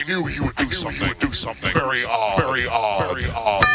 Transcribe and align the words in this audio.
I 0.00 0.02
knew 0.04 0.24
he 0.24 0.40
would 0.40 0.56
do 0.56 0.64
something. 0.64 1.08
He 1.08 1.12
would 1.12 1.18
do 1.18 1.30
something 1.30 1.72
very 1.74 2.04
odd. 2.08 2.38
Very 2.38 2.66
odd. 2.70 3.04
Very 3.06 3.26
odd. 3.36 3.66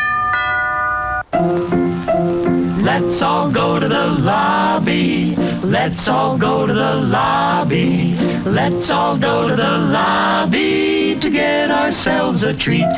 Let's 2.81 3.21
all 3.21 3.51
go 3.51 3.79
to 3.79 3.87
the 3.87 4.07
lobby. 4.07 5.35
Let's 5.61 6.07
all 6.07 6.35
go 6.35 6.65
to 6.65 6.73
the 6.73 6.95
lobby. 6.95 8.15
Let's 8.43 8.89
all 8.89 9.19
go 9.19 9.47
to 9.47 9.55
the 9.55 9.77
lobby 9.77 11.15
to 11.19 11.29
get 11.29 11.69
ourselves 11.69 12.41
a 12.43 12.55
treat. 12.55 12.91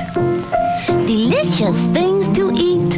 Delicious 0.88 1.86
things 1.88 2.30
to 2.30 2.54
eat. 2.56 2.98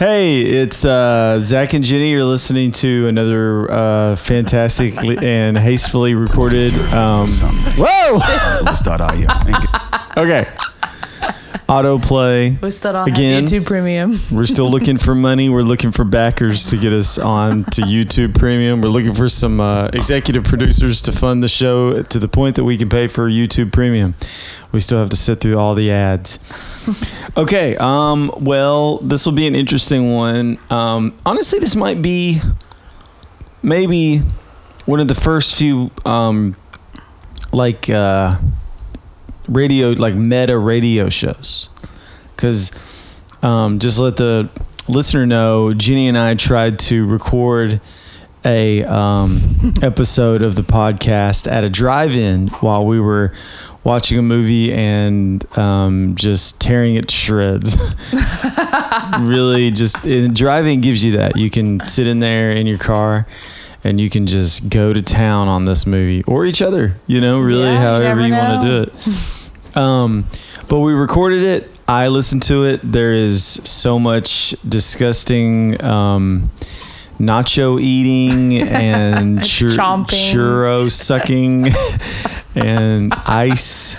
Hey, 0.00 0.40
it's 0.40 0.86
uh, 0.86 1.40
Zach 1.40 1.74
and 1.74 1.84
Jennie. 1.84 2.10
You're 2.10 2.24
listening 2.24 2.72
to 2.72 3.06
another 3.06 3.70
uh, 3.70 4.16
fantastic 4.16 4.96
and 5.22 5.58
hastily 5.58 6.14
recorded. 6.14 6.72
Um, 6.94 7.28
whoa! 7.76 8.72
Start. 8.72 9.02
Okay. 10.16 10.48
Autoplay. 11.70 12.60
We 12.60 12.72
still 12.72 12.94
don't 12.94 13.08
Again? 13.08 13.44
YouTube 13.44 13.64
Premium. 13.64 14.18
We're 14.32 14.46
still 14.46 14.68
looking 14.68 14.98
for 14.98 15.14
money. 15.14 15.48
We're 15.48 15.62
looking 15.62 15.92
for 15.92 16.02
backers 16.02 16.68
to 16.70 16.76
get 16.76 16.92
us 16.92 17.16
on 17.16 17.62
to 17.66 17.82
YouTube 17.82 18.36
Premium. 18.36 18.80
We're 18.80 18.88
looking 18.88 19.14
for 19.14 19.28
some 19.28 19.60
uh, 19.60 19.86
executive 19.92 20.42
producers 20.42 21.00
to 21.02 21.12
fund 21.12 21.44
the 21.44 21.48
show 21.48 22.02
to 22.02 22.18
the 22.18 22.26
point 22.26 22.56
that 22.56 22.64
we 22.64 22.76
can 22.76 22.88
pay 22.88 23.06
for 23.06 23.30
YouTube 23.30 23.72
Premium. 23.72 24.16
We 24.72 24.80
still 24.80 24.98
have 24.98 25.10
to 25.10 25.16
sit 25.16 25.40
through 25.40 25.58
all 25.58 25.74
the 25.74 25.90
ads. 25.92 26.38
Okay. 27.36 27.76
Um. 27.76 28.32
Well, 28.40 28.98
this 28.98 29.24
will 29.24 29.32
be 29.32 29.46
an 29.46 29.54
interesting 29.54 30.12
one. 30.12 30.58
Um. 30.70 31.16
Honestly, 31.24 31.60
this 31.60 31.76
might 31.76 32.02
be 32.02 32.40
maybe 33.62 34.22
one 34.86 34.98
of 34.98 35.06
the 35.06 35.14
first 35.14 35.54
few 35.54 35.92
um 36.04 36.56
like 37.52 37.88
uh 37.88 38.36
radio 39.50 39.90
like 39.90 40.14
meta 40.14 40.56
radio 40.56 41.08
shows. 41.08 41.68
Because 42.34 42.72
um, 43.42 43.78
just 43.78 43.98
let 43.98 44.16
the 44.16 44.48
listener 44.88 45.24
know 45.24 45.72
jennie 45.72 46.08
and 46.08 46.18
i 46.18 46.34
tried 46.34 46.76
to 46.76 47.06
record 47.06 47.80
a 48.44 48.82
um, 48.84 49.38
episode 49.82 50.42
of 50.42 50.56
the 50.56 50.62
podcast 50.62 51.50
at 51.50 51.62
a 51.62 51.70
drive-in 51.70 52.48
while 52.48 52.84
we 52.86 52.98
were 52.98 53.32
watching 53.84 54.18
a 54.18 54.22
movie 54.22 54.72
and 54.72 55.44
um, 55.58 56.14
just 56.16 56.60
tearing 56.60 56.96
it 56.96 57.08
to 57.08 57.14
shreds. 57.14 57.76
Really 59.20 59.70
just 59.70 60.04
and 60.04 60.34
driving 60.34 60.80
gives 60.80 61.04
you 61.04 61.12
that. 61.16 61.36
You 61.36 61.50
can 61.50 61.80
sit 61.84 62.06
in 62.06 62.20
there 62.20 62.52
in 62.52 62.66
your 62.66 62.78
car 62.78 63.26
and 63.84 64.00
you 64.00 64.08
can 64.10 64.26
just 64.26 64.68
go 64.68 64.92
to 64.92 65.02
town 65.02 65.48
on 65.48 65.64
this 65.64 65.86
movie 65.86 66.22
or 66.24 66.46
each 66.46 66.62
other 66.62 66.96
you 67.06 67.20
know 67.20 67.40
really 67.40 67.64
Yeah, 67.64 67.80
however 67.80 68.04
never 68.04 68.26
you 68.26 68.32
want 68.32 68.62
to 68.62 68.68
do 68.68 68.82
it 68.82 68.92
um, 69.76 70.26
but 70.68 70.80
we 70.80 70.92
recorded 70.92 71.42
it. 71.42 71.70
I 71.88 72.08
listened 72.08 72.44
to 72.44 72.64
it. 72.66 72.80
There 72.82 73.14
is 73.14 73.44
so 73.44 73.98
much 73.98 74.54
disgusting 74.68 75.82
um, 75.82 76.50
nacho 77.18 77.80
eating 77.80 78.58
and 78.68 79.44
chur- 79.44 79.70
churro 79.70 80.90
sucking 80.90 81.72
and 82.54 83.12
ice 83.26 83.96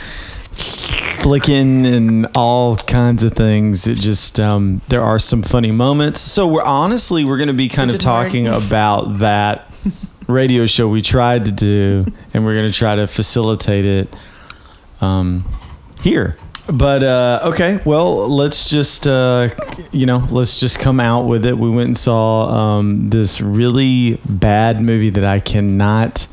flicking 1.22 1.86
and 1.86 2.28
all 2.36 2.76
kinds 2.78 3.24
of 3.24 3.34
things. 3.34 3.88
It 3.88 3.96
just 3.96 4.40
um, 4.40 4.82
there 4.90 5.04
are 5.04 5.20
some 5.20 5.44
funny 5.44 5.72
moments. 5.72 6.22
So 6.22 6.48
we're 6.48 6.64
honestly 6.64 7.26
we're 7.26 7.38
going 7.38 7.48
to 7.48 7.54
be 7.54 7.70
kind 7.70 7.90
of 7.90 8.00
didn't 8.00 8.12
work. 8.12 8.26
talking 8.28 8.48
about 8.48 9.20
that 9.20 9.68
radio 10.28 10.66
show 10.66 10.88
we 10.88 11.02
tried 11.02 11.46
to 11.46 11.52
do, 11.52 12.06
and 12.34 12.46
we're 12.46 12.56
going 12.56 12.72
to 12.72 12.78
try 12.78 12.96
to 12.96 13.08
facilitate 13.08 13.86
it 13.86 14.16
um, 15.02 15.46
here. 16.02 16.38
But 16.68 17.04
uh, 17.04 17.40
okay, 17.46 17.80
well, 17.86 18.30
let's 18.30 18.70
just 18.70 19.08
uh, 19.08 19.50
you 19.92 20.06
know, 20.06 20.26
let's 20.30 20.60
just 20.60 20.80
come 20.80 21.00
out 21.00 21.24
with 21.26 21.46
it. 21.46 21.58
We 21.58 21.70
went 21.70 21.88
and 21.88 21.98
saw 21.98 22.50
um, 22.50 23.10
this 23.10 23.42
really 23.42 24.20
bad 24.26 24.80
movie 24.80 25.10
that 25.10 25.26
I 25.26 25.40
cannot 25.40 26.28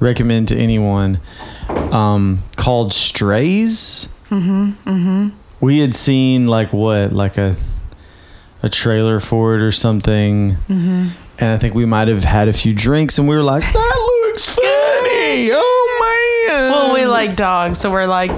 recommend 0.00 0.48
to 0.48 0.56
anyone 0.56 1.20
um, 1.68 2.42
called 2.56 2.92
Strays. 2.92 4.08
Mm-hmm. 4.30 4.70
Mm-hmm. 4.88 5.28
We 5.60 5.80
had 5.80 5.94
seen 5.94 6.46
like 6.46 6.72
what, 6.72 7.12
like 7.12 7.36
a 7.38 7.54
a 8.62 8.68
trailer 8.68 9.18
for 9.20 9.56
it 9.56 9.62
or 9.62 9.72
something, 9.72 10.52
Mm-hmm. 10.68 11.08
and 11.38 11.50
I 11.50 11.58
think 11.58 11.74
we 11.74 11.84
might 11.84 12.06
have 12.08 12.22
had 12.22 12.46
a 12.48 12.52
few 12.52 12.72
drinks, 12.72 13.18
and 13.18 13.28
we 13.28 13.34
were 13.36 13.42
like, 13.42 13.64
"That 13.64 14.22
looks 14.24 14.48
funny! 14.48 15.50
Oh 15.52 16.46
man!" 16.48 16.70
Well, 16.70 16.94
we 16.94 17.04
like 17.04 17.34
dogs, 17.36 17.78
so 17.78 17.90
we're 17.90 18.06
like 18.06 18.30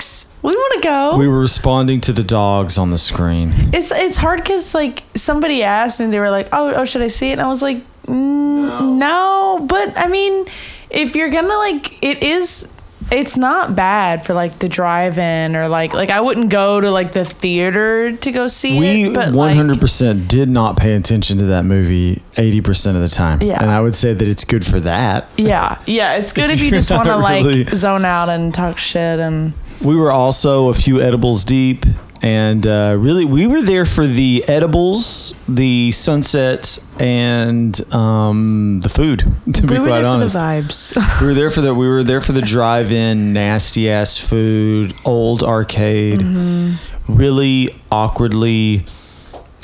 dogs. 0.00 0.26
We 0.42 0.52
want 0.52 0.82
to 0.82 0.88
go. 0.88 1.16
We 1.16 1.28
were 1.28 1.40
responding 1.40 2.00
to 2.02 2.12
the 2.12 2.22
dogs 2.22 2.78
on 2.78 2.90
the 2.90 2.98
screen. 2.98 3.52
it's 3.72 3.92
it's 3.92 4.16
hard 4.16 4.40
because 4.40 4.74
like 4.74 5.02
somebody 5.14 5.62
asked 5.62 6.00
me, 6.00 6.06
they 6.06 6.20
were 6.20 6.30
like, 6.30 6.48
"Oh, 6.52 6.72
oh, 6.74 6.84
should 6.84 7.02
I 7.02 7.08
see 7.08 7.30
it?" 7.30 7.32
And 7.32 7.42
I 7.42 7.48
was 7.48 7.62
like, 7.62 7.78
mm, 8.06 8.96
no. 8.96 9.64
But 9.68 9.96
I 9.98 10.08
mean, 10.08 10.46
if 10.88 11.14
you're 11.14 11.30
gonna 11.30 11.48
like, 11.48 12.02
it 12.02 12.22
is. 12.22 12.68
It's 13.10 13.36
not 13.36 13.74
bad 13.74 14.24
for 14.24 14.34
like 14.34 14.60
the 14.60 14.68
drive-in 14.68 15.56
or 15.56 15.66
like 15.66 15.94
like 15.94 16.10
I 16.10 16.20
wouldn't 16.20 16.48
go 16.48 16.80
to 16.80 16.92
like 16.92 17.10
the 17.10 17.24
theater 17.24 18.12
to 18.12 18.30
go 18.30 18.46
see 18.46 18.78
We 18.78 19.04
it. 19.06 19.14
But 19.14 19.32
one 19.34 19.56
hundred 19.56 19.80
percent 19.80 20.28
did 20.28 20.48
not 20.48 20.76
pay 20.76 20.94
attention 20.94 21.38
to 21.38 21.46
that 21.46 21.64
movie 21.64 22.22
eighty 22.36 22.60
percent 22.60 22.96
of 22.96 23.02
the 23.02 23.08
time. 23.08 23.42
Yeah. 23.42 23.60
and 23.60 23.68
I 23.68 23.80
would 23.80 23.96
say 23.96 24.12
that 24.12 24.28
it's 24.28 24.44
good 24.44 24.64
for 24.64 24.78
that. 24.80 25.26
yeah, 25.36 25.82
yeah, 25.86 26.18
it's 26.18 26.32
good 26.32 26.50
if 26.50 26.60
you 26.60 26.66
You're 26.66 26.78
just 26.78 26.90
want 26.92 27.04
to 27.04 27.12
not 27.12 27.20
like 27.20 27.70
zone 27.70 28.04
out 28.04 28.28
and 28.28 28.54
talk 28.54 28.78
shit 28.78 29.18
and 29.18 29.54
We 29.82 29.96
were 29.96 30.12
also 30.12 30.68
a 30.68 30.74
few 30.74 31.00
edibles 31.00 31.44
deep, 31.44 31.86
and 32.22 32.66
uh, 32.66 32.96
really 32.98 33.24
we 33.24 33.46
were 33.46 33.62
there 33.62 33.86
for 33.86 34.06
the 34.06 34.44
edibles, 34.46 35.34
the 35.48 35.90
sunset, 35.92 36.78
and 36.98 37.80
um, 37.94 38.80
the 38.82 38.88
food. 38.90 39.24
To 39.54 39.66
be 39.66 39.74
we 39.74 39.80
were 39.80 39.86
quite 39.88 40.02
there 40.02 40.12
honest, 40.12 40.34
for 40.34 40.40
the 40.40 40.44
vibes. 40.62 41.20
we 41.20 41.26
were 41.28 41.34
there 41.34 41.50
for 41.50 41.60
the 41.62 41.74
we 41.74 41.88
were 41.88 42.04
there 42.04 42.20
for 42.20 42.32
the 42.32 42.42
drive-in 42.42 43.32
nasty 43.32 43.90
ass 43.90 44.16
food 44.18 44.94
old 45.04 45.42
arcade 45.42 46.20
Mm-hmm. 46.20 47.16
really 47.16 47.80
awkwardly 47.90 48.84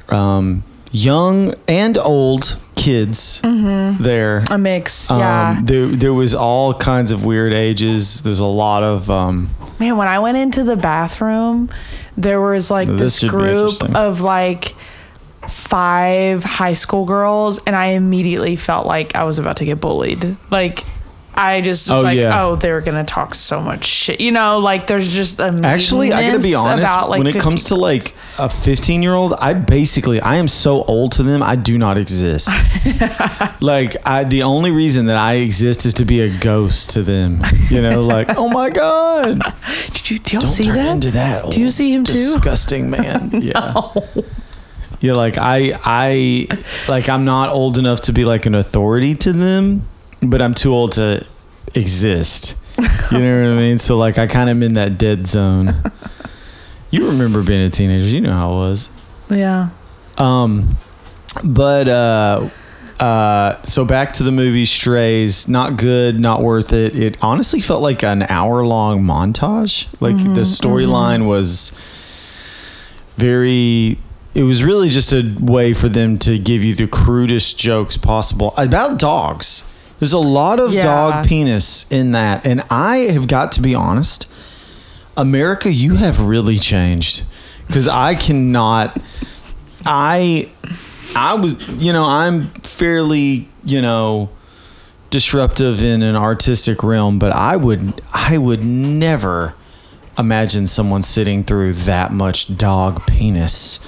um, 0.08 0.64
young 0.92 1.54
and 1.68 1.98
old 1.98 2.58
kids 2.86 3.40
there 3.42 4.44
A 4.50 4.56
mix, 4.58 5.10
um, 5.10 5.18
Mm-hmm. 5.18 5.20
yeah. 5.20 5.60
there, 5.64 5.86
there 5.88 6.14
was 6.14 6.34
all 6.34 6.72
kinds 6.74 7.10
of 7.10 7.24
weird 7.24 7.52
ages 7.52 8.22
there's 8.22 8.38
a 8.40 8.46
lot 8.64 8.82
of 8.84 9.10
um, 9.10 9.50
Man, 9.80 9.96
when 9.96 10.08
I 10.08 10.18
went 10.20 10.36
into 10.38 10.62
the 10.64 10.76
bathroom, 10.76 11.68
there 12.16 12.40
was 12.40 12.70
like 12.70 12.88
This 12.88 13.20
this 13.20 13.30
group 13.30 13.72
of 13.94 14.20
like 14.22 14.74
five 15.48 16.42
high 16.44 16.74
school 16.74 17.04
girls, 17.04 17.60
and 17.66 17.76
I 17.76 17.86
immediately 17.88 18.56
felt 18.56 18.86
like 18.86 19.14
I 19.14 19.24
was 19.24 19.38
about 19.38 19.58
to 19.58 19.64
get 19.64 19.80
bullied. 19.80 20.36
Like, 20.50 20.84
I 21.36 21.60
just 21.60 21.90
Oh, 21.90 22.00
like, 22.00 22.18
yeah. 22.18 22.42
oh, 22.44 22.56
they're 22.56 22.80
gonna 22.80 23.04
talk 23.04 23.34
so 23.34 23.60
much 23.60 23.84
shit. 23.84 24.20
You 24.20 24.32
know, 24.32 24.58
like 24.58 24.86
there's 24.86 25.12
just 25.12 25.38
a 25.38 25.48
Actually, 25.64 26.12
I 26.12 26.30
gotta 26.30 26.42
be 26.42 26.54
honest. 26.54 26.82
about, 26.82 27.10
like, 27.10 27.18
when 27.18 27.26
it 27.26 27.38
comes 27.38 27.64
to 27.64 27.74
like 27.76 28.14
a 28.38 28.48
15 28.48 29.02
year 29.02 29.14
old, 29.14 29.34
I 29.34 29.54
basically 29.54 30.20
I 30.20 30.36
am 30.36 30.48
so 30.48 30.82
old 30.84 31.12
to 31.12 31.22
them. 31.22 31.42
I 31.42 31.56
do 31.56 31.76
not 31.78 31.98
exist. 31.98 32.48
like 33.60 33.96
I, 34.06 34.24
the 34.24 34.42
only 34.42 34.70
reason 34.70 35.06
that 35.06 35.16
I 35.16 35.34
exist 35.34 35.86
is 35.86 35.94
to 35.94 36.04
be 36.04 36.20
a 36.20 36.30
ghost 36.38 36.90
to 36.90 37.02
them. 37.02 37.42
You 37.70 37.82
know, 37.82 38.02
like 38.02 38.28
oh 38.36 38.48
my 38.48 38.70
god, 38.70 39.40
did 39.92 40.10
you, 40.10 40.18
do 40.18 40.32
y'all 40.36 40.40
don't 40.40 40.50
see 40.50 40.64
turn 40.64 40.76
that? 40.76 40.90
into 40.92 41.10
that. 41.12 41.50
Do 41.50 41.60
you 41.60 41.70
see 41.70 41.92
him 41.94 42.04
too? 42.04 42.12
Disgusting 42.12 42.90
man. 42.90 43.30
Yeah. 43.42 43.82
Yeah, 45.00 45.12
like 45.12 45.36
I, 45.36 45.78
I, 45.84 46.48
like 46.88 47.08
I'm 47.10 47.24
not 47.26 47.50
old 47.50 47.76
enough 47.78 48.00
to 48.02 48.12
be 48.14 48.24
like 48.24 48.46
an 48.46 48.54
authority 48.54 49.14
to 49.16 49.32
them, 49.32 49.86
but 50.30 50.42
I'm 50.42 50.54
too 50.54 50.72
old 50.72 50.92
to 50.92 51.26
exist. 51.74 52.56
You 53.10 53.18
know 53.18 53.36
what 53.36 53.44
I 53.44 53.56
mean? 53.56 53.78
So 53.78 53.96
like 53.96 54.18
I 54.18 54.26
kind 54.26 54.50
of 54.50 54.56
am 54.56 54.62
in 54.62 54.74
that 54.74 54.98
dead 54.98 55.26
zone. 55.26 55.74
You 56.90 57.08
remember 57.10 57.42
being 57.42 57.66
a 57.66 57.70
teenager? 57.70 58.06
You 58.06 58.20
know 58.20 58.32
how 58.32 58.52
it 58.52 58.56
was. 58.56 58.90
Yeah. 59.28 59.70
Um, 60.18 60.78
but 61.44 61.88
uh, 61.88 62.48
uh, 63.00 63.62
so 63.64 63.84
back 63.84 64.12
to 64.14 64.22
the 64.22 64.30
movie 64.30 64.64
Strays. 64.64 65.48
Not 65.48 65.76
good, 65.76 66.20
not 66.20 66.42
worth 66.42 66.72
it. 66.72 66.96
It 66.96 67.18
honestly 67.20 67.60
felt 67.60 67.82
like 67.82 68.02
an 68.02 68.22
hour 68.22 68.64
long 68.64 69.02
montage. 69.02 69.88
Like 70.00 70.16
the 70.16 70.42
storyline 70.42 71.26
was 71.26 71.76
very. 73.16 73.98
It 74.34 74.42
was 74.42 74.62
really 74.62 74.90
just 74.90 75.12
a 75.12 75.34
way 75.40 75.72
for 75.72 75.88
them 75.88 76.18
to 76.20 76.38
give 76.38 76.62
you 76.62 76.74
the 76.74 76.86
crudest 76.86 77.58
jokes 77.58 77.96
possible 77.96 78.54
about 78.56 78.98
dogs. 78.98 79.68
There's 79.98 80.12
a 80.12 80.18
lot 80.18 80.60
of 80.60 80.74
Yeah. 80.74 80.82
dog 80.82 81.26
penis 81.26 81.86
in 81.90 82.12
that, 82.12 82.46
and 82.46 82.62
I 82.70 82.96
have 83.12 83.28
got 83.28 83.52
to 83.52 83.60
be 83.62 83.74
honest. 83.74 84.26
America, 85.16 85.72
you 85.72 85.96
have 85.96 86.20
really 86.20 86.58
changed 86.58 87.22
because 87.66 87.88
I 87.88 88.14
cannot. 88.14 88.98
I 89.86 90.48
I 91.16 91.34
was, 91.34 91.54
you 91.78 91.92
know, 91.92 92.04
I'm 92.04 92.48
fairly, 92.62 93.48
you 93.64 93.80
know, 93.80 94.28
disruptive 95.10 95.82
in 95.82 96.02
an 96.02 96.16
artistic 96.16 96.82
realm, 96.82 97.18
but 97.18 97.32
I 97.32 97.56
would 97.56 98.02
I 98.12 98.36
would 98.36 98.64
never 98.64 99.54
imagine 100.18 100.66
someone 100.66 101.02
sitting 101.02 101.44
through 101.44 101.72
that 101.74 102.12
much 102.12 102.56
dog 102.58 103.06
penis 103.06 103.80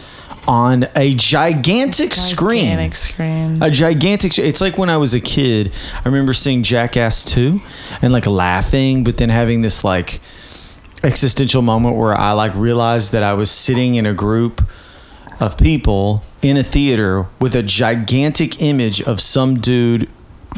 on 0.48 0.88
a 0.96 1.14
gigantic, 1.14 2.14
screen. 2.14 2.64
Gigantic 2.64 2.94
screen. 2.94 3.62
A 3.62 3.70
gigantic. 3.70 4.38
It's 4.38 4.62
like 4.62 4.78
when 4.78 4.88
I 4.88 4.96
was 4.96 5.12
a 5.12 5.20
kid. 5.20 5.72
I 5.94 6.08
remember 6.08 6.32
seeing 6.32 6.62
Jackass 6.62 7.22
2 7.24 7.60
and 8.00 8.12
like 8.12 8.26
laughing, 8.26 9.04
but 9.04 9.18
then 9.18 9.28
having 9.28 9.60
this 9.60 9.84
like 9.84 10.20
existential 11.04 11.60
moment 11.60 11.96
where 11.96 12.14
I 12.14 12.32
like 12.32 12.54
realized 12.54 13.12
that 13.12 13.22
I 13.22 13.34
was 13.34 13.50
sitting 13.50 13.96
in 13.96 14.06
a 14.06 14.14
group 14.14 14.62
of 15.38 15.56
people 15.58 16.24
in 16.42 16.56
a 16.56 16.64
theater 16.64 17.26
with 17.40 17.54
a 17.54 17.62
gigantic 17.62 18.60
image 18.62 19.02
of 19.02 19.20
some 19.20 19.60
dude 19.60 20.08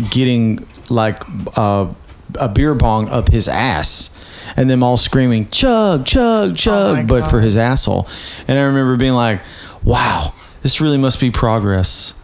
getting 0.08 0.66
like 0.88 1.18
uh, 1.58 1.92
a 2.36 2.48
beer 2.48 2.74
bong 2.74 3.08
up 3.08 3.28
his 3.30 3.48
ass 3.48 4.16
and 4.56 4.70
them 4.70 4.82
all 4.82 4.96
screaming 4.96 5.48
chug 5.50 6.06
chug 6.06 6.56
chug 6.56 6.96
my 6.96 7.02
but 7.02 7.28
for 7.30 7.40
his 7.40 7.56
asshole 7.56 8.08
and 8.48 8.58
i 8.58 8.62
remember 8.62 8.96
being 8.96 9.12
like 9.12 9.42
wow. 9.84 10.34
This 10.62 10.80
really 10.80 10.98
must 10.98 11.20
be 11.20 11.30
progress 11.30 12.14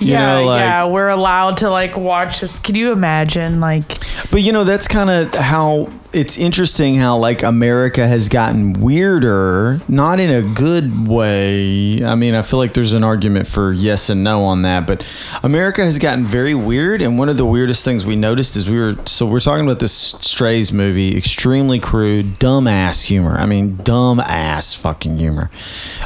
you 0.00 0.12
yeah, 0.12 0.34
know, 0.40 0.46
like- 0.46 0.60
yeah, 0.60 0.84
we're 0.84 1.08
allowed 1.08 1.58
to 1.58 1.70
like 1.70 1.96
watch 1.96 2.40
this. 2.40 2.58
Can 2.58 2.74
you 2.74 2.92
imagine 2.92 3.60
like 3.60 3.98
But 4.30 4.42
you 4.42 4.52
know, 4.52 4.64
that's 4.64 4.88
kind 4.88 5.10
of 5.10 5.34
how 5.34 5.88
it's 6.12 6.36
interesting 6.38 6.96
how 6.96 7.16
like 7.18 7.42
America 7.42 8.06
has 8.06 8.28
gotten 8.28 8.72
weirder, 8.72 9.80
not 9.88 10.18
in 10.18 10.30
a 10.30 10.42
good 10.42 11.06
way. 11.06 12.02
I 12.04 12.14
mean, 12.14 12.34
I 12.34 12.42
feel 12.42 12.58
like 12.58 12.72
there's 12.74 12.94
an 12.94 13.04
argument 13.04 13.46
for 13.46 13.72
yes 13.72 14.10
and 14.10 14.24
no 14.24 14.42
on 14.44 14.62
that, 14.62 14.86
but 14.86 15.04
America 15.42 15.84
has 15.84 15.98
gotten 15.98 16.24
very 16.24 16.54
weird. 16.54 17.00
And 17.00 17.18
one 17.18 17.28
of 17.28 17.36
the 17.36 17.44
weirdest 17.44 17.84
things 17.84 18.04
we 18.04 18.16
noticed 18.16 18.56
is 18.56 18.68
we 18.68 18.78
were 18.78 18.96
so 19.06 19.26
we're 19.26 19.40
talking 19.40 19.64
about 19.64 19.78
this 19.78 19.92
Strays 19.92 20.72
movie, 20.72 21.16
extremely 21.16 21.78
crude, 21.78 22.38
dumbass 22.38 23.04
humor. 23.04 23.36
I 23.38 23.46
mean, 23.46 23.76
dumbass 23.76 24.76
fucking 24.76 25.18
humor. 25.18 25.50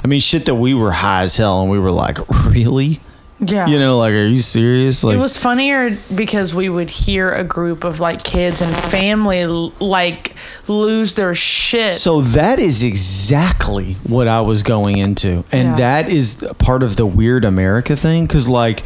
I 0.03 0.07
mean, 0.07 0.21
shit 0.21 0.45
that 0.47 0.57
we 0.57 0.75
were 0.75 0.93
high 0.93 1.23
as 1.23 1.37
hell 1.37 1.63
and 1.63 1.71
we 1.71 1.79
were 1.79 1.93
like, 1.93 2.19
really? 2.45 3.01
Yeah. 3.47 3.67
You 3.67 3.79
know, 3.79 3.99
like, 3.99 4.13
are 4.13 4.27
you 4.27 4.37
serious? 4.39 5.03
Like, 5.05 5.17
it 5.17 5.21
was 5.21 5.37
funnier 5.37 5.97
because 6.15 6.55
we 6.55 6.69
would 6.69 6.91
hear 6.91 7.31
a 7.33 7.45
group 7.45 7.85
of 7.85 8.01
like 8.01 8.23
kids 8.25 8.61
and 8.63 8.75
family 8.77 9.45
like 9.81 10.35
lose 10.69 11.15
their 11.15 11.35
shit. 11.35 11.93
So 11.93 12.21
that 12.23 12.59
is 12.59 12.83
exactly 12.83 13.95
what 14.05 14.29
I 14.29 14.41
was 14.41 14.63
going 14.63 14.99
into. 14.99 15.45
And 15.53 15.71
Yeah. 15.71 15.77
that 15.77 16.09
is 16.11 16.45
part 16.59 16.83
of 16.83 16.97
the 16.97 17.07
weird 17.07 17.45
America 17.45 17.97
thing. 17.97 18.27
Cause 18.29 18.49
like 18.49 18.83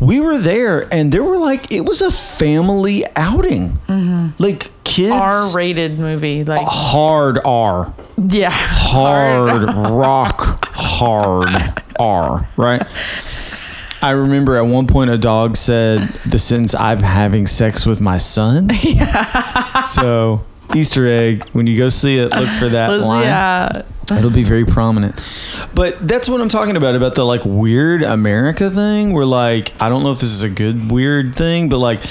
we 0.00 0.20
were 0.20 0.38
there 0.38 0.92
and 0.92 1.12
there 1.12 1.22
were 1.24 1.38
like, 1.38 1.70
it 1.72 1.82
was 1.82 2.00
a 2.00 2.10
family 2.10 3.04
outing. 3.16 3.78
Mm-hmm. 3.88 4.42
Like 4.42 4.70
kids. 4.84 5.12
R-rated 5.12 5.98
movie, 5.98 6.44
like 6.44 6.60
uh, 6.60 6.64
Hard 6.66 7.38
R. 7.44 7.92
yeah, 8.16 8.48
Hard 8.52 9.64
rock 9.64 10.64
hard 10.74 11.48
R. 11.98 12.48
Right? 12.56 12.86
I 14.02 14.10
remember 14.10 14.56
at 14.56 14.62
one 14.66 14.86
point 14.86 15.10
a 15.10 15.18
dog 15.18 15.56
said 15.56 16.00
the 16.26 16.38
sentence, 16.38 16.74
I'm 16.74 16.98
having 16.98 17.46
sex 17.46 17.84
with 17.86 18.00
my 18.00 18.18
son. 18.18 18.70
Yeah. 18.82 19.82
So 19.84 20.44
Easter 20.74 21.06
egg, 21.08 21.48
when 21.50 21.66
you 21.66 21.76
go 21.78 21.88
see 21.88 22.18
it, 22.18 22.30
look 22.32 22.48
for 22.48 22.68
that 22.68 22.88
Was- 22.90 23.02
line. 23.04 23.24
yeah. 23.24 23.82
It'll 24.10 24.30
be 24.30 24.42
very 24.44 24.64
prominent. 24.64 25.14
But 25.74 26.06
that's 26.08 26.30
what 26.30 26.40
I'm 26.40 26.48
talking 26.48 26.76
about 26.76 26.94
about 26.94 27.14
the 27.14 27.24
like 27.24 27.42
weird 27.44 28.02
America 28.02 28.70
thing 28.70 29.12
where 29.12 29.26
like 29.26 29.72
I 29.82 29.90
don't 29.90 30.02
know 30.02 30.12
if 30.12 30.18
this 30.20 30.30
is 30.30 30.42
a 30.42 30.48
good 30.48 30.90
weird 30.90 31.34
thing, 31.34 31.68
but 31.68 31.76
like 31.78 32.02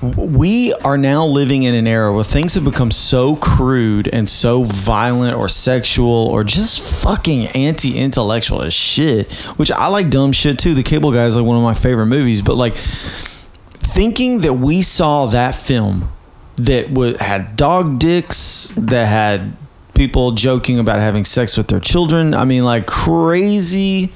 we 0.00 0.72
are 0.74 0.96
now 0.96 1.26
living 1.26 1.64
in 1.64 1.74
an 1.74 1.86
era 1.86 2.12
where 2.12 2.22
things 2.22 2.54
have 2.54 2.64
become 2.64 2.90
so 2.90 3.34
crude 3.36 4.08
and 4.08 4.28
so 4.28 4.62
violent 4.62 5.36
or 5.36 5.48
sexual 5.48 6.06
or 6.08 6.44
just 6.44 6.80
fucking 6.80 7.46
anti-intellectual 7.48 8.62
as 8.62 8.72
shit, 8.72 9.32
which 9.56 9.72
I 9.72 9.88
like 9.88 10.08
dumb 10.08 10.30
shit 10.30 10.58
too. 10.58 10.74
The 10.74 10.84
Cable 10.84 11.10
Guy 11.10 11.26
is 11.26 11.36
like 11.36 11.44
one 11.44 11.56
of 11.56 11.64
my 11.64 11.74
favorite 11.74 12.06
movies, 12.06 12.42
but 12.42 12.56
like 12.56 12.74
thinking 12.74 14.42
that 14.42 14.54
we 14.54 14.82
saw 14.82 15.26
that 15.26 15.54
film 15.54 16.12
that 16.56 16.88
w- 16.94 17.16
had 17.16 17.56
dog 17.56 17.98
dicks 17.98 18.72
that 18.76 19.06
had 19.06 19.56
people 19.94 20.32
joking 20.32 20.78
about 20.78 21.00
having 21.00 21.24
sex 21.24 21.56
with 21.56 21.66
their 21.66 21.80
children 21.80 22.32
i 22.32 22.44
mean 22.44 22.64
like 22.64 22.86
crazy 22.86 24.12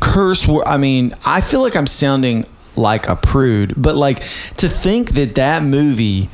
curse 0.00 0.46
i 0.66 0.76
mean 0.76 1.14
i 1.24 1.40
feel 1.40 1.62
like 1.62 1.74
i'm 1.74 1.86
sounding 1.86 2.44
like 2.76 3.08
a 3.08 3.16
prude 3.16 3.74
but 3.76 3.94
like 3.96 4.20
to 4.56 4.68
think 4.68 5.10
that 5.12 5.34
that 5.34 5.62
movie 5.62 6.28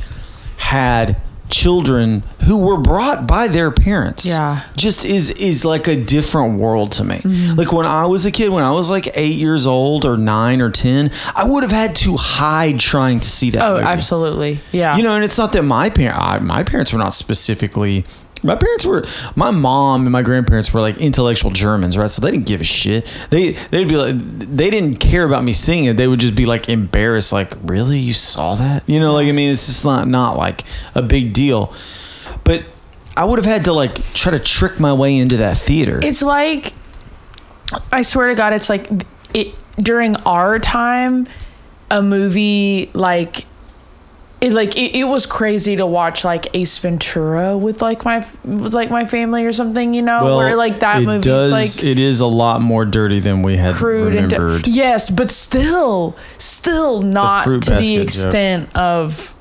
had 0.58 1.16
children 1.50 2.22
who 2.44 2.58
were 2.58 2.76
brought 2.76 3.26
by 3.26 3.48
their 3.48 3.70
parents 3.70 4.26
Yeah. 4.26 4.62
just 4.76 5.06
is 5.06 5.30
is 5.30 5.64
like 5.64 5.88
a 5.88 5.96
different 5.96 6.58
world 6.60 6.92
to 6.92 7.04
me 7.04 7.16
Mm-hmm. 7.20 7.54
like 7.56 7.72
when 7.72 7.86
i 7.86 8.04
was 8.04 8.26
a 8.26 8.30
kid 8.30 8.50
when 8.50 8.64
i 8.64 8.70
was 8.70 8.90
like 8.90 9.08
eight 9.16 9.34
years 9.36 9.66
old 9.66 10.04
or 10.04 10.18
nine 10.18 10.60
or 10.60 10.70
ten 10.70 11.10
i 11.34 11.44
would 11.48 11.62
have 11.62 11.72
had 11.72 11.96
to 11.96 12.18
hide 12.18 12.78
trying 12.78 13.20
to 13.20 13.28
see 13.30 13.48
that 13.50 13.62
Oh, 13.66 13.74
movie. 13.76 13.84
absolutely. 13.86 14.60
Yeah. 14.72 14.96
You 14.98 15.02
know, 15.02 15.14
and 15.14 15.24
it's 15.24 15.38
not 15.38 15.52
that 15.54 15.62
my 15.62 15.88
parent, 15.88 16.44
my 16.44 16.62
parents 16.64 16.92
were 16.92 16.98
not 16.98 17.14
specifically. 17.14 18.04
My 18.42 18.54
parents 18.54 18.84
were, 18.84 19.04
my 19.34 19.50
mom 19.50 20.02
and 20.02 20.12
my 20.12 20.22
grandparents 20.22 20.72
were 20.72 20.80
like 20.80 20.98
intellectual 20.98 21.50
Germans, 21.50 21.96
right? 21.96 22.08
So 22.08 22.22
they 22.22 22.30
didn't 22.30 22.46
give 22.46 22.60
a 22.60 22.64
shit. 22.64 23.06
They 23.30 23.52
they'd 23.70 23.88
be 23.88 23.96
like, 23.96 24.16
they 24.16 24.70
didn't 24.70 24.96
care 24.96 25.24
about 25.24 25.44
me 25.44 25.52
seeing 25.52 25.86
it. 25.86 25.96
They 25.96 26.06
would 26.06 26.20
just 26.20 26.34
be 26.34 26.46
like 26.46 26.68
embarrassed, 26.68 27.32
like, 27.32 27.54
really, 27.62 27.98
you 27.98 28.14
saw 28.14 28.54
that? 28.54 28.88
You 28.88 29.00
know, 29.00 29.12
like 29.14 29.26
I 29.26 29.32
mean, 29.32 29.50
it's 29.50 29.66
just 29.66 29.84
not 29.84 30.06
not 30.06 30.36
like 30.36 30.64
a 30.94 31.02
big 31.02 31.32
deal. 31.32 31.72
But 32.44 32.64
I 33.16 33.24
would 33.24 33.38
have 33.38 33.46
had 33.46 33.64
to 33.64 33.72
like 33.72 34.02
try 34.14 34.30
to 34.30 34.38
trick 34.38 34.78
my 34.78 34.92
way 34.92 35.16
into 35.16 35.38
that 35.38 35.58
theater. 35.58 35.98
It's 36.02 36.22
like 36.22 36.72
I 37.92 38.02
swear 38.02 38.28
to 38.28 38.34
God, 38.34 38.52
it's 38.52 38.68
like 38.68 38.88
it 39.34 39.54
during 39.78 40.16
our 40.18 40.58
time, 40.58 41.26
a 41.90 42.00
movie 42.00 42.90
like 42.94 43.46
it 44.40 44.52
like 44.52 44.76
it, 44.76 44.96
it 44.96 45.04
was 45.04 45.26
crazy 45.26 45.76
to 45.76 45.86
watch 45.86 46.24
like 46.24 46.46
Ace 46.54 46.78
Ventura 46.78 47.58
with 47.58 47.82
like 47.82 48.04
my 48.04 48.18
with 48.44 48.72
like 48.72 48.90
my 48.90 49.04
family 49.04 49.44
or 49.44 49.52
something, 49.52 49.94
you 49.94 50.02
know, 50.02 50.36
where 50.36 50.54
like 50.54 50.78
that 50.80 51.02
it 51.02 51.06
movie's 51.06 51.24
does, 51.24 51.50
like 51.50 51.82
it 51.82 51.98
is 51.98 52.20
a 52.20 52.26
lot 52.26 52.60
more 52.60 52.84
dirty 52.84 53.18
than 53.18 53.42
we 53.42 53.56
had 53.56 53.74
crude 53.74 54.14
and 54.14 54.32
remembered. 54.32 54.68
yes, 54.68 55.10
but 55.10 55.30
still, 55.30 56.16
still 56.38 57.02
not 57.02 57.44
fruit 57.44 57.62
to 57.62 57.70
the 57.70 57.76
basket 57.76 57.94
joke. 57.94 58.02
extent 58.02 58.76
of 58.76 59.34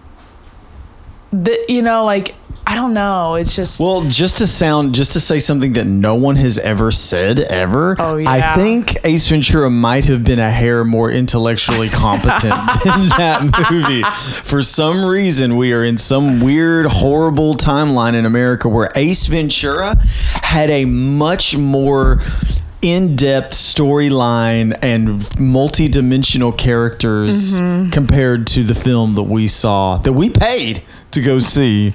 the 1.31 1.63
you 1.69 1.81
know 1.81 2.03
like 2.05 2.33
I 2.69 2.75
don't 2.75 2.93
know. 2.93 3.35
It's 3.35 3.55
just 3.55 3.79
Well, 3.79 4.01
just 4.03 4.39
to 4.39 4.47
sound, 4.47 4.93
just 4.93 5.13
to 5.13 5.19
say 5.21 5.39
something 5.39 5.71
that 5.73 5.85
no 5.85 6.15
one 6.15 6.35
has 6.35 6.57
ever 6.59 6.91
said 6.91 7.39
ever. 7.39 7.95
Oh, 7.97 8.17
yeah. 8.17 8.29
I 8.29 8.55
think 8.55 8.97
Ace 9.05 9.27
Ventura 9.29 9.69
might 9.69 10.03
have 10.05 10.23
been 10.25 10.39
a 10.39 10.51
hair 10.51 10.83
more 10.83 11.09
intellectually 11.09 11.87
competent 11.87 12.43
than 12.83 13.07
that 13.09 13.69
movie. 13.71 14.03
For 14.03 14.61
some 14.61 15.05
reason, 15.05 15.55
we 15.55 15.71
are 15.71 15.83
in 15.83 15.97
some 15.97 16.41
weird, 16.41 16.87
horrible 16.87 17.53
timeline 17.55 18.15
in 18.15 18.25
America 18.25 18.67
where 18.67 18.89
Ace 18.95 19.27
Ventura 19.27 19.95
had 20.43 20.69
a 20.69 20.83
much 20.83 21.55
more 21.55 22.19
in-depth 22.81 23.53
storyline 23.53 24.77
and 24.83 25.39
multi-dimensional 25.39 26.51
characters 26.51 27.59
Mm-hmm. 27.59 27.89
compared 27.91 28.45
to 28.47 28.63
the 28.63 28.75
film 28.75 29.15
that 29.15 29.23
we 29.23 29.47
saw 29.47 29.97
that 29.97 30.13
we 30.13 30.29
paid 30.29 30.83
to 31.17 31.23
go 31.23 31.39
see. 31.39 31.91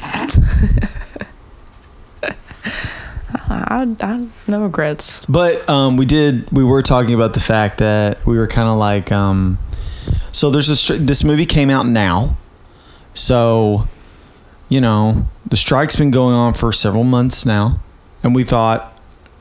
I, 3.49 3.97
I 4.01 4.27
no 4.47 4.63
regrets. 4.63 5.25
But 5.27 5.69
um, 5.69 5.97
we 5.97 6.07
did. 6.07 6.51
We 6.51 6.65
were 6.65 6.83
talking 6.83 7.15
about 7.15 7.35
the 7.35 7.41
fact 7.41 7.79
that 7.79 8.25
we 8.27 8.37
were 8.37 8.47
kind 8.47 8.69
of 8.69 8.79
like, 8.79 9.11
um, 9.13 9.59
so 10.33 10.51
there's 10.51 10.71
a 10.71 10.75
stri- 10.75 11.07
this 11.07 11.25
movie 11.25 11.47
came 11.47 11.71
out 11.71 11.87
now, 11.87 12.37
so 13.15 13.89
you 14.69 14.81
know 14.81 15.27
the 15.49 15.57
strike's 15.57 15.97
been 15.97 16.11
going 16.11 16.35
on 16.35 16.55
for 16.55 16.73
several 16.73 17.05
months 17.05 17.47
now, 17.47 17.81
and 18.23 18.35
we 18.35 18.45
thought, 18.45 18.99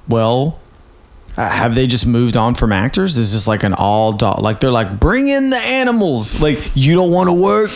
well, 0.07 0.59
uh, 1.37 1.49
have 1.49 1.75
they 1.75 1.87
just 1.87 2.05
moved 2.05 2.37
on 2.37 2.53
from 2.53 2.71
actors? 2.71 3.17
Is 3.17 3.33
this 3.33 3.47
like 3.47 3.63
an 3.63 3.73
all 3.73 4.13
dog? 4.13 4.39
Like 4.39 4.59
they're 4.59 4.71
like, 4.71 4.99
bring 4.99 5.27
in 5.29 5.49
the 5.49 5.57
animals. 5.57 6.41
Like 6.41 6.59
you 6.75 6.95
don't 6.95 7.11
want 7.11 7.27
to 7.27 7.33
work. 7.33 7.71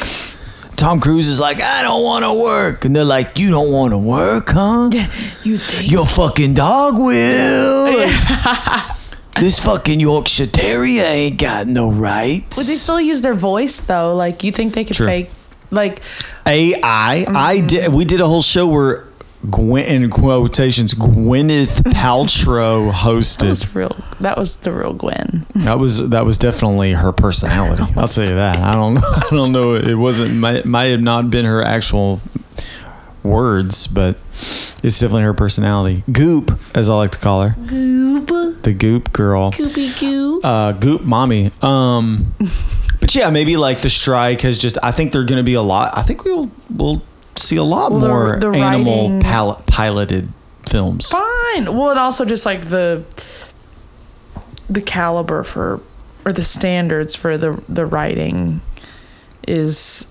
Tom 0.75 0.99
Cruise 0.99 1.29
is 1.29 1.39
like, 1.39 1.61
I 1.61 1.83
don't 1.83 2.03
want 2.03 2.25
to 2.25 2.33
work, 2.33 2.85
and 2.85 2.95
they're 2.95 3.03
like, 3.03 3.39
you 3.39 3.49
don't 3.49 3.71
want 3.71 3.91
to 3.91 3.97
work, 3.97 4.49
huh? 4.49 4.89
You 5.43 5.57
think? 5.57 5.91
Your 5.91 6.05
fucking 6.05 6.55
dog 6.55 6.97
will. 6.97 7.85
this 9.39 9.59
fucking 9.59 9.99
Yorkshire 9.99 10.47
Terrier 10.47 11.03
ain't 11.03 11.39
got 11.39 11.67
no 11.67 11.89
rights. 11.89 12.57
Would 12.57 12.65
they 12.65 12.73
still 12.73 12.99
use 12.99 13.21
their 13.21 13.33
voice 13.33 13.79
though? 13.81 14.15
Like 14.15 14.43
you 14.43 14.51
think 14.51 14.73
they 14.73 14.83
could 14.83 14.95
True. 14.95 15.05
fake? 15.05 15.29
Like 15.71 16.01
AI. 16.45 16.81
I 16.83 17.57
mm-hmm. 17.57 17.67
did. 17.67 17.93
We 17.93 18.05
did 18.05 18.21
a 18.21 18.27
whole 18.27 18.41
show 18.41 18.67
where 18.67 19.05
Gwen, 19.49 19.85
in 19.85 20.09
quotations, 20.09 20.93
Gwyneth 20.93 21.81
Paltrow 21.93 22.91
that 23.39 23.47
was 23.47 23.75
real. 23.75 23.95
That 24.19 24.37
was 24.37 24.55
the 24.57 24.71
real 24.71 24.93
Gwen. 24.93 25.45
That 25.55 25.77
was 25.77 26.09
that 26.09 26.25
was 26.25 26.37
definitely 26.37 26.93
her 26.93 27.11
personality. 27.11 27.83
I'll 27.95 28.07
tell 28.07 28.23
you 28.23 28.35
that. 28.35 28.57
I 28.57 28.73
don't. 28.73 28.97
I 29.03 29.27
don't 29.31 29.51
know. 29.51 29.75
It 29.75 29.95
wasn't 29.95 30.35
might 30.35 30.65
might 30.65 30.85
have 30.91 31.01
not 31.01 31.29
been 31.29 31.45
her 31.45 31.61
actual 31.61 32.21
words, 33.23 33.87
but 33.87 34.17
it's 34.83 34.99
definitely 34.99 35.23
her 35.23 35.33
personality. 35.33 36.03
Goop, 36.11 36.57
as 36.73 36.89
I 36.89 36.95
like 36.95 37.11
to 37.11 37.19
call 37.19 37.43
her, 37.47 37.55
Goop. 37.67 38.63
the 38.63 38.73
Goop 38.73 39.11
girl, 39.13 39.51
Goopy 39.51 39.99
goo. 39.99 40.41
uh, 40.43 40.71
Goop 40.73 41.01
mommy. 41.01 41.51
Um, 41.61 42.33
but 42.99 43.13
yeah, 43.13 43.29
maybe 43.29 43.57
like 43.57 43.79
the 43.79 43.89
strike 43.89 44.41
has 44.41 44.57
just. 44.57 44.77
I 44.81 44.91
think 44.91 45.11
they're 45.11 45.25
going 45.25 45.39
to 45.39 45.43
be 45.45 45.53
a 45.55 45.61
lot. 45.61 45.95
I 45.95 46.01
think 46.03 46.23
we'll 46.23 46.49
we'll 46.73 47.01
see 47.37 47.55
a 47.57 47.63
lot 47.63 47.91
Well, 47.91 48.01
more 48.01 48.39
the 48.39 48.49
animal 48.51 49.03
writing- 49.09 49.21
pal- 49.21 49.61
piloted 49.67 50.29
films. 50.69 51.09
Fine. 51.09 51.75
Well, 51.75 51.91
and 51.91 51.99
also 51.99 52.25
just 52.25 52.45
like 52.45 52.69
the 52.69 53.03
the 54.69 54.81
caliber 54.81 55.43
for 55.43 55.79
or 56.25 56.31
the 56.33 56.41
standards 56.43 57.15
for 57.15 57.37
the 57.37 57.61
the 57.69 57.85
writing 57.85 58.61
is 59.47 60.07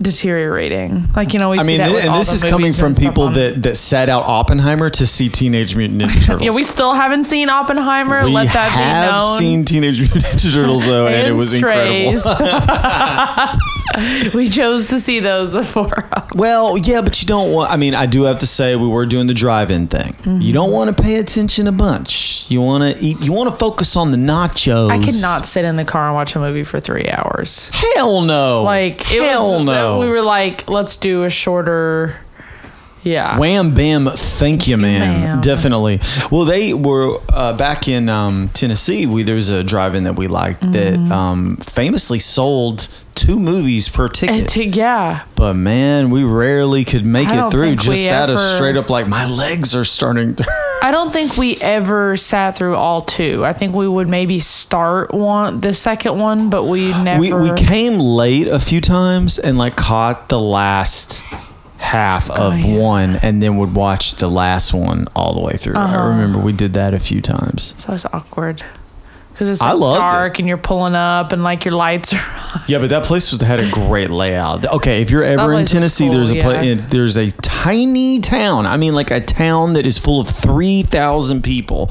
deteriorating. 0.00 1.04
Like 1.14 1.32
you 1.34 1.38
know, 1.38 1.50
we 1.50 1.58
I 1.58 1.62
see 1.62 1.68
mean, 1.78 1.80
and 1.80 2.14
this 2.14 2.32
is 2.32 2.42
coming 2.42 2.72
from 2.72 2.94
people 2.94 3.24
on- 3.24 3.34
that 3.34 3.62
that 3.62 3.76
sat 3.76 4.08
out 4.08 4.24
Oppenheimer 4.24 4.88
to 4.90 5.06
see 5.06 5.28
Teenage 5.28 5.74
Mutant 5.76 6.00
Ninja 6.02 6.20
Turtles. 6.26 6.42
Yeah, 6.42 6.50
we 6.52 6.62
still 6.62 6.94
haven't 6.94 7.24
seen 7.24 7.48
Oppenheimer. 7.50 8.24
We 8.24 8.30
let 8.32 8.52
that 8.52 8.70
be 8.70 8.76
known. 8.76 8.86
We 8.86 8.92
have 9.30 9.38
seen 9.38 9.64
Teenage 9.64 9.98
Mutant 10.00 10.24
Ninja 10.24 10.54
Turtles 10.54 10.86
though, 10.86 11.06
and, 11.06 11.26
it 11.28 11.32
was 11.32 11.50
Strays. 11.54 12.24
incredible. 12.26 13.58
we 14.34 14.48
chose 14.48 14.86
to 14.86 15.00
see 15.00 15.20
those 15.20 15.54
before. 15.54 16.08
well, 16.34 16.76
yeah, 16.76 17.00
but 17.00 17.20
you 17.20 17.26
don't 17.26 17.52
want. 17.52 17.70
I 17.70 17.76
mean, 17.76 17.94
I 17.94 18.06
do 18.06 18.24
have 18.24 18.38
to 18.40 18.46
say 18.46 18.76
we 18.76 18.88
were 18.88 19.06
doing 19.06 19.26
the 19.26 19.34
drive-in 19.34 19.88
thing. 19.88 20.12
Mm-hmm. 20.14 20.40
You 20.40 20.52
don't 20.52 20.72
want 20.72 20.96
to 20.96 21.02
pay 21.02 21.16
attention 21.16 21.66
a 21.66 21.72
bunch. 21.72 22.46
You 22.50 22.60
want 22.60 22.96
to 22.96 23.02
eat. 23.04 23.20
You 23.20 23.32
want 23.32 23.50
to 23.50 23.56
focus 23.56 23.96
on 23.96 24.10
the 24.10 24.18
nachos. 24.18 24.90
I 24.90 25.02
could 25.02 25.20
not 25.20 25.46
sit 25.46 25.64
in 25.64 25.76
the 25.76 25.84
car 25.84 26.06
and 26.06 26.14
watch 26.14 26.34
a 26.36 26.38
movie 26.38 26.64
for 26.64 26.80
three 26.80 27.08
hours. 27.08 27.70
Hell 27.72 28.22
no. 28.22 28.62
Like 28.62 29.12
it 29.12 29.22
hell 29.22 29.56
was. 29.56 29.66
no. 29.66 29.98
We 30.00 30.08
were 30.08 30.22
like, 30.22 30.68
let's 30.68 30.96
do 30.96 31.24
a 31.24 31.30
shorter. 31.30 32.16
Yeah. 33.06 33.38
Wham 33.38 33.72
bam, 33.72 34.08
thank 34.12 34.66
you, 34.66 34.76
man. 34.76 35.20
ma'am. 35.20 35.40
Definitely. 35.40 36.00
Well, 36.30 36.44
they 36.44 36.74
were 36.74 37.18
uh, 37.32 37.56
back 37.56 37.86
in 37.88 38.08
um, 38.08 38.48
Tennessee. 38.48 39.06
We 39.06 39.22
there 39.22 39.36
was 39.36 39.48
a 39.48 39.62
drive-in 39.62 40.04
that 40.04 40.16
we 40.16 40.26
liked 40.26 40.62
Mm-hmm. 40.62 41.08
that 41.08 41.14
um, 41.14 41.56
famously 41.58 42.18
sold 42.18 42.88
two 43.14 43.38
movies 43.38 43.88
per 43.88 44.08
ticket. 44.08 44.36
And 44.36 44.48
to, 44.50 44.64
yeah. 44.64 45.24
but 45.36 45.54
man, 45.54 46.10
we 46.10 46.24
rarely 46.24 46.84
could 46.84 47.06
make 47.06 47.28
I 47.28 47.32
it 47.34 47.36
don't 47.36 47.50
through. 47.50 47.60
think 47.68 47.80
Just 47.80 48.04
we 48.04 48.08
out 48.08 48.28
of 48.30 48.38
ever- 48.38 48.56
straight 48.56 48.76
up 48.76 48.90
like 48.90 49.06
my 49.08 49.26
legs 49.28 49.74
are 49.74 49.84
starting 49.84 50.34
to. 50.34 50.44
I 50.82 50.90
don't 50.90 51.10
think 51.12 51.36
we 51.36 51.56
ever 51.60 52.16
sat 52.16 52.56
through 52.56 52.74
all 52.76 53.02
two. 53.02 53.44
I 53.44 53.52
think 53.52 53.74
we 53.74 53.86
would 53.88 54.08
maybe 54.08 54.38
start 54.38 55.12
one, 55.14 55.60
the 55.60 55.72
second 55.74 56.18
one, 56.18 56.50
but 56.50 56.64
we 56.64 56.88
never. 57.02 57.20
we 57.20 57.32
we 57.32 57.52
came 57.54 57.98
late 57.98 58.48
a 58.48 58.58
few 58.58 58.80
times 58.80 59.38
and 59.38 59.56
like 59.58 59.76
caught 59.76 60.28
the 60.28 60.38
last 60.40 61.22
half 61.78 62.30
of 62.30 62.52
Oh, 62.54 62.56
yeah. 62.56 62.78
one 62.78 63.16
and 63.16 63.42
then 63.42 63.56
would 63.58 63.74
watch 63.74 64.14
the 64.16 64.28
last 64.28 64.72
one 64.72 65.06
all 65.14 65.32
the 65.34 65.40
way 65.40 65.52
through. 65.56 65.74
Uh-huh. 65.76 65.96
I 65.96 66.08
remember 66.08 66.38
we 66.38 66.52
did 66.52 66.74
that 66.74 66.94
a 66.94 66.98
few 66.98 67.20
times. 67.20 67.74
so 67.76 67.92
it's 67.92 68.04
awkward 68.06 68.62
because 69.36 69.50
it's 69.50 69.60
like 69.60 69.76
loved 69.76 69.96
it. 69.96 70.00
dark 70.00 70.38
and 70.38 70.48
you're 70.48 70.56
pulling 70.56 70.94
up 70.94 71.32
and 71.32 71.44
like 71.44 71.66
your 71.66 71.74
lights 71.74 72.14
are. 72.14 72.16
on. 72.54 72.62
Yeah, 72.68 72.78
but 72.78 72.88
that 72.88 73.04
place 73.04 73.30
was 73.30 73.42
had 73.42 73.60
a 73.60 73.70
great 73.70 74.08
layout. 74.08 74.64
Okay, 74.72 75.02
if 75.02 75.10
you're 75.10 75.22
ever 75.22 75.52
in 75.52 75.66
Tennessee, 75.66 76.06
cool, 76.06 76.14
there's 76.14 76.30
a 76.30 76.40
pla- 76.40 76.52
yeah. 76.52 76.62
in- 76.62 76.88
there's 76.88 77.18
a 77.18 77.30
tiny 77.30 78.20
town. 78.20 78.64
I 78.64 78.78
mean, 78.78 78.94
like 78.94 79.10
a 79.10 79.20
town 79.20 79.74
that 79.74 79.84
is 79.84 79.98
full 79.98 80.20
of 80.20 80.28
three 80.28 80.82
thousand 80.82 81.42
people, 81.42 81.88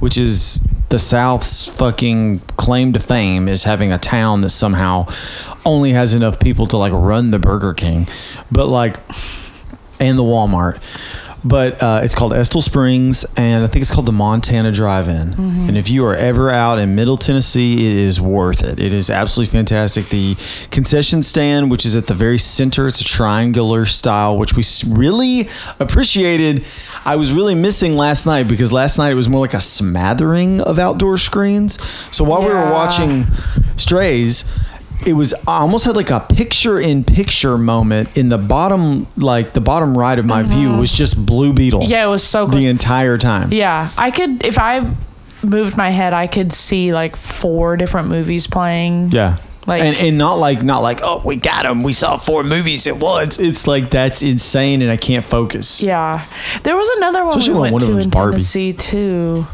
which 0.00 0.18
is 0.18 0.60
the 0.88 0.98
South's 0.98 1.68
fucking 1.68 2.40
claim 2.56 2.92
to 2.94 2.98
fame 2.98 3.46
is 3.46 3.62
having 3.62 3.92
a 3.92 3.98
town 3.98 4.40
that 4.40 4.48
somehow 4.48 5.06
only 5.64 5.92
has 5.92 6.14
enough 6.14 6.40
people 6.40 6.66
to 6.66 6.76
like 6.78 6.92
run 6.92 7.30
the 7.30 7.38
Burger 7.38 7.74
King, 7.74 8.08
but 8.50 8.66
like 8.66 8.98
and 10.00 10.18
the 10.18 10.24
Walmart. 10.24 10.80
But 11.44 11.80
uh, 11.82 12.00
it's 12.02 12.14
called 12.16 12.32
Estill 12.34 12.62
Springs, 12.62 13.24
and 13.36 13.62
I 13.62 13.68
think 13.68 13.82
it's 13.82 13.92
called 13.92 14.06
the 14.06 14.12
Montana 14.12 14.72
Drive-In. 14.72 15.34
Mm-hmm. 15.34 15.68
And 15.68 15.78
if 15.78 15.88
you 15.88 16.04
are 16.04 16.14
ever 16.14 16.50
out 16.50 16.78
in 16.78 16.96
Middle 16.96 17.16
Tennessee, 17.16 17.86
it 17.86 17.96
is 17.96 18.20
worth 18.20 18.64
it. 18.64 18.80
It 18.80 18.92
is 18.92 19.08
absolutely 19.08 19.52
fantastic. 19.52 20.08
The 20.08 20.36
concession 20.70 21.22
stand, 21.22 21.70
which 21.70 21.86
is 21.86 21.94
at 21.94 22.08
the 22.08 22.14
very 22.14 22.38
center, 22.38 22.88
it's 22.88 23.00
a 23.00 23.04
triangular 23.04 23.86
style, 23.86 24.36
which 24.36 24.54
we 24.54 24.64
really 24.88 25.48
appreciated. 25.78 26.66
I 27.04 27.14
was 27.14 27.32
really 27.32 27.54
missing 27.54 27.96
last 27.96 28.26
night 28.26 28.48
because 28.48 28.72
last 28.72 28.98
night 28.98 29.12
it 29.12 29.14
was 29.16 29.28
more 29.28 29.40
like 29.40 29.54
a 29.54 29.60
smattering 29.60 30.60
of 30.60 30.78
outdoor 30.78 31.18
screens. 31.18 31.80
So 32.14 32.24
while 32.24 32.40
we 32.40 32.48
were 32.48 32.72
watching 32.72 33.26
Strays, 33.76 34.44
it 35.06 35.12
was 35.14 35.32
I 35.46 35.58
almost 35.60 35.84
had 35.84 35.96
like 35.96 36.10
a 36.10 36.20
picture 36.20 36.78
in 36.80 37.04
picture 37.04 37.56
moment 37.56 38.16
in 38.18 38.28
the 38.28 38.38
bottom 38.38 39.06
like 39.16 39.54
the 39.54 39.60
bottom 39.60 39.96
right 39.96 40.18
of 40.18 40.24
my 40.26 40.42
view 40.42 40.70
was 40.76 40.92
just 40.92 41.24
Blue 41.24 41.52
Beetle. 41.52 41.80
Mm-hmm. 41.80 41.90
Yeah, 41.90 42.06
it 42.06 42.10
was 42.10 42.22
so 42.24 42.46
close. 42.46 42.60
the 42.60 42.68
entire 42.68 43.16
time. 43.18 43.52
Yeah, 43.52 43.90
I 43.96 44.10
could 44.10 44.44
if 44.44 44.58
I 44.58 44.92
moved 45.42 45.76
my 45.76 45.90
head, 45.90 46.12
I 46.12 46.26
could 46.26 46.52
see 46.52 46.92
like 46.92 47.16
four 47.16 47.76
different 47.76 48.08
movies 48.08 48.46
playing. 48.46 49.12
Yeah. 49.12 49.38
Like- 49.66 49.82
and, 49.82 49.96
and 49.98 50.16
not 50.18 50.34
like 50.38 50.62
not 50.62 50.78
like 50.80 51.00
oh 51.02 51.20
we 51.24 51.36
got 51.36 51.66
him 51.66 51.82
we 51.82 51.92
saw 51.92 52.16
four 52.16 52.42
movies 52.42 52.86
at 52.86 52.96
once 52.96 53.38
it's 53.38 53.66
like 53.66 53.90
that's 53.90 54.22
insane 54.22 54.80
and 54.80 54.90
I 54.90 54.96
can't 54.96 55.22
focus 55.26 55.82
Yeah, 55.82 56.24
there 56.62 56.74
was 56.74 56.88
another 56.96 57.22
one 57.26 57.36
Especially 57.36 57.52
we 57.54 57.60
went 57.60 57.72
one 57.74 57.82
of 57.82 57.86
to 57.88 57.92
them 57.92 57.96
was 57.96 58.04
in 58.06 58.10
Barbie. 58.10 58.32
Tennessee 58.32 58.72
too. 58.72 59.46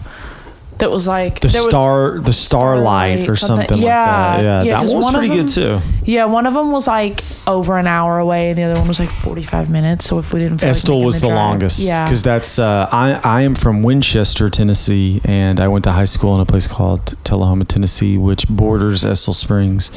That 0.79 0.91
was 0.91 1.07
like 1.07 1.39
the 1.41 1.49
star 1.51 2.19
the 2.19 2.33
starlight 2.33 3.29
or 3.29 3.37
something. 3.37 3.69
something, 3.69 3.79
Yeah, 3.87 4.01
like 4.01 4.37
that 4.39 4.43
yeah, 4.45 4.63
yeah, 4.65 4.83
that 4.83 4.89
one 4.93 4.97
was 4.97 5.11
pretty 5.13 5.29
good 5.29 5.49
them- 5.49 5.81
too 5.81 5.87
Yeah, 6.05 6.25
one 6.25 6.47
of 6.47 6.55
them 6.55 6.73
was 6.73 6.89
like 6.89 7.23
over 7.47 7.79
an 7.79 7.87
hour 7.87 8.19
away, 8.19 8.51
and 8.51 8.59
the 8.59 8.65
other 8.65 8.81
one 8.81 8.89
was 8.89 8.99
like 8.99 9.11
forty-five 9.23 9.71
minutes. 9.71 10.05
So 10.05 10.19
if 10.19 10.33
we 10.33 10.41
didn't, 10.41 10.63
like 10.63 10.71
Estill 10.71 10.97
making 10.97 11.07
was 11.07 11.21
the 11.21 11.29
drive- 11.29 11.37
longest 11.37 11.79
Yeah, 11.79 12.05
because 12.05 12.23
that's 12.23 12.59
uh, 12.59 12.89
I 12.91 13.21
I 13.23 13.43
am 13.43 13.55
from 13.55 13.83
Winchester, 13.85 14.51
Tennessee, 14.51 15.21
and 15.25 15.61
I 15.61 15.69
went 15.69 15.85
to 15.85 15.93
high 15.93 16.05
school 16.07 16.35
in 16.35 16.41
a 16.41 16.47
place 16.47 16.67
called 16.67 17.17
Tullahoma, 17.25 17.65
Tennessee, 17.67 18.19
which 18.19 18.49
borders 18.49 19.05
Estill 19.05 19.33
Springs, 19.35 19.93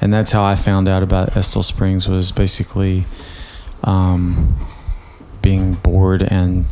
and 0.00 0.12
that's 0.12 0.30
how 0.30 0.44
I 0.44 0.54
found 0.54 0.88
out 0.88 1.02
about 1.02 1.36
Estill 1.36 1.64
Springs 1.64 2.08
was 2.08 2.30
basically 2.30 3.04
um, 3.82 4.54
being 5.42 5.74
bored 5.74 6.22
and 6.22 6.66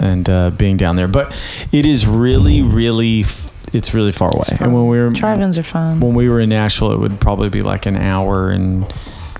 and 0.00 0.28
uh, 0.28 0.50
being 0.50 0.76
down 0.76 0.96
there. 0.96 1.08
But 1.08 1.32
it 1.72 1.86
is 1.86 2.06
really, 2.06 2.62
really, 2.62 3.20
f- 3.22 3.52
it's 3.74 3.94
really 3.94 4.12
far 4.12 4.28
away. 4.30 4.56
And 4.60 4.72
when 4.74 4.88
we 4.88 4.98
were 4.98 5.10
drive-ins 5.10 5.58
are 5.58 5.62
fun. 5.62 6.00
when 6.00 6.14
we 6.14 6.28
were 6.28 6.40
in 6.40 6.48
Nashville, 6.48 6.92
it 6.92 6.98
would 6.98 7.20
probably 7.20 7.48
be 7.48 7.62
like 7.62 7.86
an 7.86 7.96
hour 7.96 8.50
and 8.50 8.82
Well, 8.82 8.92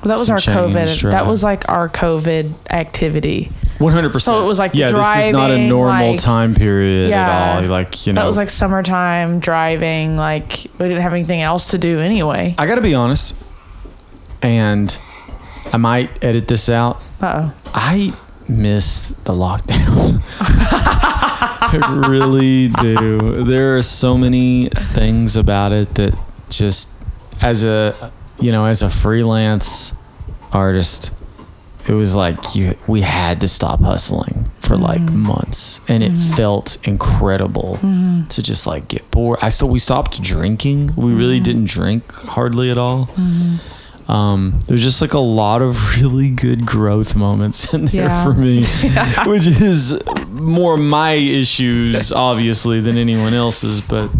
that 0.05 0.19
was 0.19 0.31
our 0.31 0.37
COVID. 0.39 0.99
drive. 0.99 1.13
That 1.13 1.27
was 1.27 1.43
like 1.45 1.69
our 1.69 1.89
COVID 1.89 2.53
activity. 2.71 3.51
One 3.79 3.93
hundred 3.93 4.13
percent. 4.13 4.37
So 4.37 4.45
it 4.45 4.47
was 4.47 4.61
like 4.61 4.73
yeah, 4.75 4.93
this 4.93 5.17
is 5.27 5.33
not 5.33 5.51
a 5.51 5.59
normal 5.59 6.13
like- 6.13 6.21
time 6.21 6.55
period 6.55 7.11
Yeah. 7.11 7.29
at 7.29 7.63
all. 7.65 7.69
Like 7.69 8.07
you 8.07 8.13
know, 8.13 8.21
That 8.21 8.27
was 8.29 8.37
like 8.37 8.49
summertime 8.49 9.41
driving. 9.41 10.17
Like 10.17 10.67
we 10.79 10.87
didn't 10.87 11.03
have 11.03 11.13
anything 11.13 11.43
else 11.43 11.69
to 11.73 11.79
do 11.79 11.99
anyway. 11.99 12.55
I 12.57 12.67
got 12.69 12.77
to 12.77 12.81
be 12.81 12.95
honest, 12.95 13.35
and 14.43 14.97
I 15.73 15.77
might 15.77 16.23
edit 16.23 16.47
this 16.49 16.69
out. 16.69 17.01
Uh 17.21 17.51
oh. 17.51 17.53
I 17.75 18.15
miss 18.49 19.11
the 19.25 19.33
lockdown. 19.33 20.23
I 20.41 22.05
really 22.09 22.69
do. 22.69 23.45
There 23.45 23.77
are 23.77 23.83
so 23.83 24.17
many 24.17 24.69
things 24.93 25.37
about 25.37 25.73
it 25.73 25.95
that 25.97 26.17
just 26.51 26.93
as 27.41 27.65
a 27.65 28.13
you 28.39 28.53
know 28.53 28.67
as 28.67 28.83
a 28.83 28.91
freelance 28.91 29.93
artist 30.53 31.11
it 31.89 31.93
was 31.93 32.15
like 32.15 32.55
you 32.55 32.77
we 32.87 33.01
had 33.01 33.41
to 33.41 33.49
stop 33.49 33.81
hustling 33.81 34.51
for 34.61 34.77
like 34.77 35.01
mm-hmm. 35.01 35.27
months. 35.27 35.81
And 35.89 36.03
it 36.03 36.13
mm-hmm. 36.13 36.33
felt 36.35 36.79
incredible 36.87 37.79
mm-hmm. 37.83 38.27
to 38.29 38.43
just 38.43 38.67
like 38.67 38.89
get 38.89 39.09
bored. 39.11 39.39
I 39.43 39.51
still 39.51 39.69
we 39.69 39.79
stopped 39.79 40.23
drinking. 40.23 40.95
We 40.97 41.13
really 41.13 41.41
didn't 41.41 41.67
drink 41.67 42.11
hardly 42.13 42.71
at 42.71 42.79
all 42.79 43.11
um, 44.09 44.61
there's 44.67 44.83
just 44.83 45.01
like 45.01 45.15
a 45.15 45.19
lot 45.21 45.63
of 45.63 45.97
really 46.01 46.31
good 46.31 46.67
growth 46.67 47.17
moments 47.17 47.73
in 47.73 47.87
there 47.87 48.05
Yeah. 48.07 48.25
for 48.25 48.35
me, 48.35 48.63
which 49.27 49.47
is 49.47 49.99
more 50.29 50.77
my 50.77 51.13
issues, 51.13 52.13
obviously, 52.13 52.81
than 52.81 52.97
anyone 52.99 53.33
else's. 53.35 53.81
But 53.81 54.11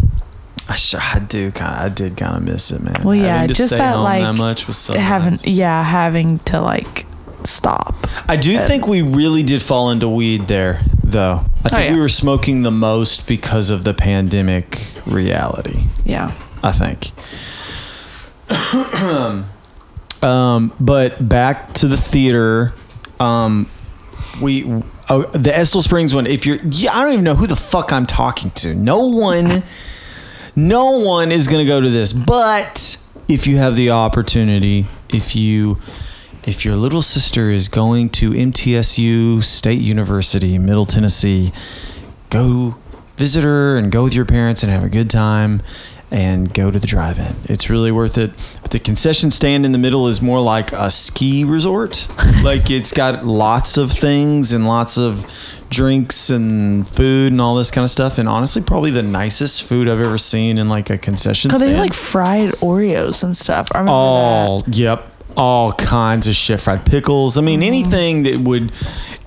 I 0.67 0.75
sure 0.75 0.99
I 1.01 1.19
do 1.19 1.51
kind 1.51 1.75
of 1.75 1.81
I 1.85 1.89
did 1.89 2.17
kind 2.17 2.35
of 2.37 2.43
miss 2.43 2.71
it, 2.71 2.81
man. 2.81 3.01
Well, 3.03 3.15
yeah, 3.15 3.45
just 3.47 3.77
that, 3.77 3.95
like, 3.97 4.23
that 4.23 4.33
much 4.35 4.65
was 4.67 4.77
so 4.77 4.97
having 4.97 5.31
nice. 5.31 5.45
yeah, 5.45 5.83
having 5.83 6.39
to 6.39 6.59
like 6.61 7.05
stop. 7.43 8.07
I 8.27 8.37
do 8.37 8.57
think 8.57 8.87
we 8.87 9.03
really 9.03 9.43
did 9.43 9.61
fall 9.61 9.91
into 9.91 10.09
weed 10.09 10.47
there, 10.47 10.79
though. 11.03 11.45
I 11.63 11.69
think 11.69 11.73
Oh, 11.73 11.83
yeah. 11.83 11.93
we 11.93 11.99
were 11.99 12.09
smoking 12.09 12.63
the 12.63 12.71
most 12.71 13.27
because 13.27 13.69
of 13.69 13.83
the 13.83 13.93
pandemic 13.93 14.87
reality. 15.05 15.83
Yeah. 16.05 16.31
I 16.63 16.71
think. 16.71 17.11
um, 20.25 20.73
but 20.79 21.27
back 21.29 21.73
to 21.75 21.87
the 21.87 21.97
theater. 21.97 22.73
Um, 23.19 23.69
we 24.41 24.63
oh, 25.09 25.21
the 25.31 25.55
Estill 25.55 25.81
Springs 25.81 26.13
one. 26.13 26.25
If 26.27 26.45
you're, 26.45 26.57
yeah, 26.63 26.93
I 26.93 27.03
don't 27.03 27.13
even 27.13 27.23
know 27.23 27.35
who 27.35 27.47
the 27.47 27.55
fuck 27.55 27.93
I'm 27.93 28.05
talking 28.05 28.51
to. 28.51 28.73
No 28.73 29.07
one, 29.07 29.63
no 30.55 30.91
one 30.99 31.31
is 31.31 31.47
gonna 31.47 31.65
go 31.65 31.79
to 31.79 31.89
this. 31.89 32.11
But 32.11 32.97
if 33.27 33.45
you 33.47 33.57
have 33.57 33.75
the 33.75 33.91
opportunity, 33.91 34.87
if 35.09 35.35
you, 35.35 35.77
if 36.43 36.65
your 36.65 36.75
little 36.75 37.01
sister 37.01 37.51
is 37.51 37.69
going 37.69 38.09
to 38.09 38.31
MTSU 38.31 39.43
State 39.43 39.79
University, 39.79 40.57
Middle 40.57 40.85
Tennessee, 40.85 41.53
go 42.29 42.75
visit 43.17 43.43
her 43.43 43.77
and 43.77 43.91
go 43.91 44.03
with 44.03 44.13
your 44.13 44.25
parents 44.25 44.61
and 44.63 44.71
have 44.71 44.83
a 44.83 44.89
good 44.89 45.09
time 45.09 45.61
and 46.11 46.53
go 46.53 46.69
to 46.71 46.79
the 46.79 46.87
drive-in. 46.87 47.35
It's 47.45 47.69
really 47.69 47.91
worth 47.91 48.17
it. 48.17 48.31
But 48.61 48.71
the 48.71 48.79
concession 48.79 49.31
stand 49.31 49.65
in 49.65 49.71
the 49.71 49.77
middle 49.77 50.07
is 50.07 50.21
more 50.21 50.39
like 50.39 50.71
a 50.71 50.89
ski 50.91 51.43
resort. 51.43 52.07
like 52.43 52.69
it's 52.69 52.93
got 52.93 53.25
lots 53.25 53.77
of 53.77 53.91
things 53.91 54.53
and 54.53 54.67
lots 54.67 54.97
of 54.97 55.25
drinks 55.69 56.29
and 56.29 56.87
food 56.87 57.31
and 57.31 57.41
all 57.41 57.55
this 57.55 57.71
kind 57.71 57.83
of 57.83 57.89
stuff 57.89 58.17
and 58.19 58.29
honestly 58.29 58.61
probably 58.61 58.91
the 58.91 59.01
nicest 59.03 59.63
food 59.63 59.89
I've 59.89 59.99
ever 59.99 60.17
seen 60.19 60.57
in 60.59 60.69
like 60.69 60.91
a 60.91 60.97
concession 60.97 61.51
Oh, 61.51 61.57
stand. 61.57 61.73
they 61.73 61.79
like 61.79 61.93
fried 61.93 62.51
Oreos 62.61 63.23
and 63.23 63.35
stuff. 63.35 63.69
I 63.73 63.79
remember 63.79 63.91
all 63.91 64.63
oh, 64.65 64.71
yep 64.71 65.11
all 65.37 65.73
kinds 65.73 66.27
of 66.27 66.35
shit 66.35 66.59
fried 66.61 66.85
pickles 66.85 67.37
i 67.37 67.41
mean 67.41 67.61
anything 67.63 68.23
that 68.23 68.39
would 68.39 68.71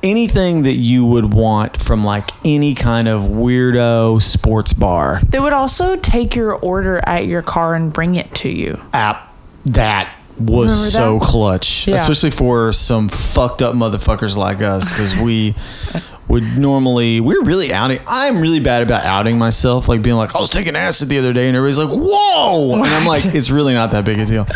anything 0.02 0.62
that 0.62 0.74
you 0.74 1.04
would 1.04 1.34
want 1.34 1.76
from 1.82 2.04
like 2.04 2.30
any 2.44 2.72
kind 2.74 3.08
of 3.08 3.22
weirdo 3.22 4.22
sports 4.22 4.72
bar. 4.72 5.20
They 5.28 5.40
would 5.40 5.52
also 5.52 5.96
take 5.96 6.36
your 6.36 6.52
order 6.54 7.00
at 7.04 7.26
your 7.26 7.42
car 7.42 7.74
and 7.74 7.92
bring 7.92 8.14
it 8.14 8.32
to 8.36 8.48
you. 8.48 8.80
app 8.92 9.34
that 9.66 10.14
was 10.38 10.70
Remember 10.70 10.90
so 10.90 11.18
that? 11.18 11.26
clutch 11.26 11.88
Yeah. 11.88 11.96
especially 11.96 12.30
for 12.30 12.72
some 12.72 13.08
fucked 13.08 13.60
up 13.60 13.74
motherfuckers 13.74 14.36
like 14.36 14.62
us 14.62 14.88
because 14.92 15.16
we 15.16 15.56
would 16.28 16.58
normally 16.58 17.20
we're 17.20 17.42
really 17.42 17.73
outing 17.73 17.99
i'm 18.06 18.40
really 18.40 18.61
bad 18.61 18.82
about 18.82 19.04
outing 19.04 19.38
myself 19.38 19.88
like 19.88 20.02
being 20.02 20.16
like 20.16 20.35
i 20.35 20.38
was 20.38 20.50
taking 20.50 20.76
acid 20.76 21.08
the 21.08 21.18
other 21.18 21.32
day 21.32 21.49
and 21.49 21.56
everybody's 21.56 21.78
like 21.78 21.88
whoa 21.90 22.75
and 22.75 22.85
i'm 22.85 23.06
like 23.06 23.25
it's 23.26 23.50
really 23.50 23.75
not 23.75 23.90
that 23.90 24.04
big 24.04 24.18
a 24.18 24.26
deal 24.26 24.47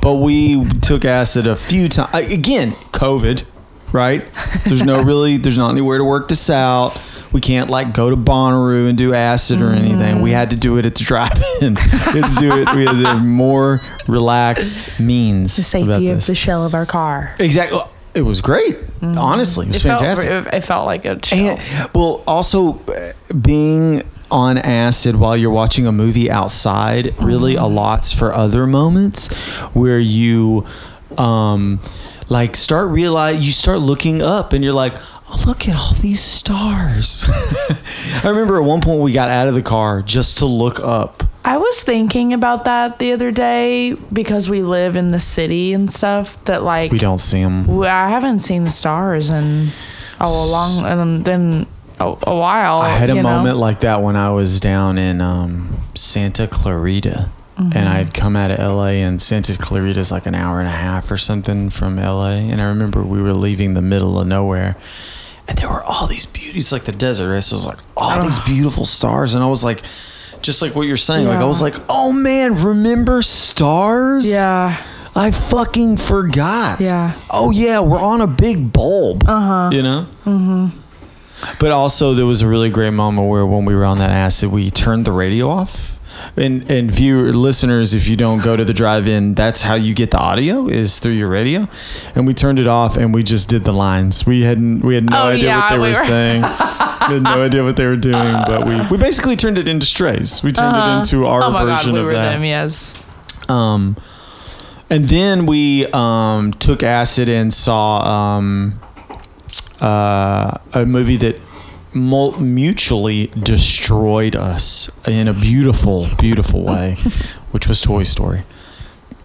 but 0.00 0.14
we 0.14 0.64
took 0.80 1.04
acid 1.04 1.46
a 1.46 1.56
few 1.56 1.88
times 1.88 2.32
again 2.32 2.72
covid 2.92 3.44
right 3.92 4.26
there's 4.64 4.82
no 4.82 5.02
really 5.02 5.36
there's 5.36 5.58
not 5.58 5.70
anywhere 5.70 5.98
to 5.98 6.04
work 6.04 6.28
this 6.28 6.50
out 6.50 6.90
we 7.32 7.40
can't 7.40 7.68
like 7.68 7.92
go 7.92 8.10
to 8.10 8.16
Bonnaroo 8.16 8.88
and 8.88 8.96
do 8.96 9.14
acid 9.14 9.60
or 9.60 9.70
anything. 9.70 10.22
We 10.22 10.30
had 10.30 10.50
to 10.50 10.56
do 10.56 10.78
it 10.78 10.86
at 10.86 10.94
the 10.94 11.04
drive-in. 11.04 11.74
we 11.74 12.20
had 12.20 12.30
to 12.30 12.40
do 12.40 12.52
it. 12.62 12.74
We 12.74 12.86
had 12.86 13.22
more 13.22 13.80
relaxed 14.06 14.98
means. 14.98 15.56
The 15.56 15.62
safety 15.62 16.08
of 16.08 16.26
the 16.26 16.34
shell 16.34 16.64
of 16.64 16.74
our 16.74 16.86
car. 16.86 17.34
Exactly. 17.38 17.80
It 18.14 18.22
was 18.22 18.40
great. 18.40 18.76
Honestly, 19.02 19.66
it 19.66 19.68
was 19.68 19.84
It 19.84 19.88
felt, 19.88 20.00
fantastic. 20.00 20.30
it, 20.30 20.54
it 20.54 20.60
felt 20.62 20.86
like 20.86 21.04
a 21.04 21.24
shell. 21.24 21.56
and 21.58 21.90
well, 21.94 22.22
also 22.26 22.78
uh, 22.86 23.12
being 23.40 24.02
on 24.30 24.58
acid 24.58 25.16
while 25.16 25.36
you're 25.36 25.50
watching 25.50 25.86
a 25.86 25.92
movie 25.92 26.30
outside 26.30 27.14
really 27.18 27.54
allots 27.54 28.14
for 28.14 28.32
other 28.32 28.66
moments 28.66 29.34
where 29.74 29.98
you 29.98 30.66
um 31.16 31.80
like 32.28 32.54
start 32.54 32.88
realize 32.90 33.44
you 33.46 33.52
start 33.52 33.78
looking 33.78 34.20
up 34.20 34.52
and 34.52 34.62
you're 34.62 34.74
like 34.74 34.92
oh, 35.30 35.42
look 35.46 35.66
at 35.66 35.74
all 35.74 35.94
these 35.94 36.20
stars 36.20 37.24
i 38.22 38.28
remember 38.28 38.58
at 38.58 38.64
one 38.64 38.82
point 38.82 39.00
we 39.00 39.12
got 39.12 39.30
out 39.30 39.48
of 39.48 39.54
the 39.54 39.62
car 39.62 40.02
just 40.02 40.36
to 40.38 40.44
look 40.46 40.78
up 40.80 41.22
I 41.44 41.56
was 41.56 41.82
thinking 41.82 42.32
about 42.32 42.64
that 42.64 42.98
the 42.98 43.12
other 43.12 43.30
day 43.30 43.94
because 44.12 44.50
we 44.50 44.62
live 44.62 44.96
in 44.96 45.08
the 45.08 45.20
city 45.20 45.72
and 45.72 45.90
stuff. 45.90 46.42
That 46.44 46.62
like 46.62 46.92
we 46.92 46.98
don't 46.98 47.18
see 47.18 47.42
them 47.42 47.80
I 47.82 48.08
haven't 48.08 48.40
seen 48.40 48.64
the 48.64 48.70
stars 48.70 49.30
in 49.30 49.70
a 50.20 50.28
long 50.28 50.84
and 50.84 51.24
then 51.24 51.66
a, 52.00 52.06
a 52.22 52.36
while. 52.36 52.78
I 52.78 52.90
had 52.90 53.10
a 53.10 53.14
know? 53.14 53.22
moment 53.22 53.56
like 53.56 53.80
that 53.80 54.02
when 54.02 54.16
I 54.16 54.30
was 54.30 54.60
down 54.60 54.98
in 54.98 55.20
um, 55.20 55.80
Santa 55.94 56.46
Clarita. 56.46 57.30
And 57.56 57.72
Mm-hmm. 57.72 57.88
I 57.88 57.94
had 57.96 58.14
come 58.14 58.36
out 58.36 58.52
of 58.52 58.60
LA, 58.60 59.02
and 59.02 59.20
Santa 59.20 59.58
Clarita 59.58 59.98
is 59.98 60.12
like 60.12 60.26
an 60.26 60.34
hour 60.36 60.60
and 60.60 60.68
a 60.68 60.70
half 60.70 61.10
or 61.10 61.16
something 61.16 61.70
from 61.70 61.96
LA. 61.96 62.34
And 62.34 62.62
I 62.62 62.68
remember 62.68 63.02
we 63.02 63.20
were 63.20 63.32
leaving 63.32 63.74
the 63.74 63.82
middle 63.82 64.20
of 64.20 64.28
nowhere, 64.28 64.76
and 65.48 65.58
there 65.58 65.68
were 65.68 65.82
all 65.82 66.06
these 66.06 66.24
beauties, 66.24 66.70
like 66.70 66.84
the 66.84 66.92
desert. 66.92 67.32
Right? 67.32 67.42
So 67.42 67.54
it 67.54 67.56
was 67.56 67.66
like 67.66 67.80
all 67.96 68.22
these 68.22 68.38
beautiful 68.44 68.84
stars, 68.84 69.34
and 69.34 69.42
I 69.42 69.48
was 69.48 69.64
like, 69.64 69.82
just 70.42 70.62
like 70.62 70.74
what 70.74 70.86
you're 70.86 70.96
saying, 70.96 71.26
like 71.26 71.38
I 71.38 71.44
was 71.44 71.62
like, 71.62 71.74
oh 71.88 72.12
man, 72.12 72.62
remember 72.62 73.22
stars? 73.22 74.28
Yeah. 74.28 74.82
I 75.14 75.30
fucking 75.32 75.96
forgot. 75.96 76.80
Yeah. 76.80 77.20
Oh 77.30 77.50
yeah, 77.50 77.80
we're 77.80 78.00
on 78.00 78.20
a 78.20 78.26
big 78.26 78.72
bulb. 78.72 79.24
Uh 79.26 79.40
huh. 79.40 79.70
You 79.72 79.82
know. 79.82 80.06
Mm-hmm. 80.24 80.78
But 81.58 81.72
also, 81.72 82.14
there 82.14 82.26
was 82.26 82.40
a 82.42 82.46
really 82.46 82.70
great 82.70 82.92
moment 82.92 83.28
where 83.28 83.46
when 83.46 83.64
we 83.64 83.74
were 83.74 83.84
on 83.84 83.98
that 83.98 84.10
acid, 84.10 84.50
we 84.50 84.70
turned 84.70 85.04
the 85.04 85.12
radio 85.12 85.50
off. 85.50 85.97
And 86.36 86.70
and 86.70 86.90
viewer 86.90 87.32
listeners, 87.32 87.94
if 87.94 88.06
you 88.08 88.16
don't 88.16 88.42
go 88.44 88.56
to 88.56 88.64
the 88.64 88.72
drive-in, 88.74 89.34
that's 89.34 89.62
how 89.62 89.74
you 89.74 89.94
get 89.94 90.10
the 90.10 90.18
audio 90.18 90.68
is 90.68 90.98
through 90.98 91.12
your 91.12 91.28
radio. 91.28 91.66
And 92.14 92.26
we 92.26 92.34
turned 92.34 92.58
it 92.58 92.66
off, 92.66 92.96
and 92.96 93.12
we 93.14 93.22
just 93.22 93.48
did 93.48 93.64
the 93.64 93.72
lines. 93.72 94.26
We 94.26 94.42
hadn't 94.42 94.80
we 94.82 94.94
had 94.94 95.04
no 95.04 95.16
Oh, 95.24 95.26
idea 95.28 95.54
what 95.56 95.70
they 95.70 95.78
we 95.78 95.88
were 95.92 95.98
were- 95.98 96.04
saying. 96.04 96.42
we 96.42 97.14
had 97.14 97.22
no 97.22 97.42
idea 97.46 97.64
what 97.64 97.76
they 97.76 97.86
were 97.86 97.96
doing, 97.96 98.34
but 98.46 98.66
we 98.66 98.80
we 98.90 98.96
basically 98.98 99.36
turned 99.36 99.58
it 99.58 99.68
into 99.68 99.86
strays. 99.86 100.42
We 100.42 100.52
turned 100.52 100.76
it 100.76 100.88
into 100.98 101.26
our 101.26 101.42
oh 101.42 101.50
my 101.50 101.64
god, 101.64 101.78
version 101.78 101.94
we 101.94 102.00
of 102.00 102.06
were 102.06 102.12
that. 102.12 102.32
them. 102.34 102.44
Yes. 102.44 102.94
Um, 103.48 103.96
and 104.90 105.04
then 105.06 105.46
we 105.46 105.86
um, 105.92 106.52
took 106.52 106.82
acid 106.82 107.28
and 107.28 107.52
saw 107.52 108.36
um, 108.38 108.78
uh, 109.80 110.52
a 110.72 110.86
movie 110.86 111.16
that 111.18 111.36
mutually 111.94 113.26
destroyed 113.28 114.36
us 114.36 114.90
in 115.06 115.28
a 115.28 115.32
beautiful, 115.32 116.06
beautiful 116.18 116.64
way, 116.64 116.96
which 117.50 117.66
was 117.66 117.80
Toy 117.80 118.02
Story. 118.02 118.42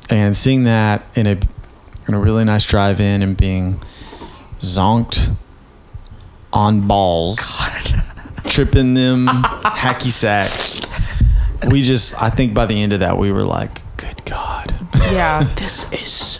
And 0.10 0.36
seeing 0.36 0.64
that 0.64 1.08
in 1.16 1.28
a 1.28 1.40
in 2.08 2.14
a 2.14 2.20
really 2.20 2.44
nice 2.44 2.66
drive-in 2.66 3.22
and 3.22 3.38
being 3.38 3.82
zonked 4.60 5.34
on 6.52 6.88
balls, 6.88 7.60
tripping 8.46 8.94
them 8.94 9.28
hacky 9.28 10.12
sacks. 10.12 10.82
We 11.70 11.82
just, 11.82 12.22
I 12.22 12.30
think 12.30 12.54
by 12.54 12.66
the 12.66 12.82
end 12.82 12.92
of 12.92 13.00
that, 13.00 13.18
we 13.18 13.32
were 13.32 13.44
like, 13.44 13.82
good 13.96 14.24
God. 14.26 14.76
Yeah. 14.96 15.48
this 15.56 15.90
is 15.94 16.40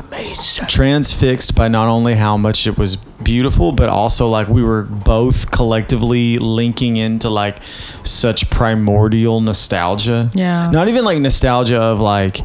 amazing. 0.00 0.66
Transfixed 0.66 1.54
by 1.54 1.68
not 1.68 1.88
only 1.88 2.14
how 2.14 2.36
much 2.36 2.66
it 2.66 2.78
was 2.78 2.96
beautiful, 2.96 3.72
but 3.72 3.88
also 3.88 4.28
like 4.28 4.48
we 4.48 4.62
were 4.62 4.82
both 4.82 5.50
collectively 5.50 6.38
linking 6.38 6.96
into 6.96 7.30
like 7.30 7.58
such 8.02 8.50
primordial 8.50 9.40
nostalgia. 9.40 10.30
Yeah. 10.34 10.70
Not 10.70 10.88
even 10.88 11.04
like 11.04 11.18
nostalgia 11.18 11.80
of 11.80 12.00
like 12.00 12.40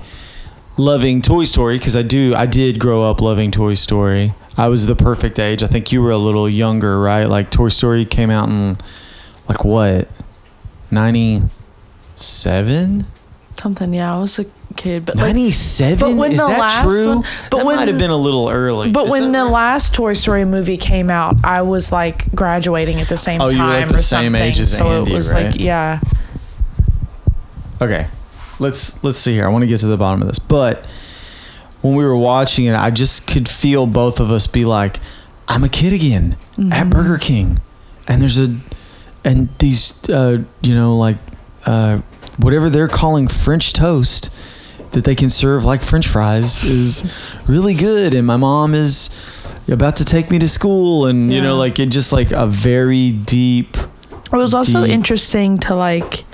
loving 0.78 1.21
Toy 1.21 1.43
Story, 1.43 1.78
because 1.78 1.95
I 1.95 2.02
do, 2.02 2.34
I 2.36 2.45
did 2.45 2.80
grow 2.80 3.10
up 3.10 3.21
loving 3.21 3.52
Toy 3.52 3.73
Story. 3.73 4.34
I 4.58 4.67
was 4.67 4.88
the 4.88 4.95
perfect 4.95 5.39
age. 5.39 5.63
I 5.63 5.67
think 5.67 5.91
you 5.91 6.02
were 6.02 6.12
a 6.12 6.17
little 6.17 6.49
younger, 6.49 6.99
right? 6.99 7.25
Like 7.25 7.52
Toy 7.52 7.69
Story 7.69 8.06
came 8.06 8.30
out 8.30 8.49
in 8.49 8.78
like 9.47 9.63
what? 9.63 10.10
97? 10.91 13.06
Something. 13.58 13.93
Yeah, 13.93 14.15
I 14.15 14.19
was 14.19 14.39
a 14.39 14.45
kid, 14.79 15.05
but 15.05 15.15
like, 15.15 15.27
97? 15.27 15.99
but 15.99 16.15
when 16.17 16.31
Is 16.31 16.39
the 16.39 16.47
that 16.47 16.59
last 16.59 16.81
true? 16.83 17.07
one- 17.15 17.25
but 17.51 17.57
that 17.57 17.65
when- 17.65 17.75
might 17.75 17.87
have 17.87 17.97
been 17.99 18.09
a 18.09 18.17
little 18.17 18.49
early. 18.49 18.89
But 18.91 19.05
Is 19.05 19.11
when 19.11 19.31
the 19.31 19.43
right? 19.43 19.51
last 19.51 19.93
Toy 19.93 20.13
Story 20.13 20.45
movie 20.45 20.77
came 20.77 21.09
out, 21.11 21.37
I 21.43 21.61
was 21.61 21.91
like 21.91 22.33
graduating 22.33 22.99
at 22.99 23.07
the 23.09 23.17
same 23.17 23.41
Oh, 23.41 23.49
you 23.51 23.57
time 23.57 23.67
were 23.69 23.75
at 23.75 23.89
the 23.89 23.97
same 23.97 24.33
something. 24.33 24.41
age 24.41 24.59
as 24.59 24.75
so 24.75 24.87
Andy, 24.87 25.11
it 25.11 25.15
was 25.15 25.31
right? 25.31 25.45
like, 25.51 25.59
yeah. 25.59 25.99
Okay. 27.81 28.07
Let's 28.59 29.01
let's 29.03 29.19
see 29.19 29.33
here. 29.33 29.45
I 29.45 29.49
want 29.49 29.61
to 29.63 29.67
get 29.67 29.79
to 29.81 29.87
the 29.87 29.97
bottom 29.97 30.21
of 30.21 30.27
this. 30.27 30.39
But 30.39 30.85
when 31.81 31.95
we 31.95 32.03
were 32.03 32.17
watching 32.17 32.65
it, 32.65 32.75
I 32.75 32.89
just 32.91 33.25
could 33.25 33.47
feel 33.47 33.87
both 33.87 34.19
of 34.19 34.31
us 34.31 34.47
be 34.47 34.65
like, 34.65 34.99
I'm 35.47 35.63
a 35.63 35.69
kid 35.69 35.93
again 35.93 36.35
Mm-hmm. 36.57 36.73
at 36.73 36.89
Burger 36.89 37.17
King. 37.17 37.59
And 38.07 38.21
there's 38.21 38.37
a 38.37 38.53
and 39.23 39.47
these 39.59 39.97
uh, 40.09 40.39
you 40.61 40.75
know, 40.75 40.93
like 40.95 41.17
uh 41.65 41.99
whatever 42.37 42.69
they're 42.69 42.87
calling 42.89 43.27
French 43.29 43.71
toast 43.71 44.29
that 44.91 45.04
they 45.04 45.15
can 45.15 45.30
serve 45.30 45.65
like 45.65 45.82
French 45.82 46.08
fries 46.08 46.63
is 46.63 47.12
really 47.47 47.73
good. 47.73 48.13
And 48.13 48.25
my 48.25 48.38
mom 48.38 48.73
is 48.73 49.10
about 49.67 49.95
to 49.97 50.06
take 50.06 50.32
me 50.32 50.39
to 50.39 50.47
school 50.47 51.06
and 51.06 51.32
you 51.32 51.41
know, 51.41 51.56
like 51.58 51.78
it 51.80 51.88
just 51.88 52.12
like 52.12 52.32
a 52.32 52.47
very 52.47 53.12
deep 53.12 53.78
It 53.78 54.32
was 54.36 54.54
also 54.54 54.84
Deep. 54.86 54.93
interesting 54.93 55.58
to 55.60 55.75
like 55.75 56.25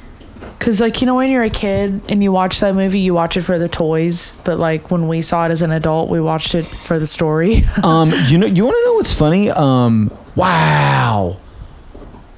Cause 0.58 0.80
like 0.82 1.02
you 1.02 1.06
know 1.06 1.16
when 1.16 1.30
you're 1.30 1.44
a 1.44 1.50
kid 1.50 2.02
and 2.10 2.24
you 2.24 2.32
watch 2.32 2.62
that 2.62 2.74
movie, 2.74 3.00
you 3.00 3.14
watch 3.14 3.36
it 3.38 3.42
for 3.42 3.60
the 3.60 3.68
toys, 3.68 4.36
but 4.46 4.58
like 4.58 4.90
when 4.90 5.08
we 5.08 5.22
saw 5.22 5.46
it 5.46 5.52
as 5.52 5.62
an 5.62 5.70
adult, 5.72 6.10
we 6.10 6.20
watched 6.22 6.56
it 6.56 6.66
for 6.86 6.98
the 6.98 7.06
story. 7.06 7.64
Um, 7.84 8.10
you 8.28 8.38
know, 8.38 8.48
you 8.48 8.64
want 8.64 8.76
to 8.76 8.86
know 8.86 8.94
what's 8.96 9.14
funny? 9.14 9.52
Um, 9.52 10.12
wow, 10.36 11.38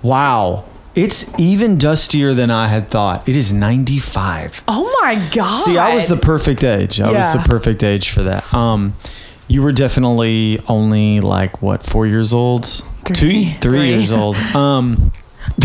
wow, 0.01 0.65
it's 0.97 1.37
even 1.39 1.77
dustier 1.77 2.33
than 2.33 2.49
I 2.51 2.67
had 2.67 2.89
thought. 2.89 3.27
It 3.29 3.35
is 3.35 3.53
ninety 3.53 3.99
five. 3.99 4.61
oh 4.67 4.83
my 5.01 5.15
god! 5.31 5.63
See, 5.63 5.77
I 5.77 5.93
was 5.93 6.07
the 6.07 6.17
perfect 6.17 6.63
age. 6.63 6.99
I 6.99 7.11
Yeah. 7.11 7.33
was 7.33 7.43
the 7.43 7.47
perfect 7.49 7.83
age 7.83 8.09
for 8.09 8.23
that. 8.23 8.51
Um, 8.53 8.95
you 9.47 9.61
were 9.61 9.71
definitely 9.71 10.59
only 10.67 11.19
like 11.21 11.61
what 11.61 11.83
four 11.83 12.05
years 12.07 12.33
old, 12.33 12.65
Three. 13.05 13.15
two, 13.15 13.29
three 13.43 13.53
Three. 13.61 13.89
years 13.89 14.11
old. 14.11 14.35
Um, 14.55 15.11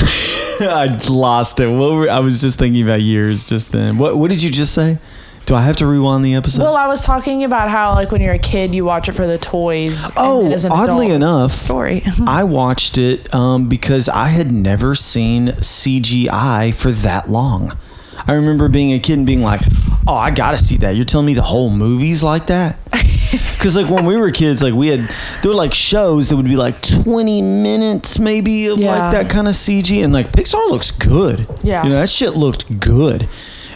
I 0.60 0.86
lost 1.10 1.58
it. 1.60 1.66
What 1.68 1.92
were, 1.92 2.08
I 2.10 2.20
was 2.20 2.40
just 2.40 2.58
thinking 2.58 2.82
about 2.82 3.00
years 3.02 3.48
just 3.48 3.72
then. 3.72 3.98
What 3.98 4.16
What 4.18 4.30
did 4.30 4.42
you 4.42 4.50
just 4.50 4.74
say? 4.74 4.98
Do 5.44 5.54
I 5.56 5.62
have 5.62 5.76
to 5.76 5.86
rewind 5.86 6.24
the 6.24 6.34
episode? 6.34 6.62
Well, 6.62 6.76
I 6.76 6.86
was 6.86 7.02
talking 7.04 7.42
about 7.42 7.68
how 7.68 7.94
like 7.94 8.12
when 8.12 8.20
you're 8.20 8.34
a 8.34 8.38
kid, 8.38 8.74
you 8.74 8.84
watch 8.84 9.08
it 9.08 9.12
for 9.12 9.26
the 9.26 9.38
toys. 9.38 10.04
and 10.10 10.12
Oh, 10.16 10.42
then 10.44 10.52
as 10.52 10.64
an 10.64 10.72
oddly 10.72 11.06
adult, 11.06 11.16
enough, 11.16 11.50
story. 11.50 12.04
I 12.26 12.44
watched 12.44 12.96
it 12.96 13.32
um, 13.34 13.68
because 13.68 14.08
I 14.08 14.28
had 14.28 14.52
never 14.52 14.94
seen 14.94 15.48
CGI 15.48 16.72
for 16.74 16.92
that 16.92 17.28
long. 17.28 17.76
I 18.24 18.34
remember 18.34 18.68
being 18.68 18.92
a 18.92 19.00
kid 19.00 19.14
and 19.14 19.26
being 19.26 19.42
like, 19.42 19.62
"Oh, 20.06 20.14
I 20.14 20.30
gotta 20.30 20.58
see 20.58 20.76
that." 20.78 20.94
You're 20.94 21.04
telling 21.04 21.26
me 21.26 21.34
the 21.34 21.42
whole 21.42 21.70
movie's 21.70 22.22
like 22.22 22.46
that? 22.46 22.78
Because 23.32 23.76
like 23.76 23.88
when 23.88 24.04
we 24.04 24.14
were 24.16 24.30
kids, 24.32 24.60
like 24.62 24.74
we 24.74 24.88
had 24.88 25.08
there 25.40 25.50
were 25.50 25.54
like 25.54 25.72
shows 25.72 26.28
that 26.28 26.36
would 26.36 26.44
be 26.44 26.56
like 26.56 26.82
20 26.82 27.40
minutes 27.40 28.18
maybe 28.18 28.66
of 28.66 28.78
Yeah. 28.78 28.90
like 29.08 29.12
that 29.12 29.30
kind 29.30 29.46
of 29.48 29.54
CG, 29.54 30.02
and 30.04 30.12
like 30.12 30.32
Pixar 30.32 30.68
looks 30.68 30.90
good. 30.90 31.46
Yeah. 31.62 31.82
you 31.84 31.88
know 31.90 31.94
that 32.00 32.10
shit 32.10 32.34
looked 32.34 32.78
good. 32.80 33.28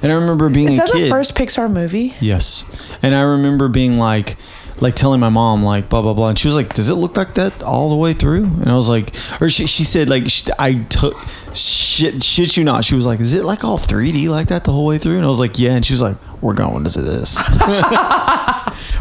And 0.06 0.12
I 0.12 0.14
remember 0.20 0.48
being 0.48 0.68
Is 0.68 0.76
that 0.76 0.88
kid. 0.92 1.06
the 1.06 1.08
first 1.08 1.34
Pixar 1.34 1.68
movie? 1.68 2.14
Yes. 2.20 2.62
And 3.02 3.12
I 3.12 3.22
remember 3.22 3.66
being 3.66 3.98
like, 3.98 4.36
like 4.78 4.94
telling 4.94 5.18
my 5.18 5.30
mom 5.30 5.64
like 5.64 5.88
blah 5.88 6.00
blah 6.00 6.14
blah, 6.14 6.28
and 6.28 6.38
she 6.38 6.46
was 6.46 6.54
like, 6.54 6.74
"Does 6.74 6.88
it 6.88 6.94
look 6.94 7.16
like 7.16 7.34
that 7.34 7.60
all 7.64 7.90
the 7.90 7.96
way 7.96 8.12
through?" 8.12 8.44
And 8.44 8.68
I 8.68 8.76
was 8.76 8.88
like, 8.88 9.12
or 9.40 9.48
she, 9.48 9.66
she 9.66 9.82
said 9.82 10.08
like 10.08 10.30
sh- 10.30 10.48
I 10.60 10.74
took 10.84 11.16
shit 11.52 12.22
shit 12.22 12.56
you 12.56 12.62
not. 12.62 12.84
She 12.84 12.94
was 12.94 13.04
like, 13.04 13.18
"Is 13.18 13.34
it 13.34 13.42
like 13.42 13.64
all 13.64 13.78
3D 13.78 14.28
like 14.28 14.46
that 14.46 14.62
the 14.62 14.70
whole 14.70 14.86
way 14.86 14.98
through?" 14.98 15.16
And 15.16 15.24
I 15.24 15.28
was 15.28 15.40
like, 15.40 15.58
"Yeah." 15.58 15.72
And 15.72 15.84
she 15.84 15.92
was 15.92 16.02
like, 16.02 16.16
"We're 16.40 16.54
going 16.54 16.84
to 16.84 16.90
see 16.90 17.00
this. 17.00 17.36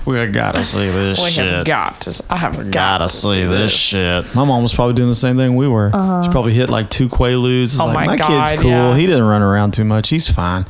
we 0.06 0.26
gotta 0.28 0.64
see 0.64 0.90
this 0.90 1.22
We 1.24 1.30
shit." 1.30 1.46
have 1.54 1.66
got 1.66 2.02
to. 2.02 2.24
I 2.30 2.38
have 2.38 2.56
got 2.58 2.72
Gotta 2.72 3.04
to 3.06 3.10
see 3.10 3.44
this 3.44 3.72
shit. 3.72 4.34
My 4.36 4.44
mom 4.46 4.62
was 4.64 4.74
probably 4.74 4.96
doing 4.96 5.10
the 5.10 5.16
same 5.16 5.36
thing 5.38 5.56
we 5.56 5.68
were. 5.68 5.90
She 5.90 6.30
probably 6.32 6.54
hit 6.54 6.70
like 6.70 6.90
two 6.90 7.10
quaaludes. 7.10 7.64
It's 7.66 7.80
Uh-huh. 7.80 7.90
Oh 7.90 7.94
like, 7.94 8.06
my 8.08 8.14
my, 8.14 8.18
God, 8.18 8.50
kid's 8.50 8.62
cool. 8.62 8.72
yeah. 8.72 8.98
He 8.98 9.06
doesn't 9.06 9.24
run 9.24 9.42
around 9.42 9.74
too 9.74 9.86
much. 9.86 10.10
He's 10.10 10.30
fine. 10.30 10.66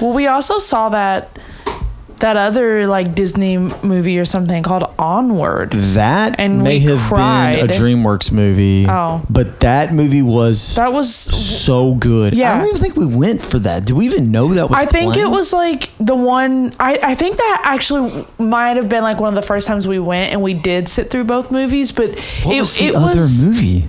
Well, 0.00 0.12
we 0.12 0.26
also 0.26 0.58
saw 0.58 0.88
that 0.90 1.38
that 2.22 2.36
other 2.36 2.86
like 2.86 3.14
Disney 3.14 3.58
movie 3.58 4.18
or 4.18 4.24
something 4.24 4.62
called 4.62 4.84
Onward. 4.98 5.70
That 5.72 6.36
And 6.40 6.62
may 6.64 6.78
have 6.80 6.98
cried. 6.98 7.60
been 7.60 7.70
a 7.70 7.72
DreamWorks 7.72 8.32
movie. 8.32 8.86
Oh. 8.88 9.24
But 9.28 9.60
that 9.60 9.92
movie 9.92 10.22
was 10.22 10.74
That 10.76 10.92
was. 10.92 11.14
so 11.14 11.94
good. 11.94 12.32
Yeah, 12.34 12.54
I 12.54 12.58
don't 12.58 12.68
even 12.68 12.80
think 12.80 12.96
we 12.96 13.06
went 13.06 13.44
for 13.44 13.58
that. 13.60 13.84
Do 13.84 13.94
we 13.96 14.06
even 14.06 14.30
know 14.30 14.54
that 14.54 14.70
was 14.70 14.78
I 14.78 14.86
think 14.86 15.12
playing? 15.12 15.28
it 15.28 15.30
was 15.30 15.52
like 15.52 15.90
the 16.00 16.14
one. 16.16 16.72
I, 16.80 16.98
I 17.02 17.14
think 17.14 17.36
that 17.36 17.60
actually 17.64 18.26
might 18.38 18.76
have 18.78 18.88
been 18.88 19.02
like 19.02 19.20
one 19.20 19.28
of 19.28 19.34
the 19.34 19.42
first 19.46 19.66
times 19.68 19.86
we 19.86 19.98
went 19.98 20.32
and 20.32 20.40
we 20.42 20.54
did 20.54 20.88
sit 20.88 21.10
through 21.10 21.24
both 21.24 21.50
movies. 21.50 21.92
But 21.92 22.18
What 22.44 22.56
it 22.56 22.60
was 22.60 22.74
the 22.74 22.86
it 22.86 22.94
other 22.94 23.14
was. 23.14 23.44
movie? 23.44 23.86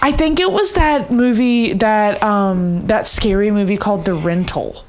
I 0.00 0.12
think 0.12 0.40
it 0.40 0.50
was 0.50 0.72
that 0.74 1.10
movie 1.10 1.74
that 1.74 2.22
um 2.22 2.80
that 2.82 3.06
scary 3.06 3.50
movie 3.50 3.76
called 3.76 4.04
The 4.04 4.14
Rental. 4.14 4.84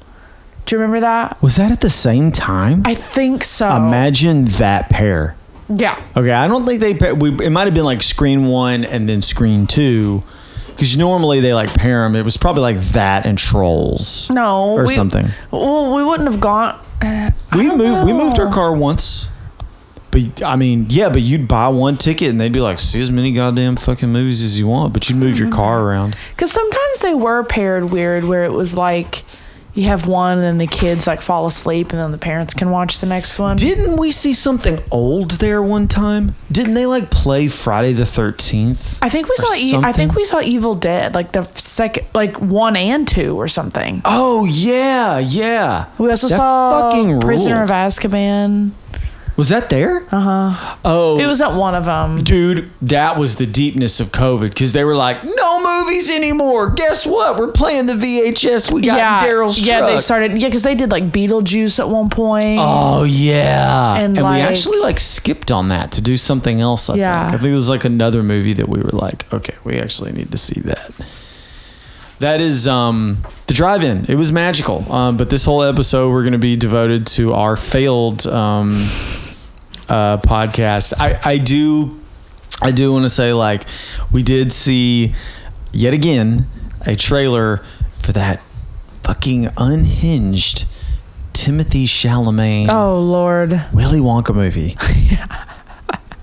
Do 0.74 0.78
you 0.78 0.82
remember 0.82 1.02
that? 1.02 1.40
Was 1.40 1.54
that 1.54 1.70
at 1.70 1.80
the 1.82 1.88
same 1.88 2.32
time? 2.32 2.82
I 2.84 2.96
think 2.96 3.44
so. 3.44 3.76
Imagine 3.76 4.46
that 4.46 4.90
pair. 4.90 5.36
yeah. 5.68 6.02
Okay, 6.16 6.32
I 6.32 6.48
don't 6.48 6.66
think 6.66 6.80
they. 6.80 6.94
pa- 6.94 7.12
We, 7.12 7.28
it 7.46 7.50
might 7.50 7.66
have 7.66 7.74
been 7.74 7.84
like 7.84 8.02
screen 8.02 8.46
one 8.46 8.84
and 8.84 9.08
then 9.08 9.22
screen 9.22 9.68
two, 9.68 10.24
because 10.70 10.96
normally 10.96 11.38
they 11.38 11.54
like 11.54 11.72
pair 11.72 12.02
them. 12.02 12.16
It 12.16 12.24
was 12.24 12.36
probably 12.36 12.62
like 12.62 12.80
that 12.88 13.24
and 13.24 13.38
Trolls. 13.38 14.28
No. 14.30 14.72
or 14.72 14.86
we, 14.88 14.94
something. 14.96 15.28
Well, 15.52 15.94
we 15.94 16.02
wouldn't 16.02 16.28
have 16.28 16.40
gone. 16.40 16.74
Uh, 17.00 17.30
I 17.52 17.56
We 17.56 17.68
don't 17.68 17.78
moved. 17.78 18.06
We 18.06 18.12
moved 18.12 18.40
our 18.40 18.52
car 18.52 18.72
once. 18.74 19.28
But 20.10 20.42
I 20.42 20.56
mean, 20.56 20.86
yeah, 20.88 21.08
but 21.08 21.22
you'd 21.22 21.46
buy 21.46 21.68
one 21.68 21.98
ticket 21.98 22.30
and 22.30 22.40
they'd 22.40 22.52
be 22.52 22.60
like, 22.60 22.80
see 22.80 23.00
as 23.00 23.12
many 23.12 23.32
goddamn 23.32 23.76
fucking 23.76 24.08
movies 24.08 24.42
as 24.42 24.58
you 24.58 24.66
want, 24.66 24.92
but 24.92 25.08
you'd 25.08 25.18
move 25.20 25.38
your 25.38 25.52
car 25.52 25.82
around. 25.82 26.16
Because 26.30 26.50
sometimes 26.50 27.00
they 27.00 27.14
were 27.14 27.44
paired 27.44 27.90
weird, 27.90 28.24
where 28.24 28.42
it 28.42 28.52
was 28.52 28.76
like 28.76 29.22
you 29.74 29.84
have 29.84 30.06
one 30.06 30.34
and 30.38 30.42
then 30.42 30.58
the 30.58 30.66
kids 30.68 31.06
like 31.06 31.20
fall 31.20 31.46
asleep 31.46 31.90
and 31.92 32.00
then 32.00 32.12
the 32.12 32.18
parents 32.18 32.54
can 32.54 32.70
watch 32.70 33.00
the 33.00 33.06
next 33.06 33.38
one. 33.38 33.56
Didn't 33.56 33.96
we 33.96 34.10
see 34.12 34.32
something 34.32 34.78
old 34.90 35.32
there 35.32 35.60
one 35.62 35.88
time? 35.88 36.36
Didn't 36.52 36.74
they 36.74 36.86
like 36.86 37.10
play 37.10 37.48
Friday 37.48 37.92
the 37.92 38.04
13th? 38.04 38.98
I 39.02 39.08
think 39.08 39.28
we 39.28 39.34
saw. 39.36 39.52
E- 39.54 39.74
I 39.84 39.90
think 39.92 40.14
we 40.14 40.24
saw 40.24 40.40
Evil 40.40 40.74
Dead, 40.76 41.14
like 41.14 41.32
the 41.32 41.42
second, 41.42 42.06
like 42.14 42.40
one 42.40 42.76
and 42.76 43.06
two 43.08 43.36
or 43.38 43.48
something. 43.48 44.00
Oh, 44.04 44.44
yeah, 44.44 45.18
yeah. 45.18 45.86
We 45.98 46.08
also 46.10 46.28
That 46.28 46.36
saw 46.36 46.90
fucking 46.92 47.20
Prisoner 47.20 47.56
ruled. 47.58 47.70
of 47.70 47.74
Azkaban. 47.76 48.70
Was 49.36 49.48
that 49.48 49.68
there? 49.68 50.04
Uh 50.12 50.52
huh. 50.54 50.76
Oh. 50.84 51.18
It 51.18 51.26
wasn't 51.26 51.56
one 51.56 51.74
of 51.74 51.86
them. 51.86 52.22
Dude, 52.22 52.70
that 52.82 53.18
was 53.18 53.34
the 53.34 53.46
deepness 53.46 53.98
of 53.98 54.12
COVID 54.12 54.50
because 54.50 54.72
they 54.72 54.84
were 54.84 54.94
like, 54.94 55.24
no 55.24 55.82
movies 55.84 56.08
anymore. 56.08 56.70
Guess 56.70 57.04
what? 57.04 57.36
We're 57.36 57.50
playing 57.50 57.86
the 57.86 57.94
VHS. 57.94 58.70
We 58.70 58.82
got 58.82 58.96
yeah, 58.96 59.20
Daryl's 59.28 59.60
yeah. 59.60 59.80
They 59.86 59.98
started. 59.98 60.40
Yeah, 60.40 60.46
because 60.48 60.62
they 60.62 60.76
did 60.76 60.92
like 60.92 61.10
Beetlejuice 61.10 61.80
at 61.80 61.88
one 61.88 62.10
point. 62.10 62.60
Oh 62.60 63.02
yeah, 63.02 63.94
And, 63.96 64.16
and, 64.16 64.18
we 64.18 64.22
like- 64.22 64.42
actually 64.44 64.78
like 64.78 65.00
skipped 65.00 65.50
on 65.50 65.68
that 65.70 65.90
to 65.92 66.00
do 66.02 66.16
something 66.16 66.60
else. 66.60 66.88
I 66.88 66.94
Yeah. 66.94 67.24
think 67.30 67.34
I 67.34 67.42
think 67.42 67.50
it 67.50 67.54
was 67.54 67.68
like 67.68 67.84
another 67.84 68.22
movie 68.22 68.52
that 68.52 68.68
we 68.68 68.78
were 68.78 68.90
like, 68.92 69.32
okay, 69.34 69.54
we 69.64 69.80
actually 69.80 70.12
need 70.12 70.30
to 70.30 70.38
see 70.38 70.60
that. 70.60 70.92
That 72.20 72.40
is 72.40 72.68
um, 72.68 73.26
the 73.48 73.54
drive-in. 73.54 74.04
It 74.08 74.14
was 74.14 74.30
magical. 74.30 74.90
Um, 74.90 75.16
but 75.16 75.28
this 75.30 75.44
whole 75.44 75.62
episode 75.64 76.10
we're 76.12 76.22
going 76.22 76.32
to 76.32 76.38
be 76.38 76.54
devoted 76.54 77.08
to 77.08 77.32
our 77.34 77.56
failed 77.56 78.24
um, 78.28 78.70
uh, 79.88 80.18
podcast. 80.18 80.92
I 80.98 81.18
I 81.24 81.38
do 81.38 82.00
I 82.62 82.70
do 82.70 82.92
want 82.92 83.04
to 83.04 83.08
say 83.08 83.32
like 83.32 83.64
we 84.12 84.22
did 84.22 84.52
see 84.52 85.14
yet 85.72 85.92
again 85.92 86.46
a 86.86 86.96
trailer 86.96 87.62
for 88.00 88.12
that 88.12 88.42
fucking 89.02 89.48
unhinged 89.56 90.66
Timothée 91.32 91.84
Chalamet 91.84 92.68
Oh 92.68 93.00
Lord, 93.00 93.60
Willy 93.72 93.98
Wonka 94.00 94.34
movie. 94.34 94.76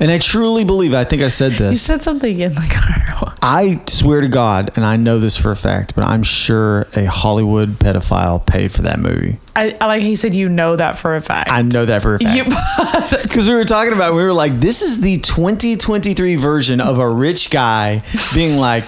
And 0.01 0.09
I 0.09 0.17
truly 0.17 0.63
believe, 0.63 0.95
I 0.95 1.03
think 1.03 1.21
I 1.21 1.27
said 1.27 1.51
this. 1.51 1.69
you 1.69 1.75
said 1.75 2.01
something 2.01 2.39
in 2.39 2.55
the 2.55 2.69
car. 2.73 3.35
I 3.43 3.79
swear 3.87 4.21
to 4.21 4.27
God, 4.27 4.71
and 4.75 4.83
I 4.83 4.95
know 4.95 5.19
this 5.19 5.37
for 5.37 5.51
a 5.51 5.55
fact, 5.55 5.93
but 5.93 6.03
I'm 6.03 6.23
sure 6.23 6.87
a 6.95 7.05
Hollywood 7.05 7.69
pedophile 7.77 8.43
paid 8.43 8.71
for 8.71 8.81
that 8.81 8.99
movie. 8.99 9.39
I, 9.55 9.77
I 9.79 9.85
like 9.85 10.01
he 10.01 10.15
said 10.15 10.33
you 10.33 10.49
know 10.49 10.75
that 10.75 10.97
for 10.97 11.15
a 11.15 11.21
fact. 11.21 11.51
I 11.51 11.61
know 11.61 11.85
that 11.85 12.01
for 12.01 12.15
a 12.15 12.19
fact. 12.19 13.11
Because 13.21 13.47
we 13.47 13.53
were 13.53 13.63
talking 13.63 13.93
about, 13.93 14.15
we 14.15 14.23
were 14.23 14.33
like, 14.33 14.59
this 14.59 14.81
is 14.81 15.01
the 15.01 15.19
2023 15.19 16.35
version 16.35 16.81
of 16.81 16.97
a 16.97 17.07
rich 17.07 17.51
guy 17.51 18.01
being 18.33 18.57
like, 18.59 18.83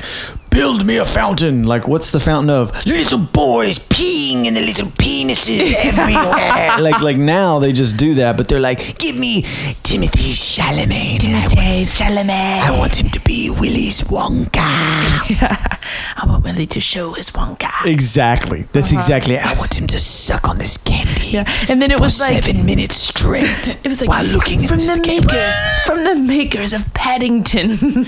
build 0.54 0.86
me 0.86 0.98
a 0.98 1.06
fountain. 1.06 1.64
Like, 1.64 1.88
what's 1.88 2.12
the 2.12 2.20
fountain 2.20 2.50
of? 2.50 2.86
Little 2.86 3.20
boys 3.20 3.80
peeing 3.80 4.46
in 4.46 4.54
the 4.54 4.62
little 4.62 4.88
penises 4.88 5.74
everywhere. 5.84 6.78
like, 6.80 7.02
like 7.02 7.18
now 7.18 7.60
they 7.60 7.72
just 7.72 7.98
do 7.98 8.14
that, 8.16 8.38
but 8.38 8.48
they're 8.48 8.60
like, 8.60 8.98
give 9.00 9.18
me 9.18 9.42
Timothée 9.84 10.34
Chalamet. 10.34 11.24
want, 11.24 11.90
Chalamet. 11.90 12.62
I 12.62 12.78
want 12.78 12.96
him 13.00 13.10
to 13.10 13.20
be 13.22 13.50
Willy's 13.50 14.02
Wonka. 14.04 14.50
I 16.18 16.26
want 16.26 16.44
Willy 16.44 16.68
to 16.68 16.80
show 16.80 17.14
his 17.14 17.32
Wonka. 17.32 17.86
Exactly. 17.86 18.64
That's 18.72 18.92
uh-huh. 18.92 19.00
exactly. 19.00 19.38
I 19.38 19.54
want 19.54 19.80
him 19.80 19.88
to 19.88 20.00
suck 20.00 20.48
on 20.48 20.58
this 20.58 20.78
candy. 20.78 21.28
Yeah, 21.28 21.52
and 21.70 21.82
then 21.82 21.90
it 21.90 21.98
for 21.98 22.04
was 22.04 22.20
like 22.20 22.44
seven 22.44 22.66
minutes 22.66 22.96
straight. 22.96 23.80
it 23.84 23.88
was 23.88 24.02
like 24.02 24.10
while 24.10 24.26
looking 24.26 24.62
from 24.62 24.80
into 24.80 24.94
the, 24.94 25.02
the, 25.02 25.08
makers 25.08 25.56
from 25.86 26.04
the 26.04 26.16
makers 26.16 26.74
of 26.74 26.94
Paddington. 26.94 28.06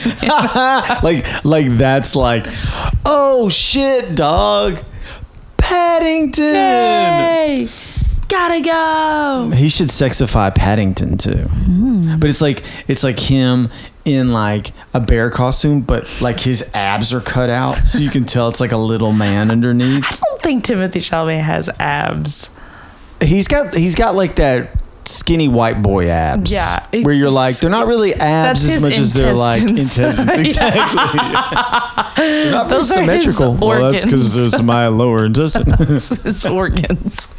like 1.02 1.44
like 1.44 1.78
that's 1.78 2.16
like 2.16 2.35
oh 3.06 3.50
shit 3.50 4.16
dog. 4.16 4.80
Paddington. 5.58 6.54
Hey, 6.54 7.68
gotta 8.28 8.62
go. 8.62 9.52
he 9.56 9.68
should 9.70 9.90
sexify 9.90 10.54
paddington 10.54 11.18
too. 11.18 11.44
Hmm. 11.48 12.18
But 12.20 12.30
it's 12.30 12.42
like 12.42 12.64
it's 12.88 13.04
like 13.04 13.20
him 13.20 13.70
in 14.06 14.32
like 14.32 14.72
a 14.94 15.00
bear 15.00 15.32
costume 15.32 15.82
but 15.82 16.22
like 16.22 16.40
his 16.40 16.70
abs 16.76 17.12
are 17.12 17.22
cut 17.22 17.50
out 17.50 17.74
so 17.78 17.98
you 17.98 18.12
can 18.12 18.24
tell 18.24 18.48
it's 18.48 18.60
like 18.60 18.72
a 18.72 18.78
little 18.78 19.12
man 19.12 19.50
underneath. 19.52 20.06
I 20.06 20.16
don't 20.24 20.42
think 20.42 20.64
Timothée 20.64 21.02
Chalamet 21.02 21.42
has 21.42 21.70
abs. 21.80 22.52
he's 23.22 23.48
got 23.48 23.74
he's 23.74 23.96
got 23.96 24.14
like 24.16 24.36
that 24.36 24.78
skinny 25.08 25.48
white 25.48 25.82
boy 25.82 26.08
abs. 26.10 26.52
Yeah, 26.52 26.86
where 27.02 27.14
you're 27.14 27.30
like 27.30 27.58
they're 27.60 27.70
not 27.70 27.88
really 27.88 28.14
abs 28.14 28.64
as 28.66 28.74
his 28.76 28.84
much 28.84 28.98
as 28.98 29.14
they're 29.14 29.34
like 29.34 29.62
intestines. 29.62 30.20
intestines. 30.20 30.56
Exactly. 30.56 32.24
they're 32.24 32.52
not 32.52 32.68
very 32.70 32.80
Those 32.80 32.92
are 32.92 33.02
his 33.04 33.24
symmetrical. 33.36 33.54
Well, 33.68 33.92
that's 33.92 34.06
because 34.06 34.36
organs. 34.36 34.52
there's 34.52 34.64
my 34.64 34.88
lower 34.88 35.26
intestine. 35.28 35.72
His 35.74 36.46
organs. 36.46 37.34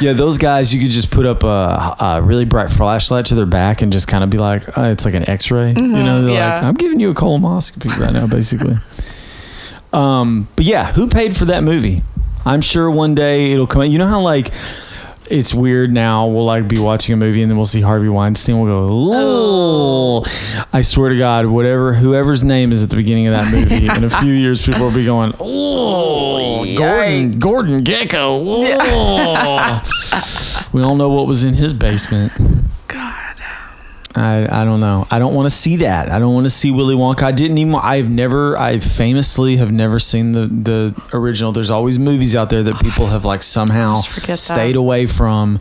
yeah, 0.00 0.12
those 0.12 0.38
guys 0.38 0.72
you 0.74 0.80
could 0.80 0.90
just 0.90 1.10
put 1.10 1.26
up 1.26 1.42
a, 1.44 1.96
a 2.00 2.20
really 2.22 2.44
bright 2.44 2.70
flashlight 2.70 3.26
to 3.26 3.34
their 3.34 3.46
back 3.46 3.82
and 3.82 3.92
just 3.92 4.08
kind 4.08 4.24
of 4.24 4.30
be 4.30 4.38
like, 4.38 4.76
oh, 4.78 4.84
it's 4.90 5.04
like 5.04 5.14
an 5.14 5.28
X-ray. 5.28 5.70
you 5.72 5.82
know, 5.82 6.22
they're 6.22 6.32
like. 6.40 6.62
I'm 6.62 6.74
giving 6.74 7.00
you 7.00 7.10
a 7.10 7.14
colonoscopy 7.14 7.96
right 7.98 8.12
now, 8.12 8.26
basically. 8.26 8.76
um, 9.92 10.48
but 10.56 10.64
yeah, 10.64 10.92
who 10.92 11.08
paid 11.08 11.36
for 11.36 11.44
that 11.46 11.62
movie? 11.62 12.02
I'm 12.44 12.60
sure 12.60 12.90
one 12.90 13.14
day 13.14 13.52
it'll 13.52 13.66
come 13.66 13.82
out. 13.82 13.90
You 13.90 13.98
know 13.98 14.06
how 14.08 14.20
like 14.20 14.50
it's 15.32 15.54
weird 15.54 15.90
now. 15.90 16.26
We'll 16.26 16.44
like 16.44 16.68
be 16.68 16.78
watching 16.78 17.14
a 17.14 17.16
movie 17.16 17.42
and 17.42 17.50
then 17.50 17.56
we'll 17.56 17.64
see 17.64 17.80
Harvey 17.80 18.08
Weinstein. 18.08 18.60
We'll 18.60 18.88
go, 18.88 20.24
oh. 20.24 20.66
I 20.72 20.82
swear 20.82 21.08
to 21.08 21.16
God, 21.16 21.46
whatever 21.46 21.94
whoever's 21.94 22.44
name 22.44 22.70
is 22.70 22.82
at 22.82 22.90
the 22.90 22.96
beginning 22.96 23.28
of 23.28 23.34
that 23.34 23.50
movie, 23.50 23.86
in 23.96 24.04
a 24.04 24.10
few 24.20 24.32
years, 24.32 24.64
people 24.64 24.82
will 24.82 24.94
be 24.94 25.06
going, 25.06 25.34
oh, 25.40 26.64
Gordon, 26.76 27.38
Gordon 27.38 27.82
Gekko. 27.82 28.76
Oh. 28.78 30.68
we 30.72 30.82
all 30.82 30.96
know 30.96 31.08
what 31.08 31.26
was 31.26 31.42
in 31.44 31.54
his 31.54 31.72
basement. 31.72 32.32
God. 32.88 33.21
I, 34.14 34.62
I 34.62 34.64
don't 34.64 34.80
know. 34.80 35.06
I 35.10 35.18
don't 35.18 35.34
want 35.34 35.46
to 35.46 35.54
see 35.54 35.76
that. 35.76 36.10
I 36.10 36.18
don't 36.18 36.34
want 36.34 36.44
to 36.44 36.50
see 36.50 36.70
Willy 36.70 36.94
Wonka. 36.94 37.22
I 37.22 37.32
didn't 37.32 37.58
even. 37.58 37.74
I've 37.74 38.10
never. 38.10 38.58
I 38.58 38.78
famously 38.78 39.56
have 39.56 39.72
never 39.72 39.98
seen 39.98 40.32
the 40.32 40.46
the 40.46 41.02
original. 41.14 41.52
There's 41.52 41.70
always 41.70 41.98
movies 41.98 42.36
out 42.36 42.50
there 42.50 42.62
that 42.62 42.78
people 42.80 43.06
have 43.06 43.24
like 43.24 43.42
somehow 43.42 43.96
forget 43.96 44.28
that. 44.28 44.36
stayed 44.36 44.76
away 44.76 45.06
from, 45.06 45.60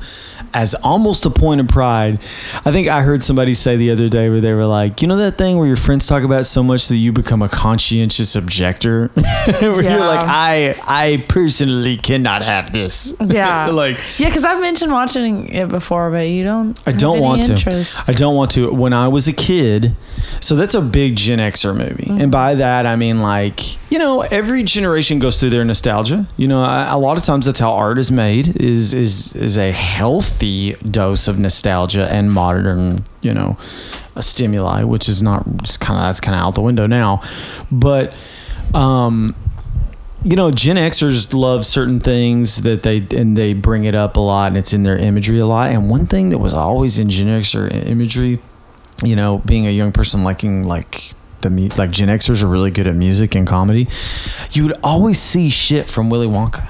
as 0.54 0.74
almost 0.76 1.26
a 1.26 1.30
point 1.30 1.62
of 1.62 1.68
pride. 1.68 2.20
I 2.66 2.72
think 2.72 2.88
I 2.88 3.02
heard 3.02 3.24
somebody 3.24 3.54
say 3.54 3.78
the 3.78 3.92
other 3.92 4.10
day 4.10 4.30
where 4.30 4.42
they 4.42 4.54
were 4.54 4.66
like, 4.66 5.02
you 5.02 5.08
know 5.08 5.18
that 5.18 5.38
thing 5.38 5.58
where 5.58 5.68
your 5.68 5.76
friends 5.78 6.08
talk 6.08 6.24
about 6.24 6.46
so 6.46 6.62
much 6.64 6.88
that 6.90 6.98
you 6.98 7.12
become 7.12 7.42
a 7.42 7.50
conscientious 7.50 8.36
objector, 8.36 9.08
where 9.16 9.82
you're 9.82 10.00
like, 10.00 10.24
I 10.24 10.76
I 10.88 11.26
personally 11.30 11.98
cannot 11.98 12.42
have 12.44 12.72
this. 12.74 13.16
Yeah. 13.26 13.68
like 13.72 13.98
Yeah, 14.20 14.28
because 14.30 14.46
I've 14.46 14.62
mentioned 14.62 14.92
watching 14.92 15.48
it 15.50 15.70
before, 15.70 16.10
but 16.12 16.28
you 16.28 16.44
don't. 16.44 16.80
I 16.86 16.92
don't 16.92 17.20
want 17.20 17.44
to. 17.44 18.04
I 18.08 18.14
don't 18.14 18.36
want 18.36 18.52
to. 18.52 18.72
When 18.72 18.94
I 18.94 19.08
was 19.08 19.28
a 19.28 19.34
kid, 19.34 19.96
so 20.40 20.56
that's 20.56 20.76
a 20.76 20.82
big 20.82 21.16
Gen 21.16 21.40
Xer 21.40 21.76
movie, 21.76 21.92
Mm-hmm. 22.02 22.22
and 22.22 22.32
by 22.32 22.56
that 22.56 22.86
I 22.86 22.96
mean 22.96 23.22
like 23.22 23.60
you 23.92 24.00
know 24.00 24.22
every 24.22 24.64
generation 24.64 25.20
goes 25.20 25.40
through 25.40 25.52
their 25.52 25.64
nostalgia. 25.66 26.28
You 26.38 26.48
know, 26.48 26.62
I, 26.64 26.86
a 26.90 26.98
lot 26.98 27.18
of 27.18 27.24
times 27.24 27.46
that's 27.46 27.60
how 27.60 27.74
art 27.74 27.98
is 27.98 28.12
made 28.12 28.60
is 28.62 28.94
is 28.94 29.36
is 29.36 29.58
a 29.58 29.72
healthy 30.42 30.74
dose 30.90 31.28
of 31.28 31.40
nostalgia 31.40 32.12
and 32.12 32.32
modern 32.32 33.04
you 33.22 33.34
know 33.34 33.58
stimuli, 34.20 34.84
which 34.84 35.08
is 35.08 35.24
not 35.24 35.46
just 35.64 35.80
kind 35.80 35.98
of 36.00 36.06
that's 36.06 36.20
kind 36.20 36.36
of 36.36 36.42
out 36.42 36.56
the 36.56 36.62
window 36.62 36.88
now, 36.88 37.22
but. 37.72 38.16
um 38.74 39.36
you 40.24 40.36
know, 40.36 40.52
Gen 40.52 40.76
Xers 40.76 41.34
love 41.34 41.66
certain 41.66 42.00
things 42.00 42.62
that 42.62 42.84
they 42.84 42.98
and 43.10 43.36
they 43.36 43.56
bring 43.56 43.86
it 43.86 43.96
up 43.96 44.18
a 44.18 44.20
lot, 44.20 44.50
and 44.50 44.58
it's 44.58 44.72
in 44.72 44.84
their 44.84 44.96
imagery 44.96 45.40
a 45.40 45.48
lot. 45.48 45.72
And 45.72 45.90
one 45.90 46.06
thing 46.06 46.30
that 46.30 46.38
was 46.38 46.54
always 46.54 47.00
in 47.00 47.10
Gen 47.10 47.26
Xer 47.42 47.74
imagery, 47.88 48.40
you 49.04 49.16
know, 49.16 49.40
being 49.40 49.66
a 49.66 49.72
young 49.72 49.92
person 49.92 50.24
liking 50.24 50.64
like 50.64 51.14
the 51.42 51.50
like 51.76 51.90
Gen 51.90 52.08
Xers 52.10 52.44
are 52.44 52.48
really 52.48 52.70
good 52.70 52.86
at 52.86 52.94
music 52.94 53.34
and 53.34 53.48
comedy, 53.48 53.88
you 54.52 54.62
would 54.62 54.78
always 54.84 55.20
see 55.20 55.50
shit 55.50 55.90
from 55.90 56.12
Willy 56.12 56.28
Wonka, 56.28 56.70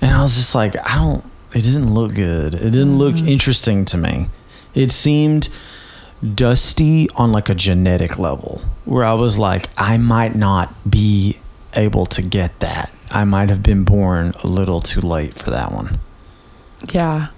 and 0.00 0.12
I 0.12 0.20
was 0.20 0.34
just 0.34 0.52
like, 0.52 0.74
I 0.76 0.96
don't. 0.96 1.24
It 1.54 1.62
didn't 1.62 1.92
look 1.92 2.14
good. 2.14 2.54
It 2.54 2.70
didn't 2.70 2.96
look 2.96 3.16
mm-hmm. 3.16 3.28
interesting 3.28 3.84
to 3.86 3.96
me. 3.96 4.28
It 4.74 4.92
seemed 4.92 5.48
dusty 6.34 7.08
on 7.16 7.32
like 7.32 7.48
a 7.48 7.54
genetic 7.54 8.18
level 8.18 8.60
where 8.84 9.04
I 9.04 9.14
was 9.14 9.38
like, 9.38 9.66
I 9.76 9.96
might 9.96 10.34
not 10.34 10.72
be 10.88 11.38
able 11.74 12.06
to 12.06 12.22
get 12.22 12.60
that. 12.60 12.92
I 13.10 13.24
might 13.24 13.48
have 13.48 13.62
been 13.62 13.84
born 13.84 14.32
a 14.44 14.46
little 14.46 14.80
too 14.80 15.00
late 15.00 15.34
for 15.34 15.50
that 15.50 15.72
one. 15.72 15.98
Yeah. 16.92 17.28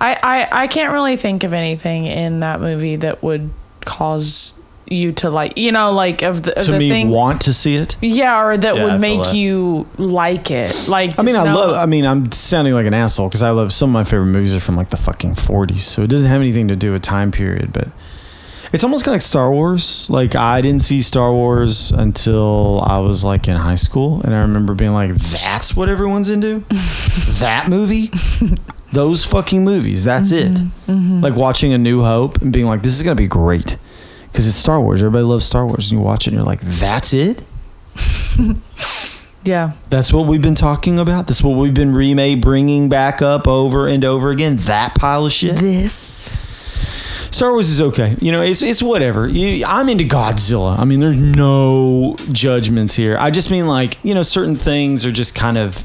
I, 0.00 0.18
I, 0.22 0.62
I 0.64 0.66
can't 0.66 0.92
really 0.92 1.16
think 1.16 1.44
of 1.44 1.52
anything 1.52 2.06
in 2.06 2.40
that 2.40 2.60
movie 2.60 2.96
that 2.96 3.22
would 3.22 3.50
cause 3.84 4.59
you 4.90 5.12
to 5.12 5.30
like, 5.30 5.56
you 5.56 5.70
know, 5.72 5.92
like 5.92 6.22
of 6.22 6.42
the, 6.42 6.58
of 6.58 6.64
to 6.66 6.72
the 6.72 6.78
me, 6.78 6.88
thing. 6.88 7.10
want 7.10 7.42
to 7.42 7.52
see 7.52 7.76
it. 7.76 7.96
yeah, 8.00 8.42
or 8.42 8.56
that 8.56 8.74
Yeah, 8.76 8.84
would 8.84 9.00
make 9.00 9.22
that. 9.22 9.34
you 9.34 9.86
like 9.98 10.50
it. 10.50 10.88
Like, 10.88 11.18
I 11.18 11.22
mean, 11.22 11.36
I 11.36 11.44
know- 11.44 11.54
love. 11.54 11.76
I 11.76 11.86
mean, 11.86 12.04
I'm 12.04 12.30
sounding 12.32 12.74
like 12.74 12.86
an 12.86 12.94
asshole 12.94 13.28
because 13.28 13.42
I 13.42 13.50
love 13.50 13.72
some 13.72 13.90
of 13.90 13.92
my 13.94 14.04
favorite 14.04 14.26
movies 14.26 14.54
are 14.54 14.60
from 14.60 14.76
like 14.76 14.90
the 14.90 14.96
fucking 14.96 15.34
40s, 15.36 15.80
so 15.80 16.02
it 16.02 16.08
doesn't 16.10 16.28
have 16.28 16.40
anything 16.40 16.68
to 16.68 16.76
do 16.76 16.92
with 16.92 17.02
time 17.02 17.30
period. 17.30 17.72
But 17.72 17.88
it's 18.72 18.84
almost 18.84 19.04
kind 19.04 19.12
of 19.14 19.16
like 19.16 19.22
Star 19.22 19.50
Wars. 19.52 20.08
Like 20.10 20.34
I 20.36 20.60
didn't 20.60 20.82
see 20.82 21.02
Star 21.02 21.32
Wars 21.32 21.92
until 21.92 22.80
I 22.84 22.98
was 22.98 23.24
like 23.24 23.48
in 23.48 23.56
high 23.56 23.74
school, 23.76 24.20
and 24.22 24.34
I 24.34 24.40
remember 24.42 24.74
being 24.74 24.92
like, 24.92 25.14
"That's 25.14 25.76
what 25.76 25.88
everyone's 25.88 26.28
into. 26.28 26.60
that 27.40 27.68
movie, 27.68 28.10
those 28.92 29.24
fucking 29.24 29.64
movies. 29.64 30.04
That's 30.04 30.32
it." 30.32 30.52
Mm-hmm. 30.52 30.92
Mm-hmm. 30.92 31.20
Like 31.20 31.34
watching 31.36 31.72
A 31.72 31.78
New 31.78 32.02
Hope 32.02 32.42
and 32.42 32.52
being 32.52 32.66
like, 32.66 32.82
"This 32.82 32.94
is 32.96 33.02
gonna 33.04 33.14
be 33.14 33.28
great." 33.28 33.76
Because 34.30 34.46
it's 34.46 34.56
Star 34.56 34.80
Wars. 34.80 35.02
Everybody 35.02 35.24
loves 35.24 35.44
Star 35.44 35.66
Wars. 35.66 35.90
And 35.90 35.98
you 35.98 36.04
watch 36.04 36.26
it 36.26 36.30
and 36.30 36.36
you're 36.36 36.46
like, 36.46 36.60
that's 36.60 37.12
it? 37.12 37.42
yeah. 39.44 39.72
That's 39.90 40.12
what 40.12 40.26
we've 40.26 40.42
been 40.42 40.54
talking 40.54 40.98
about. 40.98 41.26
That's 41.26 41.42
what 41.42 41.56
we've 41.56 41.74
been 41.74 41.94
remade, 41.94 42.40
bringing 42.40 42.88
back 42.88 43.22
up 43.22 43.48
over 43.48 43.88
and 43.88 44.04
over 44.04 44.30
again. 44.30 44.56
That 44.56 44.94
pile 44.94 45.26
of 45.26 45.32
shit. 45.32 45.56
This. 45.56 46.34
Star 47.30 47.52
Wars 47.52 47.70
is 47.70 47.80
okay. 47.80 48.16
You 48.20 48.32
know, 48.32 48.42
it's 48.42 48.60
it's 48.60 48.82
whatever. 48.82 49.28
You, 49.28 49.64
I'm 49.64 49.88
into 49.88 50.04
Godzilla. 50.04 50.78
I 50.78 50.84
mean, 50.84 50.98
there's 51.00 51.18
no 51.18 52.16
judgments 52.32 52.94
here. 52.94 53.16
I 53.18 53.30
just 53.30 53.50
mean 53.50 53.66
like 53.66 53.98
you 54.02 54.14
know, 54.14 54.22
certain 54.22 54.56
things 54.56 55.06
are 55.06 55.12
just 55.12 55.34
kind 55.34 55.56
of 55.56 55.84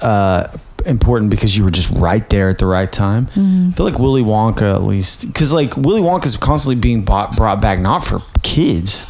uh, 0.00 0.48
important 0.86 1.30
because 1.30 1.56
you 1.56 1.64
were 1.64 1.70
just 1.70 1.90
right 1.90 2.28
there 2.30 2.48
at 2.48 2.58
the 2.58 2.66
right 2.66 2.90
time. 2.90 3.26
Mm-hmm. 3.28 3.70
I 3.70 3.72
feel 3.72 3.86
like 3.86 3.98
Willy 3.98 4.22
Wonka, 4.22 4.74
at 4.74 4.82
least, 4.82 5.26
because 5.26 5.52
like 5.52 5.76
Willy 5.76 6.00
Wonka 6.00 6.26
is 6.26 6.36
constantly 6.36 6.80
being 6.80 7.04
bought, 7.04 7.36
brought 7.36 7.60
back 7.60 7.78
not 7.78 8.04
for 8.04 8.22
kids, 8.42 9.06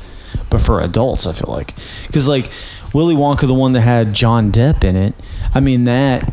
but 0.51 0.61
for 0.61 0.81
adults. 0.81 1.27
I 1.27 1.33
feel 1.33 1.53
like 1.53 1.75
because 2.07 2.29
like 2.29 2.51
Willy 2.93 3.15
Wonka, 3.15 3.47
the 3.47 3.55
one 3.55 3.73
that 3.73 3.81
had 3.83 4.13
John 4.13 4.53
Depp 4.53 4.85
in 4.85 4.97
it. 4.97 5.15
I 5.55 5.61
mean 5.61 5.85
that 5.85 6.33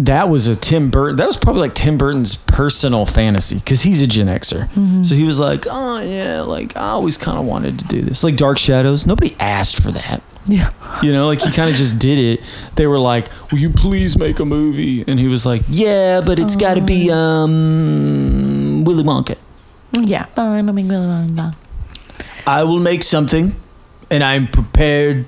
that 0.00 0.28
was 0.28 0.46
a 0.46 0.54
Tim 0.54 0.90
Burton. 0.90 1.16
That 1.16 1.26
was 1.26 1.36
probably 1.36 1.62
like 1.62 1.74
Tim 1.74 1.98
Burton's 1.98 2.36
personal 2.36 3.04
fantasy 3.04 3.56
because 3.56 3.82
he's 3.82 4.00
a 4.00 4.06
Gen 4.06 4.26
Xer. 4.26 5.04
So 5.04 5.14
he 5.14 5.24
was 5.24 5.38
like, 5.38 5.66
oh 5.68 6.00
yeah, 6.00 6.42
like 6.42 6.76
I 6.76 6.90
always 6.90 7.16
kind 7.16 7.38
of 7.38 7.44
wanted 7.44 7.78
to 7.80 7.84
do 7.86 8.02
this. 8.02 8.22
Like 8.22 8.36
Dark 8.36 8.58
Shadows, 8.58 9.06
nobody 9.06 9.34
asked 9.40 9.82
for 9.82 9.90
that. 9.90 10.22
Yeah. 10.46 10.72
You 11.02 11.12
know, 11.12 11.26
like 11.26 11.40
he 11.40 11.50
kind 11.52 11.68
of 11.68 11.76
just 11.76 11.98
did 12.08 12.18
it. 12.18 12.40
They 12.76 12.86
were 12.86 12.98
like, 12.98 13.28
"Will 13.50 13.58
you 13.58 13.70
please 13.70 14.16
make 14.16 14.38
a 14.40 14.44
movie?" 14.44 15.04
And 15.06 15.18
he 15.18 15.26
was 15.28 15.44
like, 15.44 15.62
"Yeah, 15.68 16.20
but 16.24 16.38
it's 16.38 16.56
got 16.56 16.74
to 16.74 16.80
be 16.80 17.10
um 17.10 18.84
Willy 18.84 19.02
Wonka. 19.04 19.36
Yeah. 19.92 20.24
Fine. 20.26 20.68
I'll 20.68 20.74
make 20.74 20.86
long. 20.86 21.34
No. 21.34 21.50
I 22.46 22.64
will 22.64 22.80
make 22.80 23.02
something, 23.02 23.56
and 24.10 24.24
I'm 24.24 24.46
prepared 24.46 25.26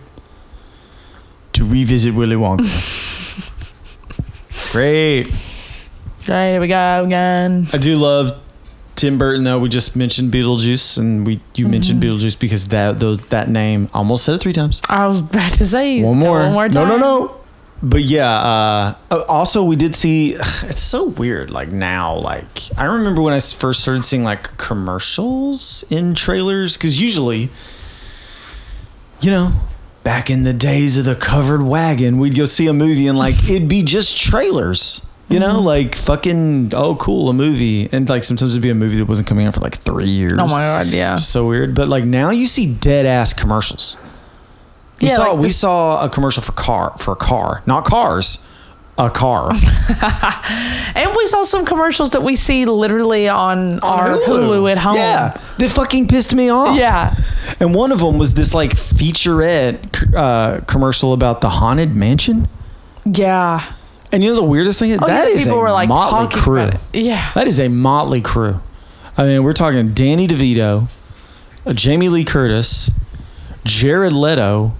to 1.54 1.64
revisit 1.64 2.14
Willy 2.14 2.36
Wonka." 2.36 2.96
Great. 4.72 5.24
Right. 6.28 6.50
Here 6.52 6.60
we 6.60 6.68
go 6.68 7.04
again. 7.04 7.66
I 7.72 7.78
do 7.78 7.96
love 7.96 8.38
Tim 8.94 9.18
Burton 9.18 9.44
though. 9.44 9.58
We 9.58 9.68
just 9.68 9.96
mentioned 9.96 10.32
Beetlejuice, 10.32 10.98
and 10.98 11.26
we 11.26 11.40
you 11.54 11.66
mentioned 11.66 12.02
Beetlejuice 12.02 12.38
because 12.38 12.68
that 12.68 13.00
those 13.00 13.18
that 13.28 13.48
name 13.48 13.88
I 13.94 13.98
almost 13.98 14.24
said 14.24 14.34
it 14.36 14.38
three 14.38 14.52
times. 14.52 14.80
I 14.88 15.06
was 15.06 15.22
about 15.22 15.52
to 15.54 15.66
say 15.66 16.02
One 16.02 16.18
more. 16.18 16.38
One 16.40 16.52
more 16.52 16.68
No, 16.68 16.84
time. 16.84 16.88
no, 16.88 16.98
no. 16.98 17.36
But 17.82 18.02
yeah. 18.02 18.30
Uh, 18.30 18.94
uh, 19.10 19.24
also, 19.26 19.64
we 19.64 19.74
did 19.76 19.96
see. 19.96 20.34
It's 20.64 20.80
so 20.82 21.04
weird. 21.06 21.50
Like 21.50 21.68
now, 21.72 22.14
like 22.14 22.60
I 22.78 22.84
remember 22.84 23.22
when 23.22 23.32
I 23.34 23.40
first 23.40 23.80
started 23.80 24.04
seeing 24.04 24.22
like 24.22 24.56
commercials 24.58 25.82
in 25.90 26.14
trailers 26.14 26.76
because 26.76 27.00
usually, 27.00 27.50
you 29.20 29.30
know. 29.30 29.52
Back 30.02 30.30
in 30.30 30.44
the 30.44 30.52
days 30.54 30.96
of 30.96 31.04
the 31.04 31.14
covered 31.14 31.62
wagon, 31.62 32.18
we'd 32.18 32.34
go 32.34 32.46
see 32.46 32.66
a 32.66 32.72
movie 32.72 33.06
and 33.06 33.18
like 33.18 33.34
it'd 33.50 33.68
be 33.68 33.82
just 33.82 34.16
trailers. 34.16 35.06
You 35.28 35.38
know, 35.38 35.56
Mm-hmm. 35.58 35.64
like 35.66 35.94
fucking 35.94 36.72
oh 36.74 36.96
cool, 36.96 37.28
a 37.28 37.32
movie. 37.32 37.88
And 37.92 38.08
like 38.08 38.24
sometimes 38.24 38.54
it'd 38.54 38.62
be 38.62 38.70
a 38.70 38.74
movie 38.74 38.96
that 38.96 39.04
wasn't 39.04 39.28
coming 39.28 39.46
out 39.46 39.54
for 39.54 39.60
like 39.60 39.76
three 39.76 40.08
years. 40.08 40.32
Oh 40.32 40.46
my 40.46 40.56
god. 40.56 40.86
Yeah. 40.88 41.16
So 41.16 41.46
weird. 41.46 41.74
But 41.74 41.88
like 41.88 42.04
now 42.04 42.30
you 42.30 42.46
see 42.48 42.72
dead 42.74 43.06
ass 43.06 43.32
commercials. 43.32 43.96
We 45.00 45.08
Yeah, 45.08 45.16
saw 45.16 45.32
like 45.32 45.42
we 45.42 45.48
saw 45.50 46.04
a 46.04 46.08
commercial 46.08 46.42
for 46.42 46.52
car 46.52 46.94
for 46.98 47.12
a 47.12 47.16
car, 47.16 47.62
not 47.66 47.84
cars, 47.84 48.44
a 49.06 49.10
car. 49.10 49.50
And 50.92 51.14
we 51.16 51.26
saw 51.26 51.44
some 51.44 51.64
commercials 51.64 52.10
that 52.10 52.22
we 52.22 52.34
see 52.36 52.64
literally 52.66 53.28
on, 53.28 53.78
our 53.80 54.08
Hulu. 54.18 54.70
at 54.70 54.76
home. 54.78 54.96
Yeah, 54.96 55.40
they 55.56 55.68
fucking 55.68 56.08
pissed 56.08 56.34
me 56.34 56.48
off. 56.48 56.76
Yeah. 56.76 57.14
and 57.60 57.74
one 57.74 57.92
of 57.92 58.00
them 58.00 58.18
was 58.18 58.34
this 58.34 58.52
like 58.52 58.72
featurette 58.72 60.14
uh, 60.14 60.60
commercial 60.62 61.12
about 61.12 61.40
the 61.40 61.48
haunted 61.48 61.94
mansion. 61.94 62.48
Yeah. 63.06 63.72
And 64.12 64.22
you 64.22 64.30
know 64.30 64.36
the 64.36 64.42
weirdest 64.44 64.80
thing? 64.80 64.92
Oh, 64.92 65.06
that 65.06 65.28
yeah, 65.28 65.34
is 65.34 65.42
people 65.44 65.58
a 65.58 65.60
were 65.60 65.70
like 65.72 65.88
motley 65.88 66.28
crew. 66.40 66.70
Yeah. 66.92 67.30
That 67.34 67.46
is 67.46 67.60
a 67.60 67.68
motley 67.68 68.20
crew. 68.20 68.60
I 69.16 69.24
mean, 69.24 69.44
we're 69.44 69.52
talking 69.52 69.94
Danny 69.94 70.26
DeVito, 70.26 70.88
Jamie 71.72 72.08
Lee 72.08 72.24
Curtis, 72.24 72.90
Jared 73.64 74.12
Leto, 74.12 74.74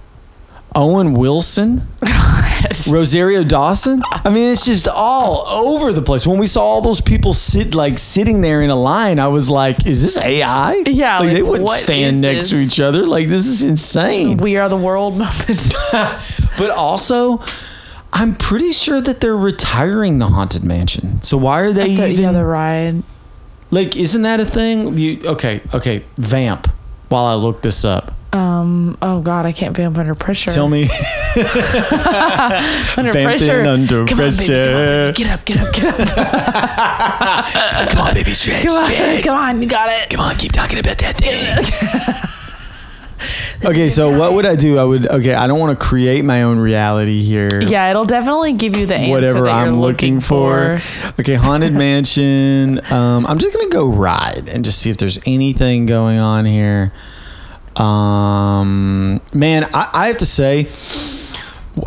Owen 0.75 1.13
Wilson, 1.13 1.87
Rosario 2.87 3.43
Dawson. 3.43 4.01
I 4.11 4.29
mean, 4.29 4.51
it's 4.51 4.65
just 4.65 4.87
all 4.87 5.45
over 5.47 5.93
the 5.93 6.01
place. 6.01 6.25
When 6.25 6.39
we 6.39 6.45
saw 6.45 6.61
all 6.61 6.81
those 6.81 7.01
people 7.01 7.33
sit 7.33 7.73
like 7.73 7.97
sitting 7.97 8.41
there 8.41 8.61
in 8.61 8.69
a 8.69 8.75
line, 8.75 9.19
I 9.19 9.27
was 9.27 9.49
like, 9.49 9.85
"Is 9.85 10.01
this 10.01 10.17
AI?" 10.17 10.83
Yeah, 10.85 11.19
like, 11.19 11.27
like, 11.27 11.35
they 11.35 11.43
wouldn't 11.43 11.69
stand 11.69 12.21
next 12.21 12.49
to 12.49 12.55
each 12.55 12.79
other. 12.79 13.05
Like 13.05 13.27
this 13.27 13.45
is 13.45 13.63
insane. 13.63 14.37
We 14.37 14.57
are 14.57 14.69
the 14.69 14.77
world 14.77 15.17
moment. 15.17 15.73
But 16.57 16.69
also, 16.71 17.41
I'm 18.13 18.35
pretty 18.35 18.71
sure 18.71 19.01
that 19.01 19.21
they're 19.21 19.35
retiring 19.35 20.19
the 20.19 20.27
haunted 20.27 20.63
mansion. 20.63 21.21
So 21.21 21.37
why 21.37 21.61
are 21.61 21.73
they 21.73 21.95
the, 21.95 22.07
even 22.07 22.23
yeah, 22.25 22.31
the 22.33 22.45
ride. 22.45 23.03
like? 23.71 23.95
Isn't 23.95 24.21
that 24.23 24.39
a 24.39 24.45
thing? 24.45 24.97
You 24.97 25.21
okay? 25.25 25.61
Okay, 25.73 26.03
vamp. 26.17 26.67
While 27.09 27.25
I 27.25 27.35
look 27.35 27.61
this 27.61 27.83
up, 27.83 28.13
Um. 28.33 28.97
Oh 29.01 29.19
God, 29.21 29.45
I 29.45 29.51
can't 29.51 29.75
vamp 29.75 29.97
under 29.97 30.15
pressure. 30.15 30.51
tell 30.51 30.69
me. 30.69 30.83
under 31.35 33.11
Vamping 33.11 33.23
pressure. 33.23 33.65
under 33.65 34.05
come 34.05 34.07
On, 34.07 34.07
baby, 34.07 34.07
come 34.07 34.19
on, 34.19 34.31
pressure. 34.31 34.47
baby. 34.47 35.23
Get 35.23 35.27
up, 35.29 35.45
get 35.45 35.57
up, 35.59 35.73
get 35.73 36.17
up. 36.17 37.89
Come 37.91 38.01
on, 38.07 38.13
baby, 38.13 38.31
stretch, 38.31 38.65
Come 38.65 38.83
on, 38.83 38.91
stretch. 38.91 39.23
come 39.25 39.35
on, 39.37 39.61
you 39.61 39.67
got 39.67 39.89
it. 39.89 40.09
Come 40.09 40.21
on, 40.21 40.35
keep 40.35 40.51
talking 40.53 40.79
about 40.79 40.97
that 40.99 41.15
thing. 41.17 42.27
Okay, 43.63 43.89
so 43.89 44.17
what 44.17 44.33
would 44.33 44.47
I 44.47 44.55
do? 44.55 44.79
I 44.79 44.83
would 44.83 45.05
okay. 45.05 45.35
I 45.35 45.45
don't 45.45 45.59
want 45.59 45.79
to 45.79 45.85
create 45.85 46.25
my 46.25 46.41
own 46.41 46.57
reality 46.57 47.21
here. 47.21 47.61
Yeah, 47.61 47.91
it'll 47.91 48.05
definitely 48.05 48.53
give 48.53 48.75
you 48.75 48.87
the 48.87 48.95
answer 48.95 49.11
Whatever 49.11 49.41
that 49.43 49.49
you're 49.59 49.67
I'm 49.67 49.79
looking 49.79 50.19
for. 50.19 50.79
Okay, 51.19 51.35
haunted 51.35 51.71
mansion. 51.73 52.81
Um, 52.91 53.27
I'm 53.27 53.37
just 53.37 53.55
gonna 53.55 53.69
go 53.69 53.85
ride 53.85 54.49
and 54.49 54.65
just 54.65 54.79
see 54.79 54.89
if 54.89 54.97
there's 54.97 55.19
anything 55.27 55.85
going 55.85 56.17
on 56.17 56.45
here. 56.45 56.91
Um, 57.75 59.21
man, 59.33 59.69
I, 59.73 59.89
I 59.93 60.07
have 60.07 60.17
to 60.17 60.25
say, 60.25 60.67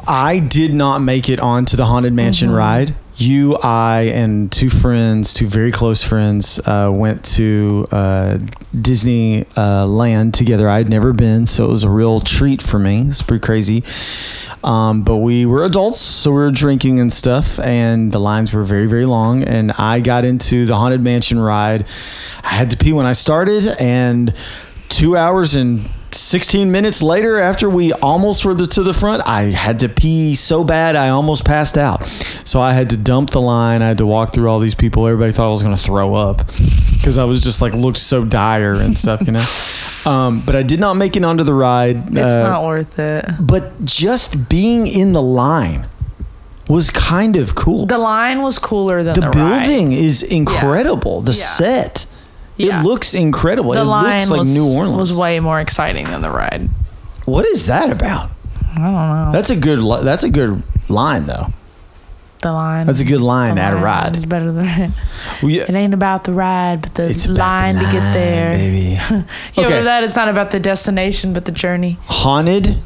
I 0.07 0.39
did 0.39 0.73
not 0.75 0.99
make 1.01 1.29
it 1.29 1.41
onto 1.41 1.77
the 1.77 1.85
haunted 1.87 2.13
mansion 2.13 2.49
Mm-hmm. 2.49 2.59
ride. 2.59 2.95
You, 3.17 3.55
I, 3.59 4.11
and 4.13 4.51
two 4.51 4.69
friends, 4.69 5.33
two 5.33 5.47
very 5.47 5.71
close 5.71 6.03
friends, 6.03 6.59
uh, 6.67 6.91
went 6.93 7.25
to 7.37 7.87
uh, 7.93 8.39
Disney 8.81 9.47
uh, 9.57 9.87
Land 9.87 10.35
together. 10.35 10.69
I'd 10.69 10.89
never 10.89 11.13
been, 11.13 11.47
so 11.47 11.67
it 11.67 11.69
was 11.69 11.85
a 11.85 11.89
real 11.89 12.19
treat 12.21 12.61
for 12.61 12.81
me. 12.81 13.03
It's 13.03 13.23
pretty 13.23 13.41
crazy. 13.47 13.85
Um, 14.65 15.03
but 15.05 15.19
we 15.19 15.47
were 15.47 15.65
adults, 15.65 16.01
so 16.01 16.33
we 16.33 16.39
were 16.39 16.51
drinking 16.51 16.99
and 16.99 17.13
stuff, 17.13 17.61
and 17.61 18.11
the 18.11 18.19
lines 18.19 18.53
were 18.53 18.65
very, 18.65 18.87
very 18.89 19.07
long. 19.07 19.45
And 19.45 19.71
I 19.73 20.01
got 20.01 20.25
into 20.25 20.67
the 20.67 20.75
Haunted 20.75 21.01
Mansion 21.03 21.39
ride. 21.39 21.87
I 22.43 22.49
had 22.49 22.71
to 22.71 22.77
pee 22.77 22.93
when 22.93 23.07
I 23.07 23.13
started, 23.13 23.67
and 23.79 24.35
two 24.89 25.17
hours 25.17 25.55
and 25.55 25.81
16 26.13 26.71
minutes 26.71 27.03
later, 27.03 27.41
after 27.41 27.69
we 27.69 27.93
almost 27.95 28.45
were 28.45 28.55
the, 28.55 28.67
to 28.69 28.83
the 28.85 28.95
front, 28.95 29.23
I 29.27 29.45
had 29.45 29.81
to 29.81 29.89
pee 29.89 30.37
so 30.37 30.63
bad 30.63 30.95
I 30.95 31.09
almost 31.09 31.45
passed 31.45 31.77
out. 31.77 32.07
So 32.45 32.61
I 32.61 32.73
had 32.73 32.91
to 32.91 32.97
dump 32.97 33.31
the 33.31 33.41
line. 33.41 33.83
I 33.83 33.89
had 33.89 33.99
to 33.99 34.07
walk 34.07 34.33
through 34.33 34.49
all 34.49 34.61
these 34.61 34.77
people. 34.77 35.07
Everybody 35.09 35.33
thought 35.33 35.49
I 35.49 35.51
was 35.51 35.63
going 35.65 35.75
to 35.75 35.83
throw 35.83 36.15
up 36.15 36.39
because 36.47 37.19
I 37.19 37.25
was 37.25 37.43
just 37.43 37.61
like 37.61 37.75
looked 37.75 37.99
so 37.99 38.25
dire 38.25 38.75
and 38.75 38.97
stuff, 38.97 39.23
you 39.27 39.33
know. 39.33 39.45
Um, 40.07 40.43
but 40.45 40.55
I 40.55 40.63
did 40.63 40.81
not 40.81 40.99
make 40.99 41.17
it 41.17 41.25
onto 41.25 41.45
the 41.45 41.55
ride. 41.55 42.11
It's 42.11 42.19
Uh, 42.19 42.43
not 42.43 42.63
worth 42.63 42.99
it. 42.99 43.25
but 43.41 43.87
just 43.87 44.51
being 44.51 44.87
in 44.87 45.13
the 45.13 45.23
line 45.23 45.87
was 46.69 46.91
kind 46.91 47.37
of 47.37 47.55
cool. 47.55 47.87
The 47.87 47.97
line 47.97 48.43
was 48.43 48.59
cooler 48.59 49.03
than 49.03 49.15
The, 49.15 49.23
the, 49.23 49.31
ride. 49.31 49.65
building 49.65 49.93
is 49.93 50.23
incredible. 50.23 51.23
The 51.23 51.33
Yeah. 51.33 51.43
set, 51.47 52.05
Yeah. 52.57 52.81
it 52.81 52.85
looks 52.85 53.15
incredible. 53.15 53.73
The 53.73 53.81
it 53.81 53.85
line 53.85 54.19
looks 54.19 54.31
like 54.31 54.39
was, 54.41 54.55
New 54.55 54.67
Orleans. 54.67 54.95
It 54.95 55.13
was 55.13 55.19
way 55.19 55.41
more 55.41 55.61
exciting 55.61 56.07
than 56.07 56.23
the 56.23 56.31
ride. 56.31 56.69
what 57.25 57.45
is 57.47 57.67
that 57.67 57.91
about? 57.91 58.31
I 58.77 58.79
don't 58.81 58.93
know. 58.93 59.31
That's 59.33 59.51
a 59.51 59.57
good. 59.57 59.79
li- 59.79 60.03
That's 60.03 60.25
a 60.25 60.31
good 60.31 60.63
line 60.89 61.27
though. 61.27 61.47
the 62.43 62.53
line. 62.53 62.87
That's 62.87 63.01
a 63.01 63.05
good 63.05 63.21
line 63.23 63.57
at 63.59 63.73
a 63.73 63.77
ride. 63.77 64.17
It's 64.17 64.27
better 64.27 64.53
than 64.53 64.93
We, 65.43 65.61
it 65.61 65.71
ain't 65.71 65.95
about 65.95 66.25
the 66.25 66.33
ride, 66.33 66.83
but 66.83 66.95
the 66.95 67.09
it's 67.09 67.25
about 67.25 67.35
the 67.35 67.41
line 67.41 67.75
to 67.77 67.81
get 67.83 68.13
there. 68.13 68.53
baby. 68.53 68.99
Yeah, 69.11 69.23
Okay. 69.57 69.65
okay. 69.67 69.83
that 69.85 70.05
it's 70.05 70.17
not 70.17 70.29
about 70.29 70.51
the 70.51 70.61
destination, 70.61 71.33
but 71.33 71.45
the 71.47 71.53
journey. 71.53 71.99
haunted. 72.07 72.83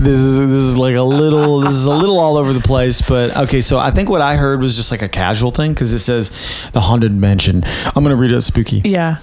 This 0.00 0.16
is 0.18 0.38
this 0.38 0.48
is 0.50 0.76
like 0.78 0.94
a 0.96 1.02
little 1.02 1.60
this 1.60 1.74
is 1.74 1.84
a 1.84 1.90
little 1.90 2.18
all 2.18 2.38
over 2.38 2.52
the 2.54 2.60
place, 2.60 3.02
but 3.02 3.36
okay. 3.36 3.60
So 3.60 3.78
I 3.78 3.90
think 3.90 4.08
what 4.08 4.22
I 4.22 4.36
heard 4.36 4.60
was 4.62 4.74
just 4.76 4.90
like 4.90 5.02
a 5.02 5.08
casual 5.08 5.50
thing 5.50 5.72
because 5.74 5.92
it 5.92 5.98
says 5.98 6.30
the 6.72 6.80
haunted 6.80 7.12
mansion. 7.12 7.62
I'm 7.94 8.02
gonna 8.02 8.16
read 8.16 8.32
it 8.32 8.40
spooky. 8.40 8.80
Yeah. 8.84 9.18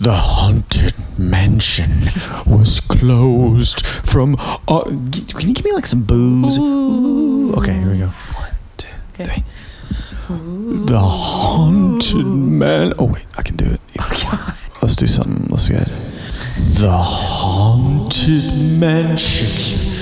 The 0.00 0.12
haunted 0.12 0.94
mansion 1.16 1.90
was 2.46 2.80
closed 2.80 3.86
from. 3.86 4.34
Uh, 4.66 4.82
can 4.82 5.48
you 5.48 5.54
give 5.54 5.64
me 5.64 5.70
like 5.72 5.86
some 5.86 6.02
booze? 6.02 6.58
Ooh. 6.58 7.54
Okay, 7.54 7.72
here 7.74 7.90
we 7.90 7.98
go. 7.98 8.06
One, 8.08 8.50
two, 8.76 8.88
Okay. 9.14 9.24
three. 9.24 9.44
The 10.28 10.98
haunted 10.98 12.26
man. 12.26 12.92
Oh 12.98 13.04
wait, 13.04 13.24
I 13.38 13.42
can 13.42 13.54
do 13.54 13.66
it. 13.66 13.80
Let's 14.82 14.96
do 14.96 15.06
something. 15.06 15.46
Let's 15.48 15.68
get. 15.68 15.88
The 16.56 16.90
haunted 16.90 18.78
mansion 18.78 19.92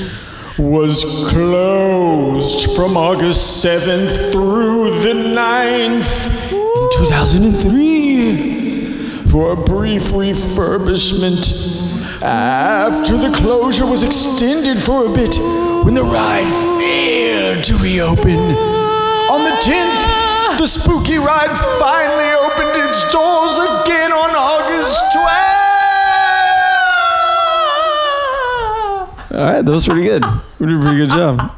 was 0.57 1.05
closed 1.31 2.77
from 2.77 2.97
August 2.97 3.65
7th 3.65 4.31
through 4.31 5.01
the 5.01 5.15
9th 5.15 6.53
in 6.53 6.89
2003 7.09 8.55
for 9.31 9.51
a 9.53 9.57
brief 9.57 10.13
refurbishment. 10.13 12.23
After 12.23 13.17
the 13.17 13.31
closure 13.31 13.87
was 13.87 14.05
extended 14.05 14.81
for 14.81 15.07
a 15.07 15.09
bit 15.13 15.37
when 15.85 15.95
the 15.95 16.05
ride 16.05 16.47
failed 16.79 17.65
to 17.65 17.77
reopen. 17.79 18.39
On 19.29 19.43
the 19.43 19.57
10th, 19.61 20.59
the 20.59 20.69
spooky 20.69 21.19
ride 21.19 21.51
finally 21.81 22.33
opened 22.33 22.77
its 22.89 23.03
doors 23.13 23.59
again 23.59 24.13
on 24.13 24.37
August 24.37 25.01
12th. 25.17 25.54
All 29.35 29.41
right, 29.45 29.63
that 29.65 29.71
was 29.71 29.87
pretty 29.87 30.03
good. 30.03 30.25
We 30.61 30.67
did 30.67 30.77
a 30.77 30.81
pretty 30.81 30.97
good 30.99 31.11
job. 31.11 31.51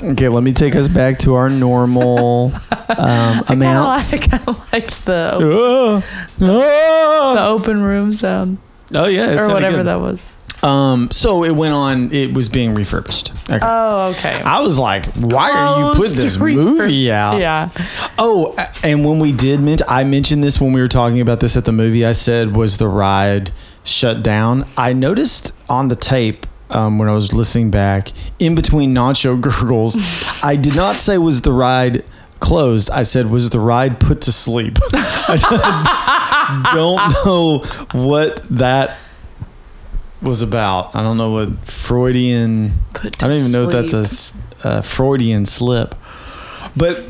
okay, 0.12 0.28
let 0.28 0.42
me 0.42 0.52
take 0.52 0.76
us 0.76 0.88
back 0.88 1.18
to 1.20 1.34
our 1.34 1.50
normal 1.50 2.52
um, 2.54 2.62
I 2.98 3.44
amounts. 3.48 4.18
kind 4.18 4.48
of 4.48 4.72
liked 4.72 5.04
the 5.04 5.34
op- 5.34 5.42
Oh, 5.42 6.02
oh. 6.40 7.34
the 7.34 7.42
open 7.44 7.82
room 7.82 8.12
sound 8.12 8.58
Oh, 8.94 9.06
yeah, 9.06 9.30
it 9.30 9.34
or 9.34 9.38
sounded 9.38 9.54
whatever 9.54 9.76
good. 9.78 9.86
that 9.86 10.00
was. 10.00 10.30
Um, 10.62 11.10
so 11.10 11.42
it 11.44 11.50
went 11.50 11.74
on. 11.74 12.12
It 12.12 12.32
was 12.34 12.48
being 12.48 12.74
refurbished. 12.74 13.32
Okay. 13.50 13.58
Oh, 13.60 14.10
okay. 14.16 14.40
I 14.40 14.60
was 14.62 14.78
like, 14.78 15.06
why 15.16 15.50
are 15.50 15.78
you 15.90 15.94
putting 15.96 16.16
this 16.16 16.36
refurb- 16.38 16.54
movie 16.54 17.10
out? 17.12 17.38
Yeah. 17.38 17.70
Oh, 18.18 18.54
and 18.82 19.04
when 19.04 19.18
we 19.18 19.32
did 19.32 19.60
mention, 19.60 19.86
I 19.90 20.04
mentioned 20.04 20.42
this 20.44 20.60
when 20.60 20.72
we 20.72 20.80
were 20.80 20.88
talking 20.88 21.20
about 21.20 21.40
this 21.40 21.56
at 21.56 21.64
the 21.66 21.72
movie. 21.72 22.06
I 22.06 22.12
said, 22.12 22.56
was 22.56 22.78
the 22.78 22.88
ride 22.88 23.50
shut 23.84 24.22
down? 24.22 24.66
I 24.76 24.92
noticed 24.92 25.52
on 25.68 25.88
the 25.88 25.96
tape 25.96 26.46
um, 26.70 26.98
when 26.98 27.08
I 27.08 27.12
was 27.12 27.32
listening 27.32 27.70
back, 27.70 28.10
in 28.38 28.54
between 28.54 28.94
Nacho 28.94 29.40
gurgles, 29.40 29.96
I 30.42 30.56
did 30.56 30.74
not 30.74 30.96
say 30.96 31.18
was 31.18 31.42
the 31.42 31.52
ride 31.52 32.04
closed. 32.40 32.90
I 32.90 33.04
said 33.04 33.30
was 33.30 33.50
the 33.50 33.60
ride 33.60 34.00
put 34.00 34.22
to 34.22 34.32
sleep. 34.32 34.78
I 34.92 36.72
don't 36.74 37.24
know 37.24 37.58
what 38.06 38.42
that 38.50 38.98
was 40.20 40.42
about. 40.42 40.94
I 40.94 41.02
don't 41.02 41.16
know 41.16 41.30
what 41.30 41.66
Freudian. 41.66 42.72
I 42.94 43.08
don't 43.08 43.32
even 43.32 43.52
know 43.52 43.66
if 43.66 43.72
that's 43.72 43.92
a 43.92 44.04
sleep. 44.04 44.44
a, 44.64 44.82
Freudian 44.82 45.46
slip. 45.46 45.94
But 46.76 47.04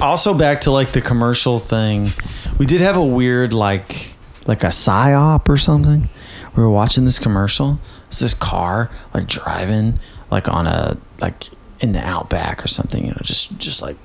also 0.00 0.32
back 0.32 0.62
to 0.62 0.70
like 0.70 0.92
the 0.92 1.00
commercial 1.00 1.58
thing, 1.58 2.12
we 2.58 2.66
did 2.66 2.80
have 2.80 2.96
a 2.96 3.04
weird 3.04 3.52
like 3.52 4.12
like 4.46 4.64
a 4.64 4.68
psyop 4.68 5.48
or 5.48 5.56
something. 5.56 6.08
We 6.56 6.62
were 6.62 6.70
watching 6.70 7.04
this 7.04 7.18
commercial. 7.18 7.78
It's 8.08 8.18
this 8.20 8.34
car 8.34 8.90
like 9.14 9.26
driving 9.26 9.98
like 10.30 10.48
on 10.48 10.66
a 10.66 10.98
like 11.20 11.46
in 11.80 11.92
the 11.92 12.06
outback 12.06 12.64
or 12.64 12.68
something. 12.68 13.04
You 13.04 13.10
know, 13.12 13.20
just 13.22 13.58
just 13.58 13.80
like 13.82 13.96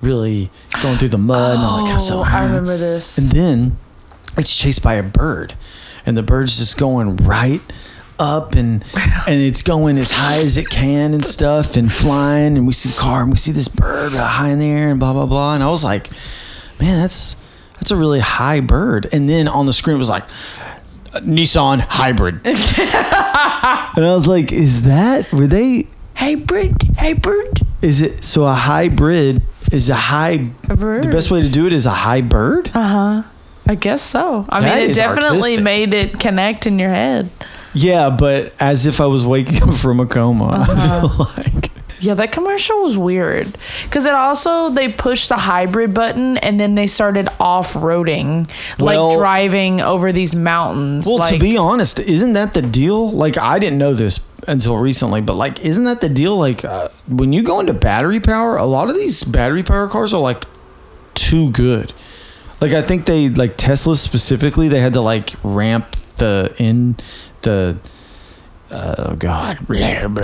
really 0.00 0.50
going 0.82 0.98
through 0.98 1.08
the 1.08 1.18
mud 1.18 1.56
and 1.56 1.64
all 1.64 1.76
that 1.78 1.82
kind 1.84 1.94
of 1.96 2.00
Oh, 2.00 2.04
stuff. 2.22 2.26
I 2.26 2.44
remember 2.44 2.76
this. 2.76 3.18
And 3.18 3.30
then 3.30 3.78
it's 4.36 4.56
chased 4.56 4.82
by 4.82 4.94
a 4.94 5.02
bird, 5.02 5.54
and 6.06 6.16
the 6.16 6.22
bird's 6.22 6.58
just 6.58 6.76
going 6.78 7.16
right 7.16 7.62
up 8.20 8.54
and 8.54 8.84
and 9.28 9.40
it's 9.40 9.62
going 9.62 9.96
as 9.96 10.10
high 10.12 10.38
as 10.40 10.58
it 10.58 10.68
can 10.68 11.14
and 11.14 11.24
stuff 11.24 11.76
and 11.76 11.90
flying 11.92 12.56
and 12.56 12.66
we 12.66 12.72
see 12.72 12.88
the 12.88 12.98
car 12.98 13.22
and 13.22 13.30
we 13.30 13.36
see 13.36 13.52
this 13.52 13.68
bird 13.68 14.12
uh, 14.12 14.26
high 14.26 14.48
in 14.48 14.58
the 14.58 14.66
air 14.66 14.88
and 14.90 14.98
blah 14.98 15.12
blah 15.12 15.24
blah 15.26 15.54
and 15.54 15.62
I 15.62 15.70
was 15.70 15.84
like, 15.84 16.10
man, 16.80 17.00
that's 17.00 17.36
that's 17.74 17.92
a 17.92 17.96
really 17.96 18.18
high 18.18 18.58
bird. 18.60 19.08
And 19.12 19.28
then 19.28 19.46
on 19.46 19.66
the 19.66 19.72
screen 19.72 19.94
it 19.94 19.98
was 20.00 20.08
like 20.08 20.24
Nissan 21.22 21.80
hybrid, 21.80 22.40
and 22.44 22.54
I 24.06 24.12
was 24.14 24.26
like, 24.26 24.52
is 24.52 24.82
that 24.82 25.30
were 25.32 25.46
they? 25.46 25.86
hybrid, 26.14 26.74
hybrid, 26.98 27.60
Is 27.80 28.00
it 28.02 28.24
so 28.24 28.44
a 28.44 28.52
hybrid 28.54 29.42
is 29.70 29.88
a 29.88 29.94
high 29.94 30.38
bird. 30.66 31.04
the 31.04 31.08
best 31.10 31.30
way 31.30 31.40
to 31.42 31.48
do 31.48 31.66
it 31.66 31.72
is 31.72 31.86
a 31.86 31.90
high 31.90 32.20
bird? 32.22 32.70
Uh 32.74 32.82
huh. 33.22 33.22
I 33.66 33.74
guess 33.74 34.02
so. 34.02 34.46
I 34.48 34.60
That 34.60 34.74
mean, 34.74 34.82
it 34.84 34.90
is 34.90 34.96
definitely 34.96 35.38
artistic. 35.56 35.62
made 35.64 35.94
it 35.94 36.18
connect 36.18 36.66
in 36.66 36.78
your 36.78 36.88
head. 36.90 37.30
Yeah, 37.74 38.08
but 38.10 38.54
as 38.58 38.86
if 38.86 39.00
I 39.00 39.06
was 39.06 39.24
waking 39.26 39.62
up 39.62 39.74
from 39.74 40.00
a 40.00 40.06
coma. 40.06 40.66
I 40.68 41.00
feel 41.00 41.44
like 41.44 41.70
Yeah, 42.00 42.14
that 42.14 42.32
commercial 42.32 42.82
was 42.82 42.96
weird 42.96 43.56
because 43.84 44.06
it 44.06 44.14
also 44.14 44.70
they 44.70 44.88
pushed 44.88 45.28
the 45.28 45.36
hybrid 45.36 45.92
button 45.94 46.36
and 46.38 46.58
then 46.58 46.74
they 46.74 46.86
started 46.86 47.28
off 47.40 47.72
roading, 47.74 48.50
Well- 48.78 49.08
like 49.10 49.18
driving 49.18 49.80
over 49.80 50.12
these 50.12 50.34
mountains. 50.34 51.06
Well, 51.06 51.18
like, 51.18 51.34
to 51.34 51.38
be 51.40 51.56
honest, 51.56 52.00
isn't 52.00 52.32
that 52.34 52.54
the 52.54 52.62
deal? 52.62 53.10
Like, 53.10 53.36
I 53.38 53.58
didn't 53.58 53.78
know 53.78 53.94
this 53.94 54.20
until 54.46 54.76
recently, 54.78 55.20
but 55.20 55.34
like, 55.34 55.64
isn't 55.64 55.84
that 55.84 56.00
the 56.00 56.08
deal? 56.08 56.36
Like, 56.38 56.64
uh, 56.64 56.88
when 57.08 57.32
you 57.32 57.42
go 57.42 57.60
into 57.60 57.74
battery 57.74 58.20
power, 58.20 58.56
a 58.56 58.64
lot 58.64 58.88
of 58.88 58.94
these 58.94 59.24
battery 59.24 59.62
power 59.62 59.88
cars 59.88 60.14
are 60.14 60.20
like 60.20 60.44
too 61.14 61.50
good. 61.50 61.92
Like, 62.60 62.72
I 62.72 62.82
think 62.82 63.06
they 63.06 63.28
like 63.28 63.56
Tesla 63.56 63.96
specifically, 63.96 64.68
they 64.68 64.80
had 64.80 64.92
to 64.94 65.00
like 65.00 65.34
ramp 65.42 65.96
the 66.16 66.54
in 66.58 66.96
the. 67.42 67.78
Oh 68.70 69.16
God! 69.16 69.58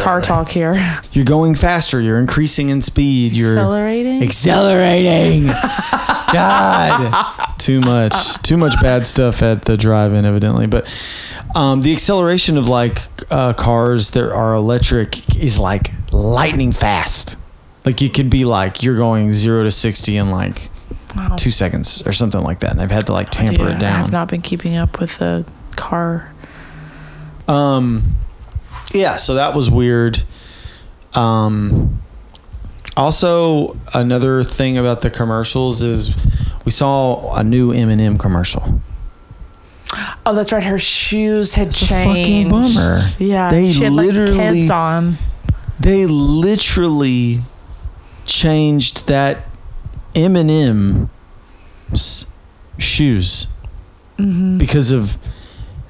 car 0.01 0.21
talk 0.21 0.49
here. 0.51 0.75
You're 1.13 1.25
going 1.25 1.55
faster. 1.55 2.01
You're 2.01 2.19
increasing 2.19 2.69
in 2.69 2.83
speed. 2.83 3.35
You're 3.35 3.53
Accelerating. 3.53 4.23
accelerating. 4.23 5.47
God, 6.33 7.55
too 7.59 7.81
much, 7.81 8.35
too 8.43 8.57
much 8.57 8.75
bad 8.83 9.07
stuff 9.07 9.43
at 9.43 9.65
the 9.65 9.77
drive-in, 9.77 10.25
evidently. 10.25 10.67
But 10.67 10.87
um, 11.55 11.81
the 11.81 11.93
acceleration 11.93 12.59
of 12.59 12.69
like 12.69 12.99
uh, 13.31 13.53
cars 13.55 14.11
that 14.11 14.31
are 14.33 14.55
electric 14.55 15.37
is 15.37 15.59
like 15.59 15.91
lightning 16.13 16.73
fast. 16.73 17.37
Like 17.85 18.01
you 18.01 18.11
could 18.11 18.31
be 18.31 18.45
like 18.45 18.83
you're 18.83 18.97
going 18.97 19.33
zero 19.33 19.63
to 19.65 19.71
sixty 19.71 20.17
in 20.17 20.31
like 20.31 20.71
Wow. 21.17 21.37
two 21.37 21.53
seconds 21.53 22.03
or 22.07 22.13
something 22.13 22.41
like 22.41 22.59
that, 22.61 22.73
and 22.73 22.81
i've 22.81 22.91
had 22.91 23.07
to 23.07 23.13
like 23.13 23.31
tamper 23.31 23.53
Dude, 23.53 23.61
it 23.77 23.83
i've 23.85 24.11
not 24.11 24.27
been 24.29 24.43
keeping 24.43 24.75
up 24.77 24.99
with 24.99 25.17
the 25.19 25.47
car. 25.77 26.33
Um, 27.47 28.17
yeah, 28.95 29.17
so 29.17 29.35
that 29.35 29.55
was 29.55 29.71
weird. 29.71 30.23
Um, 31.15 32.01
also, 32.97 33.77
another 33.93 34.45
thing 34.45 34.79
about 34.79 35.03
the 35.03 35.11
commercials 35.11 35.83
is 35.83 36.15
we 36.65 36.71
saw 36.73 37.35
a 37.37 37.45
new 37.45 37.73
M&M 37.73 38.19
commercial. 38.19 38.81
Oh, 40.27 40.35
that's 40.35 40.53
right. 40.53 40.63
Her 40.63 40.79
shoes 40.79 41.55
had 41.55 41.69
It's 41.69 41.83
a 41.83 41.87
fucking 41.87 42.25
changed. 42.25 42.51
bummer. 42.51 43.01
Yeah, 43.19 43.51
They 43.51 43.73
she 43.73 43.85
had 43.85 43.93
like 43.93 44.07
literally- 44.07 44.39
Keds 44.63 44.71
on. 44.75 45.17
They 45.81 46.07
literally 46.07 47.41
changed 48.27 49.07
that 49.09 49.45
M&M's 50.17 51.11
shoes 52.79 53.47
Mm-hmm. 54.19 54.59
because 54.59 54.93
of 54.93 55.19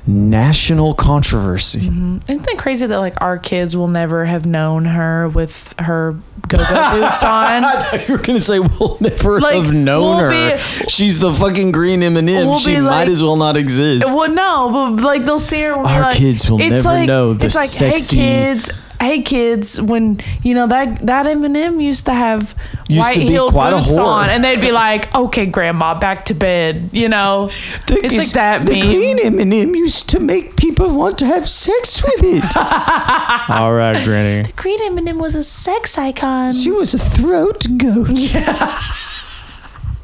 national 0.06 0.94
controversy. 0.94 1.80
Mm-hmm. 1.88 2.18
Isn't 2.30 2.46
that 2.46 2.58
crazy 2.58 2.86
that 2.86 2.98
like 2.98 3.14
our 3.22 3.38
kids 3.38 3.76
will 3.76 3.88
never 3.88 4.24
have 4.26 4.44
known 4.46 4.84
her 4.84 5.28
with 5.28 5.74
her 5.78 6.12
go-go 6.48 6.64
boots 6.92 7.22
on? 7.22 7.64
I 7.64 7.80
thought 7.80 8.08
you 8.08 8.16
were 8.16 8.22
gonna 8.22 8.38
say 8.38 8.58
we'll 8.58 8.98
never 9.00 9.40
Like, 9.40 9.54
have 9.56 9.72
known 9.72 10.02
we'll 10.02 10.30
her. 10.30 10.30
be- 10.56 10.88
She's 10.88 11.18
the 11.20 11.32
fucking 11.32 11.72
green 11.72 12.02
M 12.02 12.16
and 12.16 12.28
m 12.28 12.56
She 12.58 12.74
might 12.78 12.80
like- 13.04 13.08
as 13.08 13.22
well 13.22 13.36
not 13.36 13.56
exist. 13.56 14.04
Well, 14.04 14.30
no, 14.30 14.92
but 14.96 15.02
like 15.02 15.24
they'll 15.24 15.38
see 15.38 15.62
her. 15.62 15.72
Our 15.74 15.82
like, 16.02 16.16
kids 16.16 16.50
will 16.50 16.58
never 16.58 17.06
know 17.06 17.32
the 17.34 17.46
It's 17.46 17.54
like, 17.54 17.68
sexy- 17.70 18.18
hey 18.18 18.24
kids, 18.54 18.70
hey 19.00 19.22
kids. 19.22 19.80
When 19.80 20.20
you 20.42 20.54
know 20.54 20.66
that 20.66 21.06
that 21.06 21.26
M&M 21.26 21.80
used 21.80 22.06
to 22.06 22.12
have 22.14 22.54
Used 22.88 23.00
white 23.00 23.14
to 23.14 23.20
heeled 23.22 23.52
quite 23.52 23.70
boots 23.72 23.92
whore. 23.92 24.04
on, 24.04 24.30
and 24.30 24.42
they'd 24.44 24.60
be 24.60 24.72
like, 24.72 25.14
"Okay, 25.14 25.46
grandma, 25.46 25.98
back 25.98 26.24
to 26.26 26.34
bed." 26.34 26.90
You 26.92 27.08
know, 27.08 27.48
The- 27.86 28.00
it's 28.04 28.16
like 28.18 28.28
that 28.30 28.66
the 28.66 28.72
meme. 28.80 28.86
green 28.86 29.18
M&M 29.40 29.74
used 29.74 30.08
to 30.10 30.20
make 30.20 30.56
people 30.56 30.88
want 30.90 31.18
to 31.18 31.26
have 31.26 31.48
sex 31.48 32.02
with 32.02 32.22
it. 32.22 32.56
All 33.50 33.72
right, 33.74 34.04
Granny. 34.04 34.42
The 34.42 34.52
green 34.52 34.78
M&M 34.82 35.18
was 35.18 35.34
a 35.34 35.42
sex 35.42 35.96
icon. 35.98 36.52
She 36.52 36.70
was 36.70 36.94
a 36.94 36.98
throat 36.98 37.66
goat. 37.76 38.10
Yeah. 38.10 38.78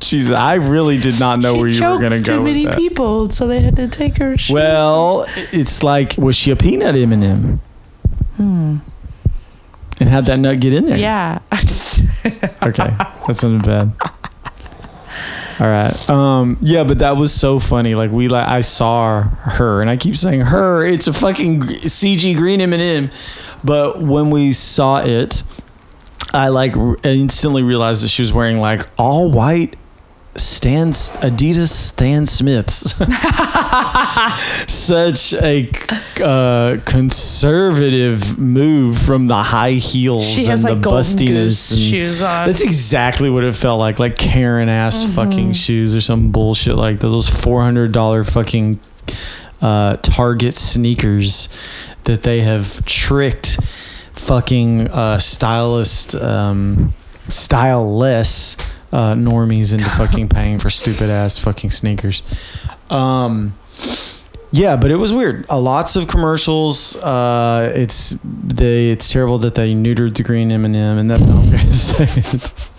Jeez, 0.01 0.32
I 0.34 0.55
really 0.55 0.99
did 0.99 1.20
not 1.20 1.41
know 1.41 1.53
She 1.55 1.61
where 1.61 1.68
you 1.68 1.82
were 1.82 1.99
gonna 1.99 2.20
go. 2.20 2.32
too 2.32 2.38
go 2.38 2.43
many 2.43 2.64
with 2.64 2.70
that. 2.72 2.78
people, 2.78 3.28
so 3.28 3.47
they 3.47 3.61
had 3.61 3.76
to 3.76 3.86
take 3.86 4.16
her. 4.16 4.36
shoes 4.38 4.55
Well, 4.55 5.26
it's 5.53 5.82
like 5.82 6.14
was 6.16 6.34
she 6.36 6.51
a 6.51 6.57
peanut 6.57 6.97
M 6.97 7.12
and 7.12 7.22
m 7.22 7.61
Hmm. 8.41 8.78
And 10.01 10.09
how'd 10.09 10.24
that 10.26 10.38
nut 10.38 10.61
get 10.61 10.72
in 10.72 10.86
there? 10.86 10.97
Yeah. 10.97 11.41
Okay, 12.62 12.95
that's 13.26 13.43
not 13.43 13.64
bad. 13.64 13.93
All 15.59 15.66
right. 15.66 16.11
Um. 16.11 16.59
Yeah, 16.61 16.84
but 16.84 16.99
that 16.99 17.16
was 17.16 17.32
so 17.34 17.59
funny. 17.59 17.95
Like 17.95 18.11
we, 18.11 18.28
like 18.28 18.47
I 18.49 18.61
saw 18.61 19.22
her, 19.22 19.80
and 19.80 19.88
I 19.91 19.97
keep 19.97 20.16
saying 20.16 20.43
her. 20.43 20.84
It's 20.84 21.07
a 21.07 21.12
fucking 21.12 21.61
CG 21.61 22.36
green 22.36 22.61
M 22.61 22.72
and 22.72 22.82
M. 22.82 23.11
But 23.64 24.01
when 24.01 24.30
we 24.30 24.53
saw 24.53 24.99
it, 25.01 25.43
I 26.34 26.49
like 26.49 26.76
r- 26.76 26.97
instantly 27.05 27.62
realized 27.62 28.05
that 28.05 28.09
she 28.09 28.22
was 28.22 28.32
wearing 28.32 28.59
like 28.59 28.86
all 28.99 29.30
white 29.30 29.76
Stan 30.36 30.90
Adidas 30.90 31.70
Stan 31.70 32.24
Smiths. 32.24 32.94
Such 34.72 35.34
a 35.34 35.68
uh, 36.22 36.78
conservative 36.84 38.38
move 38.38 38.96
from 38.98 39.26
the 39.26 39.42
high 39.42 39.72
heels 39.72 40.24
she 40.26 40.42
and 40.42 40.50
has 40.50 40.62
the 40.62 40.74
like 40.74 40.82
golden 40.82 41.02
bustiness. 41.02 41.90
shoes 41.90 42.22
on. 42.22 42.46
that's 42.46 42.62
exactly 42.62 43.28
what 43.28 43.42
it 43.42 43.54
felt 43.56 43.80
like, 43.80 43.98
like 43.98 44.16
Karen 44.16 44.68
ass 44.68 45.04
fucking 45.14 45.52
shoes 45.52 45.96
or 45.96 46.00
some 46.00 46.30
bullshit 46.30 46.76
like 46.76 47.00
that. 47.00 47.08
Those 47.08 47.28
four 47.28 47.62
hundred 47.62 47.92
dollar 47.92 48.22
fucking 48.22 48.78
uh, 49.60 49.96
Target 49.96 50.54
sneakers 50.54 51.48
that 52.04 52.22
they 52.22 52.40
have 52.42 52.84
tricked 52.86 53.58
fucking 54.14 54.88
uh, 54.88 55.18
stylist, 55.18 56.14
um, 56.14 56.92
styleless 57.26 58.56
uh, 58.93 59.14
normies 59.14 59.72
into 59.72 59.88
fucking 59.91 60.28
paying 60.28 60.59
for 60.59 60.70
stupid 60.70 61.11
ass 61.11 61.38
fucking 61.38 61.70
sneakers. 61.70 62.22
Um, 62.91 63.57
yeah, 64.53 64.74
but 64.76 64.91
it 64.91 64.97
was 64.97 65.12
weird. 65.12 65.47
Uh, 65.49 65.61
lots 65.61 65.95
of 65.97 66.09
commercials. 66.09 66.97
Uh, 66.97 67.72
it's 67.74 68.18
they. 68.24 68.91
It's 68.91 69.11
terrible 69.12 69.38
that 69.38 69.55
they 69.55 69.72
neutered 69.74 70.16
the 70.16 70.22
green 70.24 70.51
M 70.51 70.64
and 70.64 70.74
m 70.76 70.99
and 70.99 71.12
I'm 71.12 71.20
gonna 71.20 71.72
say 71.72 72.05
it. 72.20 72.70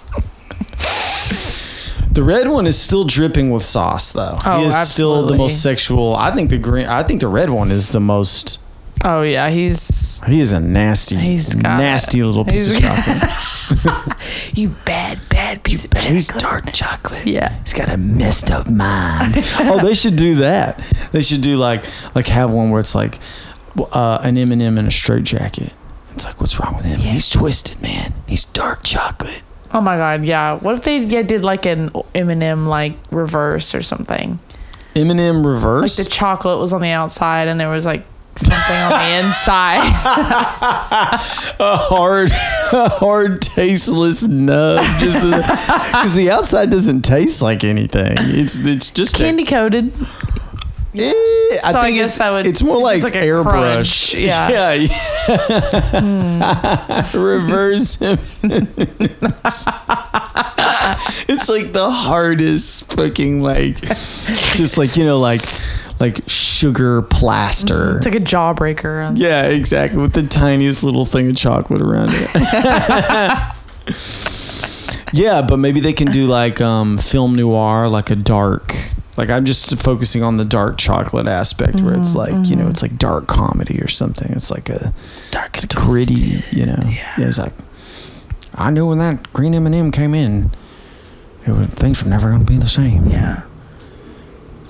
The 2.11 2.23
red 2.23 2.49
one 2.49 2.67
is 2.67 2.77
still 2.77 3.05
dripping 3.05 3.51
with 3.51 3.63
sauce, 3.63 4.11
though. 4.11 4.37
Oh, 4.45 4.59
he 4.59 4.65
is 4.65 4.89
still 4.89 5.25
the 5.25 5.35
most 5.37 5.63
sexual. 5.63 6.13
I 6.13 6.31
think 6.35 6.49
the 6.49 6.57
green. 6.57 6.87
I 6.87 7.03
think 7.03 7.21
the 7.21 7.29
red 7.29 7.49
one 7.49 7.71
is 7.71 7.87
the 7.89 8.01
most. 8.01 8.59
oh 9.05 9.21
yeah, 9.21 9.49
he's 9.49 10.21
He 10.27 10.41
is 10.41 10.51
a 10.51 10.59
nasty, 10.59 11.15
He's 11.15 11.55
nasty 11.55 12.19
it. 12.19 12.25
little 12.25 12.43
piece 12.43 12.67
He's- 12.67 12.83
of 12.83 13.81
chocolate. 13.81 14.17
you 14.57 14.75
bad 14.85 15.19
bad 15.51 15.63
piece 15.63 15.85
of 15.85 15.93
He's 15.93 16.27
dark 16.27 16.71
chocolate. 16.71 17.25
Yeah. 17.25 17.53
He's 17.59 17.73
got 17.73 17.89
a 17.89 17.97
messed 17.97 18.49
up 18.51 18.69
mind. 18.69 19.35
oh, 19.59 19.79
they 19.83 19.93
should 19.93 20.15
do 20.15 20.35
that. 20.35 20.81
They 21.11 21.21
should 21.21 21.41
do 21.41 21.57
like 21.57 21.83
like 22.15 22.27
have 22.27 22.51
one 22.51 22.69
where 22.69 22.79
it's 22.79 22.95
like 22.95 23.19
uh, 23.91 24.19
an 24.21 24.37
M 24.37 24.51
and 24.51 24.61
m 24.61 24.77
in 24.77 24.87
a 24.87 24.91
straight 24.91 25.23
jacket. 25.23 25.73
It's 26.13 26.25
like, 26.25 26.41
what's 26.41 26.59
wrong 26.59 26.75
with 26.75 26.85
him? 26.85 26.99
He's 26.99 27.29
twisted, 27.29 27.81
man. 27.81 28.13
He's 28.27 28.43
dark 28.43 28.83
chocolate. 28.83 29.43
Oh 29.73 29.79
my 29.79 29.95
god, 29.95 30.25
yeah. 30.25 30.55
What 30.55 30.77
if 30.77 30.83
they 30.83 30.99
yeah, 30.99 31.21
did 31.21 31.43
like 31.43 31.65
an 31.65 31.89
Eminem 32.13 32.67
like 32.67 32.97
reverse 33.11 33.73
or 33.73 33.81
something? 33.81 34.39
Eminem 34.95 35.45
reverse. 35.45 35.97
Like 35.97 36.05
the 36.05 36.11
chocolate 36.11 36.59
was 36.59 36.73
on 36.73 36.81
the 36.81 36.89
outside 36.89 37.47
and 37.47 37.59
there 37.59 37.69
was 37.69 37.85
like 37.85 38.03
something 38.35 38.75
on 38.75 38.91
the 38.91 39.27
inside. 39.27 39.87
a 41.59 41.77
hard, 41.77 42.31
a 42.31 42.89
hard, 42.89 43.41
tasteless 43.41 44.23
nub. 44.27 44.83
Just 44.99 45.21
because 45.21 46.13
the 46.13 46.29
outside 46.31 46.69
doesn't 46.69 47.01
taste 47.03 47.41
like 47.41 47.63
anything. 47.63 48.15
It's 48.17 48.57
it's 48.57 48.91
just 48.91 49.15
a- 49.15 49.23
Candy 49.23 49.45
coated. 49.45 49.91
Eh, 50.93 51.11
So 51.61 51.79
I 51.79 51.83
think 51.85 51.95
guess 51.95 52.11
it's, 52.11 52.17
that 52.17 52.31
would- 52.31 52.47
It's 52.47 52.61
more 52.61 52.81
like, 52.81 53.01
like 53.03 53.13
airbrush. 53.13 53.43
crunch, 53.45 54.13
yeah. 54.15 54.73
yeah. 54.73 54.87
Reverse 57.15 57.95
him. 57.95 58.19
it's 61.29 61.49
like 61.49 61.71
the 61.73 61.89
hardest 61.89 62.91
fucking 62.93 63.41
like, 63.41 63.77
just 64.55 64.77
like 64.77 64.97
you 64.97 65.05
know 65.05 65.19
like 65.19 65.41
like 65.99 66.19
sugar 66.27 67.03
plaster. 67.03 67.97
It's 67.97 68.05
like 68.05 68.15
a 68.15 68.19
jawbreaker. 68.19 69.17
Yeah, 69.17 69.43
exactly. 69.43 70.01
With 70.01 70.13
the 70.13 70.23
tiniest 70.23 70.83
little 70.83 71.05
thing 71.05 71.29
of 71.29 71.35
chocolate 71.37 71.81
around 71.81 72.09
it. 72.11 72.29
yeah, 75.13 75.41
but 75.41 75.57
maybe 75.57 75.79
they 75.79 75.93
can 75.93 76.11
do 76.11 76.25
like 76.27 76.59
um, 76.59 76.97
film 76.97 77.35
noir, 77.35 77.87
like 77.87 78.09
a 78.09 78.15
dark 78.15 78.75
Like 79.17 79.29
I'm 79.29 79.45
just 79.45 79.77
focusing 79.77 80.23
on 80.23 80.37
the 80.37 80.45
dark 80.45 80.77
chocolate 80.77 81.27
aspect 81.27 81.81
where 81.81 81.99
it's 81.99 82.15
like, 82.15 82.47
you 82.47 82.55
know, 82.55 82.67
it's 82.69 82.81
like 82.81 82.97
dark 82.97 83.27
comedy 83.27 83.79
or 83.81 83.87
something. 83.87 84.31
It's 84.31 84.49
like 84.49 84.69
a 84.69 84.93
Dark 85.31 85.57
it's 85.57 85.65
gritty, 85.65 86.43
you 86.51 86.65
know. 86.65 86.79
Yeah. 86.85 87.13
it's 87.17 87.37
like 87.37 87.53
I 88.55 88.69
knew 88.71 88.87
when 88.87 88.97
that 88.99 89.31
green 89.33 89.53
M&M 89.53 89.91
came 89.91 90.13
in, 90.13 90.51
it 91.45 91.51
was, 91.51 91.69
things 91.71 92.03
were 92.03 92.09
never 92.09 92.29
going 92.29 92.45
to 92.45 92.51
be 92.51 92.57
the 92.57 92.67
same. 92.67 93.07
Yeah. 93.09 93.43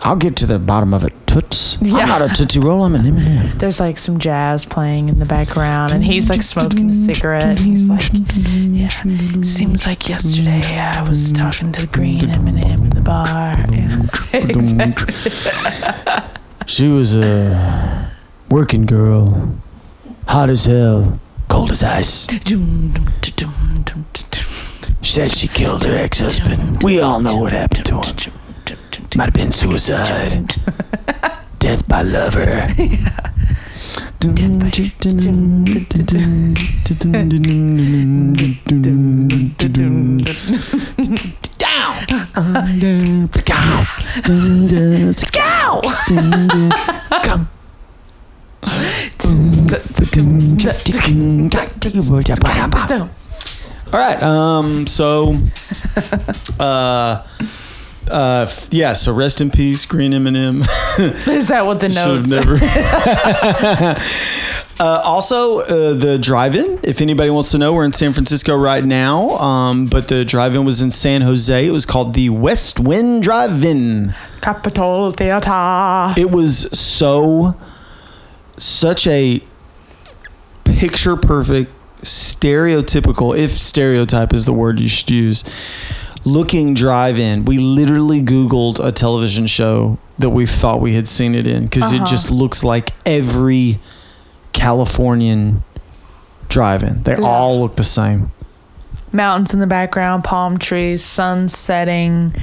I'll 0.04 0.16
get 0.16 0.36
to 0.38 0.48
the 0.48 0.58
bottom 0.58 0.94
of 0.96 1.04
it, 1.04 1.14
toots. 1.28 1.78
Yeah. 1.80 1.98
I'm 1.98 2.08
not 2.08 2.22
a 2.24 2.30
tootsie 2.30 2.60
roll. 2.60 2.84
I'm 2.84 2.96
an 2.96 3.06
M&M. 3.06 3.58
There's 3.60 3.80
like 3.80 3.98
some 4.00 4.18
jazz 4.18 4.66
playing 4.66 5.10
in 5.10 5.20
the 5.20 5.26
background, 5.26 5.94
and 5.94 6.04
he's 6.04 6.28
like 6.30 6.42
smoking 6.42 6.90
a 6.90 6.94
cigarette. 6.94 7.44
And 7.44 7.60
he's 7.60 7.88
like, 7.88 8.10
"Yeah, 8.12 8.90
seems 9.44 9.86
like 9.86 10.10
yesterday 10.10 10.62
I 10.80 11.08
was 11.08 11.32
talking 11.32 11.72
to 11.74 11.82
the 11.82 11.88
green 11.88 12.30
M&M 12.30 12.58
in 12.58 12.90
the 12.90 13.02
bar." 13.02 13.56
Yeah. 13.72 14.08
exactly. 14.34 15.14
She 16.66 16.88
was 16.88 17.16
a 17.16 18.12
working 18.50 18.86
girl, 18.86 19.56
hot 20.28 20.50
as 20.50 20.66
hell. 20.66 21.20
Cold 21.50 21.70
as 21.72 21.84
ice. 21.84 22.28
She 25.02 25.12
said 25.12 25.32
she 25.36 25.48
killed 25.48 25.84
her 25.86 25.96
ex-husband. 25.96 26.82
We 26.84 27.00
all 27.02 27.20
know 27.20 27.36
what 27.36 27.52
happened 27.52 27.86
to 27.88 27.96
him. 28.02 28.34
Might 29.16 29.26
have 29.26 29.34
been 29.34 29.52
suicide. 29.52 30.56
Death 31.60 31.86
by 31.88 32.02
lover. 32.02 32.68
Down. 52.88 53.10
All 53.92 54.00
right. 54.00 54.24
Um. 54.24 54.88
So. 54.88 55.36
Uh. 56.60 57.24
Uh. 58.10 58.46
f- 58.48 58.68
Yeah. 58.72 58.94
So 58.94 59.14
rest 59.14 59.42
in 59.42 59.52
peace, 59.52 59.86
Green 59.86 60.14
M&M. 60.14 60.62
Is 61.00 61.48
that 61.50 61.66
what 61.66 61.80
the 61.80 61.90
notes? 61.90 62.30
never. 62.30 62.56
uh, 64.80 65.02
also, 65.06 65.60
uh, 65.60 65.94
the 65.94 66.18
drive-in. 66.18 66.80
If 66.84 67.02
anybody 67.02 67.30
wants 67.30 67.52
to 67.52 67.58
know, 67.58 67.74
we're 67.74 67.86
in 67.86 67.94
San 67.94 68.14
Francisco 68.14 68.58
right 68.58 68.84
now. 68.84 69.32
Um, 69.38 69.86
but 69.88 70.08
the 70.08 70.26
drive-in 70.26 70.66
was 70.66 70.82
in 70.82 70.92
San 70.92 71.22
Jose. 71.22 71.68
It 71.68 71.72
was 71.72 71.86
called 71.86 72.14
the 72.14 72.30
West 72.30 72.80
Wind 72.80 73.24
Drive-In. 73.24 74.16
Capitol 74.42 75.12
Theater. 75.12 76.14
It 76.18 76.32
was 76.32 76.68
so, 76.78 77.56
such 78.58 79.06
a 79.08 79.44
picture 80.64 81.16
perfect, 81.16 81.72
stereotypical, 82.02 83.38
if 83.38 83.52
stereotype 83.52 84.34
is 84.34 84.46
the 84.46 84.54
word 84.54 84.80
you 84.80 84.90
should 84.90 85.12
use, 85.12 85.44
looking 86.26 86.74
drive 86.74 87.18
in. 87.18 87.46
We 87.46 87.58
literally 87.58 88.22
Googled 88.22 88.84
a 88.84 88.92
television 88.92 89.48
show 89.48 89.98
that 90.20 90.30
we 90.30 90.46
thought 90.46 90.82
we 90.82 90.94
had 90.94 91.08
seen 91.08 91.36
it 91.36 91.48
in 91.48 91.66
because 91.66 91.92
it 91.92 91.98
uh-huh. 91.98 92.06
just 92.06 92.32
looks 92.32 92.64
like 92.64 92.92
every 93.06 93.80
Californian 94.54 95.64
drive 96.48 96.84
in. 96.84 97.04
They 97.04 97.16
all 97.16 97.62
look 97.62 97.76
the 97.76 97.84
same. 97.84 98.32
Mountains 99.12 99.54
in 99.54 99.60
the 99.60 99.68
background, 99.68 100.24
palm 100.24 100.58
trees, 100.58 101.04
sun 101.04 101.50
setting. 101.50 102.34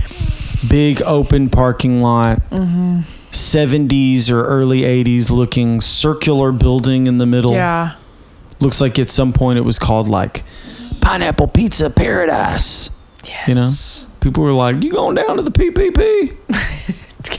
Big 0.69 1.01
open 1.03 1.49
parking 1.49 2.03
lot. 2.03 2.41
Mm-hmm. 2.51 3.01
70s 3.31 4.31
or 4.31 4.43
early 4.43 4.81
80s 4.81 5.31
looking 5.31 5.81
circular 5.81 6.51
building 6.51 7.07
in 7.07 7.19
the 7.19 7.27
middle. 7.27 7.53
Yeah. 7.53 7.95
looks 8.61 8.81
like 8.81 8.99
at 8.99 9.09
some 9.09 9.33
point 9.33 9.59
it 9.59 9.63
was 9.63 9.79
called 9.79 10.09
like 10.09 10.43
Pineapple 11.01 11.49
Pizza 11.49 11.91
Paradise. 11.91 12.91
Yes. 13.29 13.49
You 13.49 13.55
know, 13.55 14.15
people 14.21 14.43
were 14.43 14.53
like, 14.53 14.83
"You 14.83 14.91
going 14.93 15.15
down 15.15 15.37
to 15.37 15.43
the 15.43 15.51
PPP? 15.51 16.37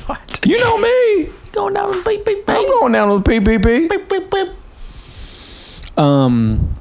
God. 0.07 0.19
You 0.45 0.57
know 0.59 0.77
me. 0.77 1.29
Going 1.51 1.73
down 1.73 1.91
to 1.91 2.01
the 2.01 2.09
PPP. 2.09 2.43
I'm 2.47 2.65
going 2.65 2.93
down 2.93 3.09
to 3.09 3.23
the 3.23 3.39
PPP." 3.39 3.89
Beep, 3.89 4.09
beep, 4.09 4.31
beep. 4.31 4.49
Um, 5.97 6.75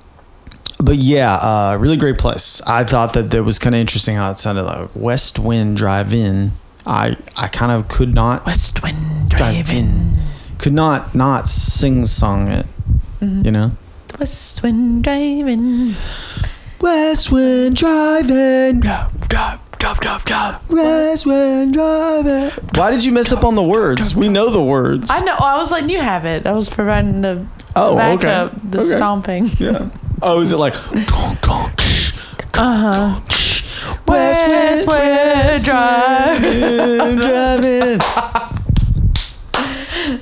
but 0.78 0.96
yeah, 0.96 1.34
uh, 1.34 1.76
really 1.78 1.96
great 1.96 2.18
place. 2.18 2.62
I 2.66 2.84
thought 2.84 3.12
that 3.14 3.30
that 3.30 3.42
was 3.42 3.59
kind 3.59 3.74
of 3.74 3.80
interesting 3.80 4.14
how 4.14 4.30
it 4.30 4.38
sounded 4.38 4.62
like 4.62 4.90
West 4.94 5.38
Wind 5.38 5.76
Drive 5.76 6.14
In. 6.14 6.52
I 6.86 7.16
I 7.36 7.48
kind 7.48 7.72
of 7.72 7.88
could 7.88 8.14
not 8.14 8.46
West 8.46 8.82
Wind 8.82 9.28
drive 9.28 9.70
in, 9.70 10.16
could 10.59 10.72
not 10.72 11.14
not 11.14 11.48
sing 11.48 12.06
song 12.06 12.48
it. 12.48 12.66
You 13.20 13.50
know. 13.50 13.72
West 14.18 14.62
Wind 14.62 15.04
Driving. 15.04 15.94
West 16.81 17.31
Wind 17.33 17.76
Driving. 17.76 18.81
West 20.70 21.26
Wind 21.26 21.72
Driving. 21.74 22.51
Why 22.74 22.91
did 22.91 23.05
you 23.05 23.12
mess 23.12 23.33
up 23.33 23.45
on 23.45 23.55
the 23.55 23.62
words? 23.62 24.14
We 24.14 24.29
know 24.29 24.51
the 24.51 24.62
words. 24.62 25.11
I 25.11 25.20
know. 25.20 25.35
I 25.35 25.57
was 25.59 25.70
letting 25.70 25.91
you 25.91 26.01
have 26.01 26.24
it. 26.24 26.47
I 26.47 26.53
was 26.53 26.70
providing 26.70 27.20
the 27.22 27.47
Oh, 27.76 27.99
okay. 27.99 28.16
backup, 28.26 28.53
the 28.70 28.79
Okay. 28.81 28.97
stomping. 28.97 29.47
Yeah. 29.59 29.89
Oh, 30.22 30.41
is 30.41 30.53
it 30.53 30.57
like 30.57 30.74
Uh-huh. 32.57 33.20
West 34.07 34.87
Wind 34.89 35.64
Driving. 35.64 37.16
driving? 37.18 38.01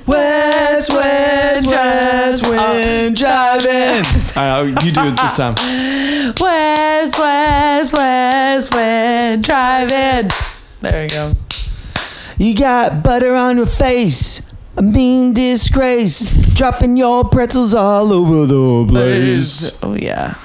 West, 0.07 0.93
west, 0.93 1.67
west 1.67 2.47
wind 2.47 3.21
uh, 3.21 3.59
driving. 3.59 4.05
All 4.37 4.63
right, 4.63 4.83
you 4.85 4.91
do 4.93 5.01
it 5.03 5.17
this 5.17 5.33
time. 5.33 5.55
West, 6.39 7.19
West, 7.19 7.93
West 7.93 8.73
Wind 8.73 9.43
Driving. 9.43 10.29
There 10.81 11.01
we 11.01 11.07
go. 11.09 11.33
You 12.37 12.55
got 12.55 13.03
butter 13.03 13.35
on 13.35 13.57
your 13.57 13.65
face. 13.65 14.49
A 14.77 14.81
mean 14.81 15.33
disgrace. 15.33 16.53
Dropping 16.53 16.95
your 16.95 17.25
pretzels 17.25 17.73
all 17.73 18.13
over 18.13 18.45
the 18.45 18.85
place. 18.87 19.77
Oh 19.83 19.95
yeah. 19.95 20.35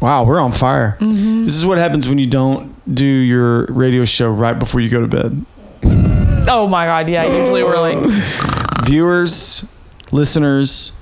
Wow, 0.00 0.24
we're 0.24 0.40
on 0.40 0.52
fire. 0.52 0.96
Mm-hmm. 1.00 1.44
This 1.44 1.54
is 1.54 1.66
what 1.66 1.78
happens 1.78 2.08
when 2.08 2.18
you 2.18 2.26
don't 2.26 2.74
do 2.94 3.04
your 3.04 3.66
radio 3.66 4.04
show 4.04 4.30
right 4.30 4.58
before 4.58 4.80
you 4.80 4.88
go 4.88 5.00
to 5.00 5.08
bed. 5.08 5.44
Oh 6.48 6.66
my 6.68 6.86
god, 6.86 7.08
yeah. 7.08 7.24
Usually 7.38 7.62
we're 7.62 7.78
like 7.80 7.98
Viewers, 8.84 9.68
listeners, 10.12 10.96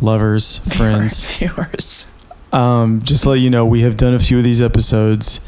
lovers, 0.00 0.58
friends. 0.76 1.36
viewers. 1.36 2.06
Um, 2.52 3.00
just 3.02 3.22
to 3.24 3.30
let 3.30 3.36
you 3.40 3.50
know, 3.50 3.64
we 3.66 3.82
have 3.82 3.96
done 3.96 4.14
a 4.14 4.18
few 4.18 4.38
of 4.38 4.44
these 4.44 4.60
episodes. 4.60 5.40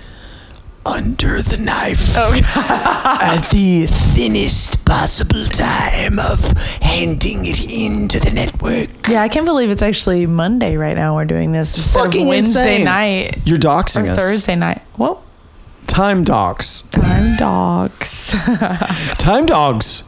Under 0.87 1.41
the 1.41 1.57
knife. 1.57 2.13
Oh 2.17 2.35
At 3.23 3.49
the 3.51 3.87
thinnest 3.89 4.85
possible 4.85 5.45
time 5.47 6.19
of 6.19 6.41
handing 6.83 7.47
it 7.47 7.73
into 7.73 8.21
the 8.21 8.31
network. 8.31 9.09
Yeah, 9.09 9.23
I 9.23 9.29
can't 9.31 9.47
believe 9.47 9.71
it's 9.71 9.81
actually 9.81 10.27
Monday 10.27 10.77
right 10.77 10.95
now. 10.95 11.15
We're 11.17 11.25
doing 11.25 11.53
this 11.53 11.75
instead 11.79 12.01
of 12.01 12.07
fucking 12.13 12.27
Wednesday 12.29 12.73
insane. 12.73 12.85
night 12.85 13.39
You're 13.47 13.57
or 13.57 13.61
doxing 13.61 14.09
us. 14.11 14.19
Thursday 14.19 14.57
night. 14.57 14.83
Whoa. 14.97 15.23
Time 15.87 16.25
dogs. 16.25 16.83
Time 16.91 17.37
dogs. 17.37 18.31
Time 19.19 19.47
dogs. 19.47 20.03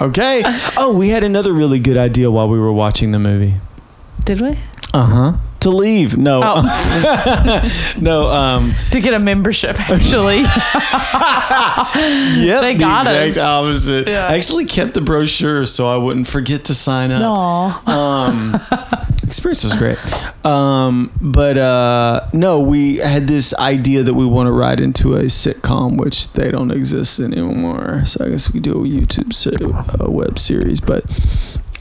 Okay. 0.00 0.42
Oh, 0.78 0.94
we 0.96 1.10
had 1.10 1.22
another 1.24 1.52
really 1.52 1.78
good 1.78 1.98
idea 1.98 2.30
while 2.30 2.48
we 2.48 2.58
were 2.58 2.72
watching 2.72 3.12
the 3.12 3.18
movie. 3.18 3.54
Did 4.24 4.40
we? 4.40 4.58
Uh 4.94 5.04
huh. 5.04 5.32
To 5.60 5.70
leave. 5.70 6.16
No. 6.16 6.40
Oh, 6.42 7.92
no. 8.00 8.28
Um. 8.28 8.72
to 8.92 9.00
get 9.00 9.12
a 9.12 9.18
membership 9.18 9.78
actually. 9.90 10.38
Yep. 10.38 10.46
They 12.62 12.72
the 12.72 12.78
got 12.80 13.06
exact 13.06 13.30
us. 13.32 13.38
opposite. 13.38 14.08
Yeah. 14.08 14.26
I 14.26 14.36
actually 14.36 14.64
kept 14.64 14.94
the 14.94 15.02
brochure 15.02 15.66
so 15.66 15.86
I 15.88 15.98
wouldn't 15.98 16.28
forget 16.28 16.64
to 16.66 16.74
sign 16.74 17.10
up. 17.12 17.20
Aw. 17.22 17.90
um 17.90 18.52
experience 19.30 19.62
was 19.64 19.74
great 19.74 19.96
um 20.44 21.10
but 21.20 21.56
uh 21.56 22.26
no 22.32 22.58
we 22.60 22.96
had 22.96 23.26
this 23.28 23.54
idea 23.54 24.02
that 24.02 24.14
we 24.14 24.26
want 24.26 24.46
to 24.46 24.52
write 24.52 24.80
into 24.80 25.14
a 25.14 25.22
sitcom 25.24 25.96
which 25.96 26.32
they 26.32 26.50
don't 26.50 26.70
exist 26.72 27.20
anymore 27.20 28.02
so 28.04 28.24
i 28.24 28.28
guess 28.28 28.52
we 28.52 28.58
do 28.60 28.72
a 28.72 28.88
youtube 28.88 29.32
se- 29.32 29.54
uh, 30.04 30.10
web 30.10 30.38
series 30.38 30.80
but 30.80 31.04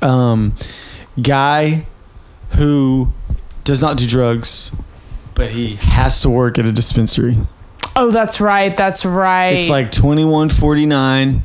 um 0.02 0.54
guy 1.22 1.86
who 2.52 3.12
does 3.64 3.82
not 3.82 3.98
do 3.98 4.06
drugs 4.06 4.72
but 5.36 5.50
he 5.50 5.78
has 5.82 6.22
to 6.22 6.30
work 6.30 6.58
at 6.60 6.66
a 6.66 6.72
dispensary 6.72 7.38
Oh, 7.96 8.12
that's 8.12 8.40
right. 8.40 8.76
That's 8.78 9.04
right. 9.04 9.50
it's 9.58 9.68
like 9.68 9.92
2149 9.92 11.44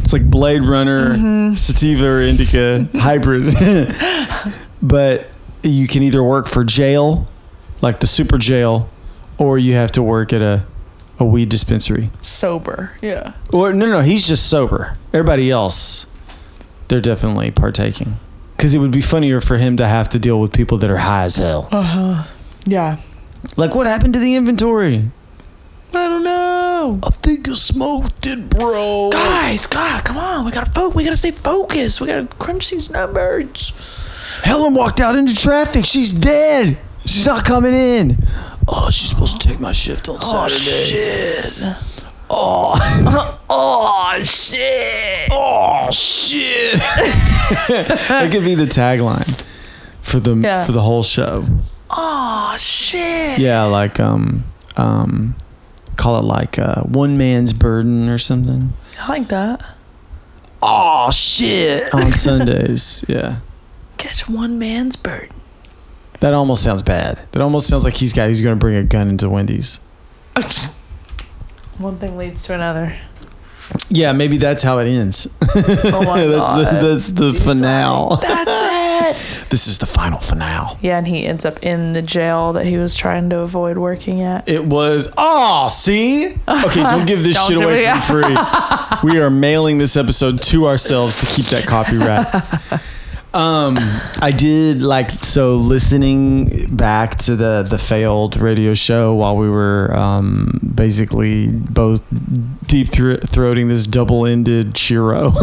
it's 0.00 0.12
like 0.12 0.28
blade 0.28 0.62
runner 0.62 1.10
Mm-hmm. 1.14 1.54
sativa 1.54 2.06
or 2.06 2.20
indica 2.20 2.86
hybrid 2.94 3.54
but 4.82 5.26
you 5.70 5.88
can 5.88 6.02
either 6.02 6.22
work 6.22 6.46
for 6.46 6.64
jail 6.64 7.26
like 7.82 8.00
the 8.00 8.06
super 8.06 8.38
jail 8.38 8.88
or 9.38 9.58
you 9.58 9.74
have 9.74 9.92
to 9.92 10.02
work 10.02 10.32
at 10.32 10.42
a 10.42 10.64
a 11.18 11.24
weed 11.24 11.48
dispensary. 11.48 12.10
Sober. 12.20 12.92
Yeah. 13.00 13.32
Or 13.52 13.72
no, 13.72 13.86
no, 13.86 14.00
he's 14.02 14.26
just 14.26 14.50
sober. 14.50 14.98
Everybody 15.12 15.50
else, 15.50 16.06
they're 16.88 17.00
definitely 17.00 17.50
partaking. 17.50 18.18
Because 18.50 18.74
it 18.74 18.78
would 18.78 18.90
be 18.90 19.00
funnier 19.00 19.40
for 19.40 19.58
him 19.58 19.76
to 19.78 19.86
have 19.86 20.08
to 20.10 20.18
deal 20.18 20.40
with 20.40 20.52
people 20.52 20.78
that 20.78 20.90
are 20.90 20.98
high 20.98 21.24
as 21.24 21.36
hell. 21.36 21.68
Uh 21.72 21.82
huh. 21.82 22.24
Yeah. 22.66 22.98
Like, 23.56 23.74
what 23.74 23.86
happened 23.86 24.14
to 24.14 24.20
the 24.20 24.34
inventory? 24.34 25.10
I 25.94 26.08
don't 26.08 26.24
know. 26.24 27.00
I 27.02 27.10
think 27.10 27.48
I 27.48 27.54
smoked 27.54 28.26
it, 28.26 28.50
bro. 28.50 29.10
Guys, 29.12 29.66
God, 29.66 30.04
come 30.04 30.18
on. 30.18 30.44
We 30.44 30.50
gotta 30.50 30.70
focus. 30.70 30.94
We 30.94 31.04
gotta 31.04 31.16
stay 31.16 31.30
focused. 31.30 32.00
We 32.00 32.08
gotta 32.08 32.26
crunch 32.38 32.70
these 32.70 32.90
numbers. 32.90 33.72
Helen 34.42 34.74
walked 34.74 35.00
out 35.00 35.16
into 35.16 35.34
traffic. 35.34 35.86
She's 35.86 36.12
dead. 36.12 36.76
She's 37.04 37.26
not 37.26 37.44
coming 37.44 37.74
in. 37.74 38.16
Oh, 38.68 38.90
she's 38.90 39.10
supposed 39.10 39.40
to 39.40 39.48
take 39.48 39.60
my 39.60 39.72
shift 39.72 40.08
on 40.08 40.20
Saturday. 40.20 40.58
Shit. 40.58 41.52
Oh 42.28 43.38
Oh 43.48 44.20
shit. 44.24 45.28
Oh 45.30 45.88
shit! 45.92 46.74
That 48.08 48.28
could 48.32 48.44
be 48.44 48.56
the 48.56 48.64
tagline 48.66 49.44
for 50.02 50.18
the 50.18 50.34
Yeah. 50.34 50.64
for 50.64 50.72
the 50.72 50.80
whole 50.82 51.04
show. 51.04 51.44
Oh 51.90 52.56
shit. 52.58 53.38
Yeah, 53.38 53.62
like 53.64 54.00
um 54.00 54.42
um, 54.76 55.36
call 55.96 56.18
it 56.18 56.24
like 56.24 56.58
uh, 56.58 56.82
one 56.82 57.16
man's 57.16 57.52
burden 57.52 58.08
or 58.08 58.18
something 58.18 58.72
I 59.00 59.08
like 59.08 59.28
that. 59.28 59.64
Oh 60.60 61.10
shit! 61.12 61.94
on 61.94 62.10
Sundays. 62.10 63.04
Yeah. 63.08 63.36
Catch 64.06 64.28
one 64.28 64.56
man's 64.56 64.94
bird. 64.94 65.30
That 66.20 66.32
almost 66.32 66.62
sounds 66.62 66.80
bad. 66.80 67.18
That 67.32 67.42
almost 67.42 67.66
sounds 67.66 67.82
like 67.82 67.94
he's 67.94 68.12
got 68.12 68.28
he's 68.28 68.40
gonna 68.40 68.54
bring 68.54 68.76
a 68.76 68.84
gun 68.84 69.08
into 69.08 69.28
Wendy's. 69.28 69.80
One 71.78 71.98
thing 71.98 72.16
leads 72.16 72.44
to 72.44 72.54
another. 72.54 72.94
Yeah, 73.88 74.12
maybe 74.12 74.36
that's 74.38 74.62
how 74.62 74.78
it 74.78 74.86
ends. 74.86 75.26
Oh 75.56 76.04
my 76.04 76.24
that's 76.24 76.44
god. 76.44 76.82
the 76.82 76.88
that's 76.88 77.08
the 77.08 77.34
finale. 77.34 78.18
That's 78.22 79.44
it. 79.44 79.48
this 79.50 79.66
is 79.66 79.78
the 79.78 79.86
final 79.86 80.20
finale. 80.20 80.76
Yeah, 80.82 80.98
and 80.98 81.06
he 81.08 81.26
ends 81.26 81.44
up 81.44 81.60
in 81.64 81.92
the 81.92 82.02
jail 82.02 82.52
that 82.52 82.64
he 82.64 82.78
was 82.78 82.96
trying 82.96 83.28
to 83.30 83.40
avoid 83.40 83.76
working 83.76 84.20
at. 84.20 84.48
It 84.48 84.64
was 84.66 85.12
oh 85.18 85.66
see 85.66 86.28
okay 86.46 86.82
don't 86.84 87.06
give 87.06 87.24
this 87.24 87.34
Don't 87.34 87.48
shit 87.48 87.60
away 87.60 87.92
for 88.06 88.22
free. 88.22 89.10
we 89.10 89.18
are 89.18 89.30
mailing 89.30 89.78
this 89.78 89.96
episode 89.96 90.42
to 90.42 90.68
ourselves 90.68 91.18
to 91.18 91.26
keep 91.26 91.46
that 91.46 91.66
copyright. 91.66 92.80
Um, 93.36 93.76
I 94.22 94.32
did 94.34 94.80
like 94.80 95.10
so 95.22 95.56
listening 95.56 96.74
back 96.74 97.16
to 97.18 97.36
the 97.36 97.66
the 97.68 97.76
failed 97.76 98.38
radio 98.38 98.72
show 98.72 99.14
while 99.14 99.36
we 99.36 99.50
were 99.50 99.94
um, 99.94 100.58
basically 100.74 101.48
both 101.48 102.02
deep 102.66 102.90
thro- 102.90 103.18
throating 103.18 103.68
this 103.68 103.86
double 103.86 104.24
ended 104.24 104.72
churro, 104.72 105.34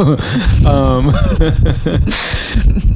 um, 0.66 1.14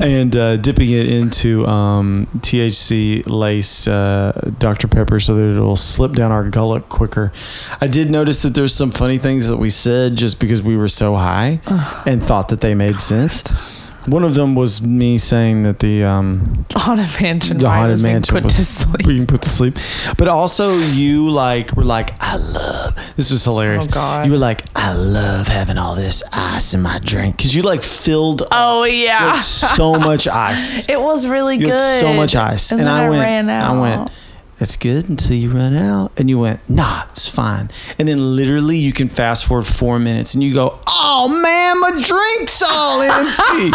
and 0.02 0.36
uh, 0.36 0.58
dipping 0.58 0.90
it 0.90 1.10
into 1.10 1.68
um, 1.68 2.26
THC 2.38 3.24
laced 3.28 3.88
uh, 3.88 4.32
Dr 4.58 4.88
Pepper 4.88 5.20
so 5.20 5.36
that 5.36 5.44
it'll 5.44 5.76
slip 5.76 6.14
down 6.14 6.32
our 6.32 6.50
gullet 6.50 6.90
quicker. 6.90 7.32
I 7.80 7.86
did 7.86 8.10
notice 8.10 8.42
that 8.42 8.56
there's 8.56 8.74
some 8.74 8.90
funny 8.90 9.20
things 9.20 9.48
that 9.48 9.58
we 9.58 9.70
said 9.70 10.16
just 10.16 10.40
because 10.40 10.64
we 10.64 10.76
were 10.76 10.90
so 10.90 11.14
high 11.14 11.62
and 12.08 12.24
thought 12.24 12.50
that 12.50 12.62
they 12.62 12.74
made 12.74 13.00
sense. 13.00 13.87
One 14.08 14.24
of 14.24 14.36
them 14.36 14.56
was 14.56 14.82
me 14.82 15.18
saying 15.18 15.64
that 15.64 15.80
the 15.80 16.04
um, 16.06 16.66
Haunted 16.76 17.22
mansion. 17.22 17.60
the 17.60 17.70
haunted 17.70 17.90
was 17.92 18.02
being 18.02 18.14
mansion 18.16 18.36
put 18.36 18.44
was 18.46 18.54
to 18.56 18.64
sleep. 18.66 19.06
being 19.08 19.28
put 19.28 19.42
to 19.42 19.50
sleep, 19.50 19.78
but 20.18 20.28
also 20.30 20.78
you 20.78 21.30
like 21.30 21.76
were 21.76 21.84
like 21.84 22.12
I 22.22 22.38
love 22.38 22.96
this 23.18 23.32
was 23.32 23.44
hilarious. 23.44 23.86
Oh, 23.90 23.94
God. 23.94 24.26
You 24.26 24.32
were 24.32 24.38
like 24.38 24.64
I 24.76 24.94
love 24.94 25.48
having 25.48 25.78
all 25.78 25.96
this 25.96 26.24
ice 26.32 26.74
in 26.74 26.82
my 26.82 27.00
drink 27.04 27.36
because 27.38 27.54
you 27.54 27.64
like 27.64 27.84
filled 27.84 28.44
up 28.44 28.48
Oh 28.52 28.84
yeah. 28.86 29.34
with 29.34 29.44
so 29.44 29.96
much 29.96 30.26
ice. 30.54 30.88
It 30.88 31.02
was 31.02 31.28
really 31.28 31.58
You 31.58 31.66
good. 31.66 31.78
had 31.78 32.00
so 32.00 32.14
much 32.14 32.36
ice, 32.36 32.72
and, 32.72 32.80
and, 32.80 32.88
then 32.88 32.94
I, 32.96 33.06
I, 33.06 33.10
went. 33.10 33.22
ran 33.22 33.50
out. 33.50 33.76
I 33.76 33.80
went. 33.82 34.12
It's 34.60 34.76
good 34.76 35.08
until 35.08 35.36
you 35.36 35.52
run 35.52 35.76
out, 35.76 36.12
and 36.18 36.30
you 36.30 36.40
went. 36.40 36.68
Nah, 36.68 37.04
it's 37.12 37.28
fine. 37.28 37.70
And 38.00 38.08
then 38.08 38.36
literally, 38.36 38.78
you 38.78 38.92
can 38.92 39.08
fast 39.08 39.46
forward 39.46 39.68
four 39.68 40.00
minutes, 40.00 40.34
and 40.34 40.44
you 40.44 40.52
go, 40.54 40.80
"Oh 40.88 41.28
man, 41.28 41.80
my 41.80 41.92
drink's 41.92 42.64
all 42.64 43.02
empty. 43.02 43.72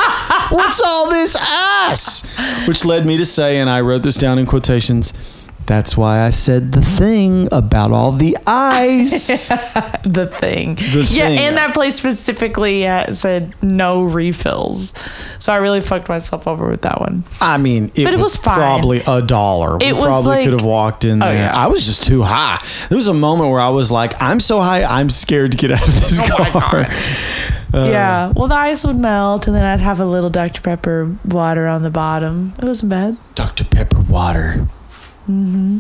What's 0.55 0.81
all 0.81 1.09
this 1.09 1.37
ice?" 1.39 2.25
Which 2.67 2.85
led 2.85 3.07
me 3.07 3.17
to 3.17 3.25
say, 3.25 3.59
and 3.59 3.71
I 3.71 3.81
wrote 3.81 4.03
this 4.03 4.17
down 4.17 4.39
in 4.39 4.47
quotations. 4.47 5.13
That's 5.67 5.97
why 5.97 6.21
I 6.27 6.31
said 6.31 6.73
the 6.73 6.83
thing 6.83 7.49
about 7.53 7.93
all 7.93 8.13
the 8.13 8.37
ice. 8.47 9.49
the 10.05 10.29
thing. 10.33 10.75
The 10.75 11.09
yeah, 11.11 11.29
thing. 11.29 11.39
and 11.39 11.57
that 11.57 11.73
place 11.73 11.95
specifically 11.95 12.87
uh, 12.87 13.13
said 13.13 13.55
no 13.63 14.03
refills. 14.03 14.93
So 15.39 15.53
I 15.53 15.57
really 15.57 15.81
fucked 15.81 16.09
myself 16.09 16.47
over 16.49 16.69
with 16.69 16.83
that 16.83 17.01
one. 17.01 17.25
I 17.41 17.59
mean, 17.59 17.87
it, 17.95 18.05
But 18.05 18.13
it 18.15 18.19
was, 18.19 18.35
was 18.35 18.37
fine. 18.37 18.57
probably 18.57 19.03
a 19.07 19.23
dollar. 19.23 19.77
It 19.81 19.87
we 19.95 20.01
was 20.01 20.05
probably 20.05 20.31
like- 20.37 20.45
could 20.45 20.53
have 20.55 20.65
walked 20.65 21.05
in 21.05 21.23
Oh, 21.23 21.27
there. 21.27 21.37
yeah. 21.37 21.57
I 21.57 21.69
was 21.69 21.87
just 21.87 22.05
too 22.07 22.23
high. 22.23 22.61
There 22.89 22.97
was 22.97 23.09
a 23.09 23.15
moment 23.15 23.51
where 23.51 23.61
I 23.61 23.69
was 23.71 23.91
like, 23.91 24.21
I'm 24.23 24.41
so 24.41 24.61
high, 24.61 24.83
I'm 24.83 25.09
scared 25.11 25.53
to 25.53 25.59
get 25.59 25.71
out 25.73 25.87
of 25.87 25.95
this 26.01 26.19
Oh 26.21 26.39
my 26.39 26.51
car. 26.51 26.89
Uh, 27.75 27.89
yeah. 27.91 28.33
Well, 28.37 28.49
the 28.49 28.55
ice 28.55 28.85
would 28.85 28.99
melt, 28.99 29.47
and 29.47 29.57
then 29.57 29.65
I'd 29.65 29.81
have 29.81 29.99
a 29.99 30.05
little 30.05 30.29
Dr. 30.29 30.61
Pepper 30.61 31.17
water 31.25 31.67
on 31.67 31.83
the 31.83 31.89
bottom. 31.89 32.53
It 32.59 32.65
wasn't 32.67 32.91
bad. 32.91 33.17
Dr. 33.35 33.65
Pepper 33.65 33.99
water. 33.99 34.69
Mm-hmm. 35.31 35.79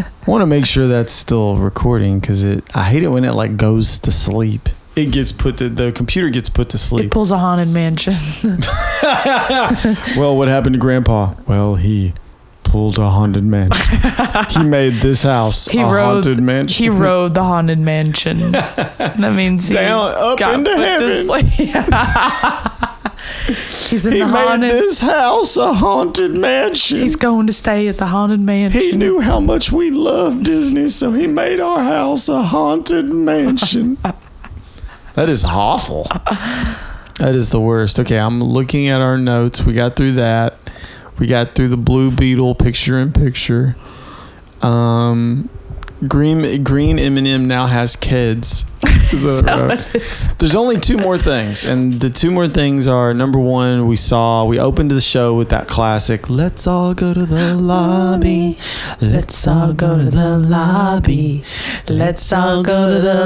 I 0.00 0.30
want 0.30 0.40
to 0.42 0.46
make 0.46 0.64
sure 0.66 0.88
that's 0.88 1.12
still 1.12 1.56
recording 1.56 2.18
because 2.18 2.42
it. 2.44 2.64
I 2.74 2.84
hate 2.84 3.02
it 3.02 3.08
when 3.08 3.24
it 3.24 3.32
like 3.34 3.56
goes 3.56 3.98
to 4.00 4.10
sleep. 4.10 4.68
It 4.96 5.06
gets 5.12 5.32
put 5.32 5.58
to 5.58 5.68
the 5.68 5.92
computer 5.92 6.30
gets 6.30 6.48
put 6.48 6.70
to 6.70 6.78
sleep. 6.78 7.06
It 7.06 7.10
pulls 7.10 7.30
a 7.30 7.38
haunted 7.38 7.68
mansion. 7.68 8.14
Well, 10.16 10.36
what 10.36 10.48
happened 10.48 10.74
to 10.74 10.78
Grandpa? 10.78 11.34
Well, 11.46 11.74
he 11.74 12.14
pulled 12.62 12.98
a 12.98 13.08
haunted 13.10 13.44
mansion. 13.44 13.98
he 14.50 14.66
made 14.66 14.94
this 14.94 15.22
house 15.24 15.66
He 15.66 15.78
a 15.80 15.84
rode. 15.84 16.24
haunted 16.24 16.40
mansion. 16.42 16.82
He 16.84 16.88
rode 16.88 17.34
the 17.34 17.42
haunted 17.42 17.78
mansion. 17.78 18.52
that 18.52 19.34
means 19.36 19.68
he 19.68 19.74
Down, 19.74 20.14
up 20.16 20.38
got 20.38 20.54
into 20.54 20.70
put 20.70 21.46
to 21.56 21.66
heaven. 21.66 22.88
sleep. 23.46 23.90
He's 23.90 24.06
in 24.06 24.12
He 24.12 24.18
the 24.20 24.26
made 24.26 24.32
haunted. 24.46 24.70
this 24.70 25.00
house 25.00 25.56
a 25.56 25.72
haunted 25.74 26.34
mansion. 26.34 27.00
He's 27.00 27.16
going 27.16 27.46
to 27.46 27.52
stay 27.52 27.88
at 27.88 27.98
the 27.98 28.06
haunted 28.06 28.40
mansion. 28.40 28.80
he 28.80 28.92
knew 28.92 29.20
how 29.20 29.40
much 29.40 29.70
we 29.72 29.90
love 29.90 30.42
Disney, 30.44 30.88
so 30.88 31.12
he 31.12 31.26
made 31.26 31.60
our 31.60 31.82
house 31.82 32.28
a 32.28 32.42
haunted 32.42 33.10
mansion. 33.10 33.98
that 35.14 35.28
is 35.28 35.44
awful. 35.44 36.04
That 37.18 37.34
is 37.34 37.50
the 37.50 37.60
worst. 37.60 38.00
Okay, 38.00 38.18
I'm 38.18 38.40
looking 38.40 38.88
at 38.88 39.00
our 39.00 39.16
notes. 39.18 39.62
We 39.64 39.72
got 39.74 39.94
through 39.96 40.12
that. 40.12 40.54
We 41.18 41.26
got 41.28 41.54
through 41.54 41.68
the 41.68 41.76
Blue 41.76 42.10
Beetle 42.10 42.56
picture 42.56 42.98
in 42.98 43.12
picture. 43.12 43.76
Um, 44.62 45.48
green 46.08 46.64
Green 46.64 46.98
M&M 46.98 47.44
now 47.44 47.66
has 47.68 47.94
kids. 47.94 48.64
Is 49.14 49.22
So 50.18 50.32
There's 50.38 50.54
only 50.56 50.78
two 50.80 50.96
more 50.96 51.16
things, 51.18 51.64
and 51.64 51.92
the 51.94 52.10
two 52.10 52.30
more 52.30 52.48
things 52.48 52.88
are 52.88 53.14
number 53.14 53.38
one, 53.38 53.86
we 53.86 53.96
saw 53.96 54.44
we 54.44 54.58
opened 54.58 54.90
the 54.90 55.00
show 55.00 55.34
with 55.34 55.48
that 55.50 55.68
classic. 55.68 56.28
Let's 56.28 56.66
all 56.66 56.94
go 56.94 57.14
to 57.14 57.24
the 57.26 57.54
lobby. 57.56 58.58
Let's 59.00 59.46
all 59.46 59.72
go 59.72 59.96
to 59.98 60.10
the 60.10 60.36
lobby. 60.38 61.42
Let's 61.88 62.32
all 62.32 62.62
go 62.62 62.88
to 62.92 63.00
the 63.00 63.24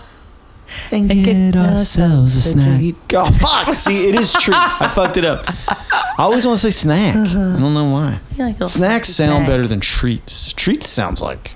And 0.91 1.11
And 1.11 1.25
get 1.25 1.57
ourselves 1.57 2.37
a 2.37 2.43
snack. 2.43 2.79
treat. 2.79 2.97
Oh 3.15 3.31
fuck! 3.33 3.75
See, 3.75 4.09
it 4.09 4.15
is 4.15 4.33
true. 4.33 4.55
I 4.57 4.89
fucked 4.95 5.17
it 5.19 5.25
up. 5.25 5.45
I 6.19 6.23
always 6.25 6.47
want 6.47 6.59
to 6.61 6.71
say 6.71 6.71
snack. 6.71 7.15
I 7.17 7.25
don't 7.35 7.75
know 7.75 7.91
why. 7.91 8.21
Yeah, 8.37 8.55
like 8.59 8.69
Snacks 8.69 9.09
sound 9.11 9.41
snack. 9.45 9.47
better 9.49 9.67
than 9.67 9.81
treats. 9.81 10.53
Treats 10.53 10.89
sounds 10.89 11.21
like 11.21 11.53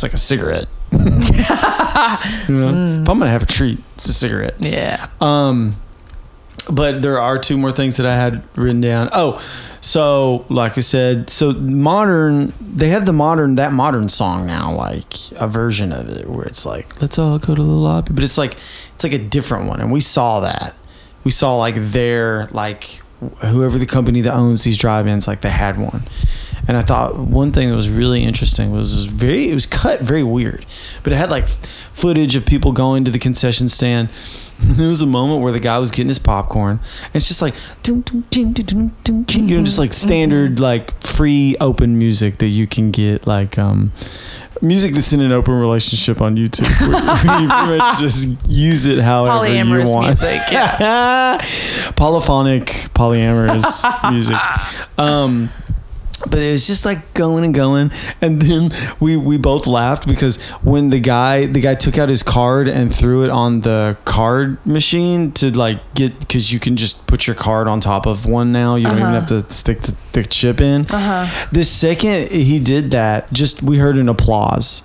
it's 0.00 0.02
like 0.02 0.14
a 0.14 0.18
cigarette. 0.18 0.68
You 2.48 2.56
know? 2.56 3.02
If 3.02 3.08
I'm 3.08 3.18
gonna 3.18 3.30
have 3.30 3.42
a 3.42 3.46
treat, 3.46 3.78
it's 3.94 4.06
a 4.06 4.12
cigarette. 4.12 4.54
Yeah. 4.58 5.08
Um, 5.20 5.76
but 6.70 7.02
there 7.02 7.20
are 7.20 7.38
two 7.38 7.56
more 7.56 7.70
things 7.70 7.96
that 7.98 8.06
I 8.06 8.14
had 8.14 8.42
written 8.56 8.80
down. 8.80 9.08
Oh, 9.12 9.42
so 9.80 10.44
like 10.48 10.76
I 10.76 10.80
said, 10.80 11.30
so 11.30 11.52
modern 11.52 12.52
they 12.60 12.88
have 12.88 13.06
the 13.06 13.12
modern 13.12 13.54
that 13.56 13.72
modern 13.72 14.08
song 14.08 14.46
now, 14.46 14.74
like 14.74 15.14
a 15.32 15.46
version 15.46 15.92
of 15.92 16.08
it 16.08 16.28
where 16.28 16.44
it's 16.44 16.66
like 16.66 17.00
let's 17.00 17.18
all 17.18 17.38
go 17.38 17.54
to 17.54 17.62
the 17.62 17.68
lobby, 17.68 18.12
but 18.12 18.24
it's 18.24 18.38
like 18.38 18.56
it's 18.94 19.04
like 19.04 19.12
a 19.12 19.18
different 19.18 19.68
one, 19.68 19.80
and 19.80 19.92
we 19.92 20.00
saw 20.00 20.40
that. 20.40 20.74
We 21.22 21.30
saw 21.30 21.54
like 21.54 21.76
their 21.76 22.46
like 22.46 23.00
whoever 23.42 23.78
the 23.78 23.86
company 23.86 24.22
that 24.22 24.32
owns 24.32 24.64
these 24.64 24.78
drive-ins, 24.78 25.28
like 25.28 25.42
they 25.42 25.50
had 25.50 25.78
one, 25.78 26.02
And 26.70 26.76
I 26.76 26.82
thought 26.82 27.16
one 27.16 27.50
thing 27.50 27.68
that 27.68 27.74
was 27.74 27.88
really 27.88 28.22
interesting 28.22 28.70
was, 28.70 28.92
it 28.92 28.96
was 28.98 29.06
very 29.06 29.50
it 29.50 29.54
was 29.54 29.66
cut 29.66 29.98
very 29.98 30.22
weird, 30.22 30.64
but 31.02 31.12
it 31.12 31.16
had 31.16 31.28
like 31.28 31.48
footage 31.48 32.36
of 32.36 32.46
people 32.46 32.70
going 32.70 33.04
to 33.06 33.10
the 33.10 33.18
concession 33.18 33.68
stand. 33.68 34.08
There 34.60 34.88
was 34.88 35.00
a 35.02 35.06
moment 35.06 35.42
where 35.42 35.52
the 35.52 35.58
guy 35.58 35.78
was 35.78 35.90
getting 35.90 36.08
his 36.08 36.18
popcorn, 36.20 36.80
and 37.02 37.14
it's 37.14 37.26
just 37.26 37.40
like, 37.42 37.54
you 37.88 38.04
know, 38.04 39.64
just 39.64 39.78
like 39.78 39.92
standard 39.94 40.60
like 40.60 41.02
free 41.02 41.56
open 41.60 41.98
music 41.98 42.38
that 42.38 42.48
you 42.48 42.66
can 42.68 42.90
get 42.90 43.26
like 43.26 43.58
um 43.58 43.90
music 44.62 44.92
that's 44.92 45.12
in 45.12 45.22
an 45.22 45.32
open 45.32 45.54
relationship 45.54 46.20
on 46.20 46.36
YouTube. 46.36 46.68
Where, 46.82 46.90
where 47.24 47.42
you 47.42 47.48
pretty 47.48 47.78
much 47.78 48.00
just 48.00 48.46
use 48.48 48.86
it 48.86 48.98
however 48.98 49.46
Polyamorous 49.46 49.86
you 49.86 49.92
want. 49.94 50.06
music, 50.08 50.40
yeah. 50.52 51.38
Polyphonic, 51.96 52.66
polyamorous 52.94 54.12
music. 54.12 54.36
Um, 54.98 55.48
but 56.28 56.38
it 56.38 56.52
was 56.52 56.66
just 56.66 56.84
like 56.84 57.14
going 57.14 57.44
and 57.44 57.54
going, 57.54 57.90
and 58.20 58.40
then 58.42 58.70
we 59.00 59.16
we 59.16 59.36
both 59.36 59.66
laughed 59.66 60.06
because 60.06 60.40
when 60.62 60.90
the 60.90 61.00
guy 61.00 61.46
the 61.46 61.60
guy 61.60 61.74
took 61.74 61.98
out 61.98 62.08
his 62.08 62.22
card 62.22 62.68
and 62.68 62.94
threw 62.94 63.24
it 63.24 63.30
on 63.30 63.60
the 63.62 63.96
card 64.04 64.64
machine 64.66 65.32
to 65.32 65.50
like 65.56 65.80
get 65.94 66.18
because 66.20 66.52
you 66.52 66.60
can 66.60 66.76
just 66.76 67.06
put 67.06 67.26
your 67.26 67.36
card 67.36 67.68
on 67.68 67.80
top 67.80 68.06
of 68.06 68.26
one 68.26 68.52
now. 68.52 68.76
You 68.76 68.86
don't 68.86 68.98
even 68.98 69.12
have 69.12 69.28
to 69.28 69.50
stick 69.52 69.80
the, 69.82 69.96
the 70.12 70.22
chip 70.24 70.60
in. 70.60 70.86
Uh-huh. 70.90 71.48
The 71.52 71.64
second 71.64 72.30
he 72.30 72.58
did 72.58 72.90
that, 72.92 73.32
just 73.32 73.62
we 73.62 73.78
heard 73.78 73.96
an 73.98 74.08
applause. 74.08 74.82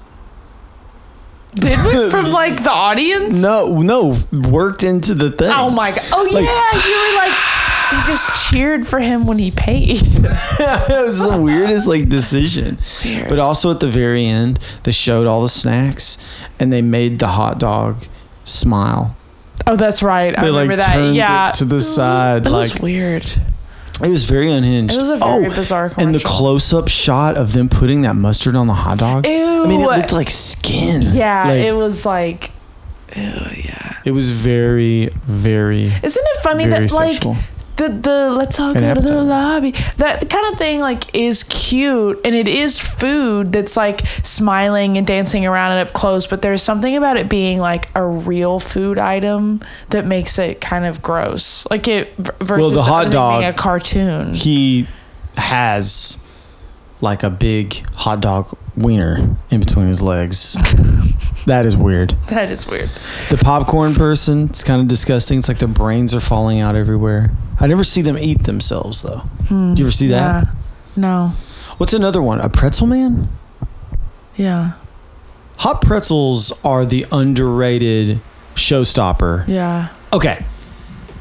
Did 1.56 1.86
we 1.86 2.10
from 2.12 2.32
like 2.32 2.64
the 2.64 2.72
audience? 2.72 3.42
No, 3.42 3.82
no, 3.82 4.18
worked 4.50 4.84
into 4.84 5.16
the 5.16 5.32
thing. 5.32 5.52
Oh 5.54 5.70
my 5.70 5.92
god. 5.92 6.04
Oh 6.12 6.24
Like- 6.24 6.44
yeah, 6.44 6.88
you 6.88 6.96
were 6.98 7.16
like 7.16 7.38
they 7.92 8.02
just 8.08 8.50
cheered 8.50 8.88
for 8.88 9.00
him 9.00 9.28
when 9.28 9.38
he 9.38 9.52
paid. 9.52 10.02
it 10.04 11.06
was 11.06 11.20
the 11.20 11.38
weirdest 11.38 11.88
like 11.88 12.10
decision. 12.10 12.80
Weird. 13.04 13.30
But 13.30 13.40
also 13.40 13.72
at 13.72 13.80
the 13.80 13.90
very 13.90 14.26
end, 14.26 14.60
they 14.84 14.92
showed 14.92 15.28
all 15.28 15.42
the 15.42 15.50
snacks 15.50 16.18
and 16.60 16.72
they 16.72 16.82
made 16.82 17.20
the 17.20 17.28
hot 17.28 17.60
dog 17.60 18.06
smile. 18.44 19.16
Oh, 19.68 19.76
that's 19.76 20.04
right. 20.04 20.38
I 20.38 20.46
remember 20.46 20.76
like 20.76 20.86
that. 20.86 21.14
Yeah. 21.14 21.52
to 21.56 21.66
the 21.66 21.82
side, 21.82 22.46
It 22.46 22.50
like 22.50 22.74
was 22.74 22.82
weird. 22.82 23.26
it 24.04 24.10
was 24.10 24.30
very 24.30 24.52
unhinged. 24.52 24.94
It 24.94 25.00
was 25.00 25.10
a 25.10 25.18
very 25.18 25.46
oh, 25.46 25.50
bizarre 25.50 25.92
And 25.98 26.14
the 26.14 26.20
close-up 26.20 26.88
shot 26.88 27.36
of 27.36 27.54
them 27.54 27.70
putting 27.70 28.02
that 28.02 28.16
mustard 28.16 28.56
on 28.56 28.68
the 28.68 28.74
hot 28.74 29.00
dog. 29.00 29.26
Ew. 29.26 29.64
I 29.64 29.68
mean, 29.68 29.82
it 29.82 29.88
looked 29.88 30.12
like 30.12 30.30
skin. 30.30 31.02
Yeah, 31.04 31.46
Like, 31.48 31.60
it 31.62 31.74
was 31.74 32.06
like 32.06 32.52
ew, 33.16 33.24
yeah. 33.24 33.98
it 34.06 34.12
was 34.12 34.32
very, 34.32 35.10
very, 35.24 35.86
Isn't 36.04 36.26
it 36.26 36.44
funny 36.44 36.68
that 36.68 36.92
like 36.92 37.14
sexual. 37.14 37.38
The 37.78 37.90
the 37.90 38.32
let's 38.32 38.60
all 38.60 38.74
go 38.74 38.94
to 38.94 39.02
the 39.02 39.22
lobby. 39.22 39.72
That 39.98 40.30
kind 40.30 40.52
of 40.52 40.58
thing 40.58 40.80
like 40.80 41.14
is 41.16 41.44
cute 41.44 42.20
and 42.26 42.34
it 42.36 42.48
is 42.48 42.80
food 42.80 43.52
that's 43.52 43.76
like 43.76 44.06
smiling 44.24 44.98
and 44.98 45.06
dancing 45.06 45.46
around 45.46 45.78
and 45.78 45.88
up 45.88 45.94
close, 45.94 46.26
but 46.28 46.42
there's 46.42 46.62
something 46.64 46.96
about 46.96 47.18
it 47.18 47.28
being 47.30 47.60
like 47.60 47.90
a 47.96 48.06
real 48.06 48.60
food 48.60 48.98
item 49.00 49.62
that 49.90 50.06
makes 50.06 50.40
it 50.40 50.62
kind 50.62 50.86
of 50.86 51.02
gross. 51.02 51.66
Like 51.70 51.88
it 51.88 52.16
versus 52.18 52.74
the 52.74 52.82
hot 52.84 53.12
dog- 53.12 53.42
being 53.42 53.50
a 53.50 53.54
cartoon. 53.54 54.34
he 54.34 54.88
has 55.38 56.24
like 57.02 57.24
a 57.24 57.30
big 57.30 57.86
hot 57.94 58.22
dog 58.22 58.58
wiener 58.78 59.38
in 59.50 59.60
between 59.60 59.88
his 59.88 60.02
legs. 60.02 60.54
that 61.46 61.66
is 61.66 61.78
weird. 61.78 62.12
that 62.28 62.52
is 62.52 62.68
weird. 62.68 62.90
The 63.30 63.38
popcorn 63.38 63.94
person, 63.94 64.46
it's 64.46 64.64
kind 64.64 64.82
of 64.82 64.88
disgusting. 64.88 65.40
It's 65.40 65.48
like 65.48 65.60
their 65.60 65.68
brains 65.68 66.14
are 66.14 66.20
falling 66.20 66.60
out 66.60 66.76
everywhere. 66.76 67.32
I 67.60 67.68
never 67.68 67.84
see 67.84 68.02
them 68.02 68.18
eat 68.18 68.44
themselves 68.44 69.02
though. 69.02 69.20
Hmm. 69.48 69.76
Do 69.76 69.82
you 69.82 69.86
ever 69.86 69.92
see 69.92 70.08
that? 70.08 70.46
Yeah. 70.46 70.54
No. 70.96 71.34
What's 71.78 71.94
another 71.94 72.22
one? 72.22 72.40
A 72.42 72.50
pretzel 72.50 72.88
man? 72.88 73.30
Yeah. 74.36 74.74
Hot 75.58 75.82
pretzels 75.82 76.52
are 76.64 76.86
the 76.86 77.06
underrated 77.12 78.20
showstopper. 78.56 79.48
Yeah. 79.48 79.90
Okay, 80.12 80.46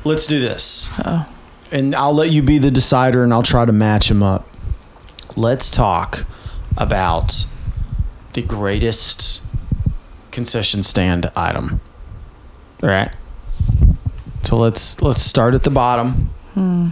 let's 0.05 0.27
do 0.27 0.41
this. 0.41 0.89
Oh. 1.05 1.29
And 1.71 1.95
I'll 1.95 2.15
let 2.15 2.31
you 2.31 2.43
be 2.43 2.59
the 2.59 2.71
decider 2.71 3.23
and 3.25 3.33
I'll 3.33 3.43
try 3.43 3.65
to 3.65 3.73
match 3.73 4.09
them 4.09 4.23
up. 4.23 4.49
Let's 5.37 5.71
talk 5.71 6.25
about 6.77 7.47
the 8.33 8.43
greatest 8.43 9.43
concession 10.31 10.83
stand 10.83 11.31
item. 11.37 11.81
All 12.83 12.89
right. 12.89 13.13
So 14.43 14.57
let's 14.57 15.01
let's 15.01 15.23
start 15.23 15.55
at 15.55 15.63
the 15.63 15.71
bottom. 15.71 16.31
Hmm. 16.55 16.89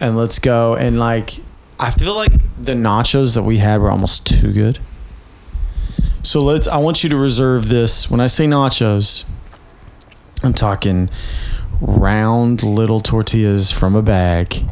And 0.00 0.16
let's 0.16 0.38
go 0.38 0.74
and 0.74 0.98
like 0.98 1.38
I 1.78 1.90
feel 1.90 2.14
like 2.14 2.32
the 2.60 2.72
nachos 2.72 3.34
that 3.34 3.42
we 3.42 3.58
had 3.58 3.80
were 3.80 3.90
almost 3.90 4.26
too 4.26 4.52
good. 4.52 4.78
So 6.22 6.40
let's 6.40 6.66
I 6.66 6.78
want 6.78 7.04
you 7.04 7.10
to 7.10 7.16
reserve 7.16 7.66
this. 7.66 8.10
When 8.10 8.20
I 8.20 8.26
say 8.26 8.46
nachos, 8.46 9.24
I'm 10.42 10.54
talking 10.54 11.10
round 11.80 12.62
little 12.62 13.00
tortillas 13.00 13.70
from 13.70 13.94
a 13.94 14.02
bag. 14.02 14.64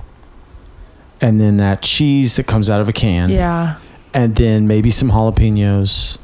And 1.21 1.41
then 1.41 1.59
that 1.59 1.83
cheese 1.83 2.37
that 2.37 2.47
comes 2.47 2.71
out 2.71 2.81
of 2.81 2.89
a 2.89 2.93
can. 2.93 3.29
Yeah. 3.29 3.77
And 4.13 4.35
then 4.37 4.67
maybe 4.67 4.91
some 4.91 5.11
jalapenos, 5.11 6.19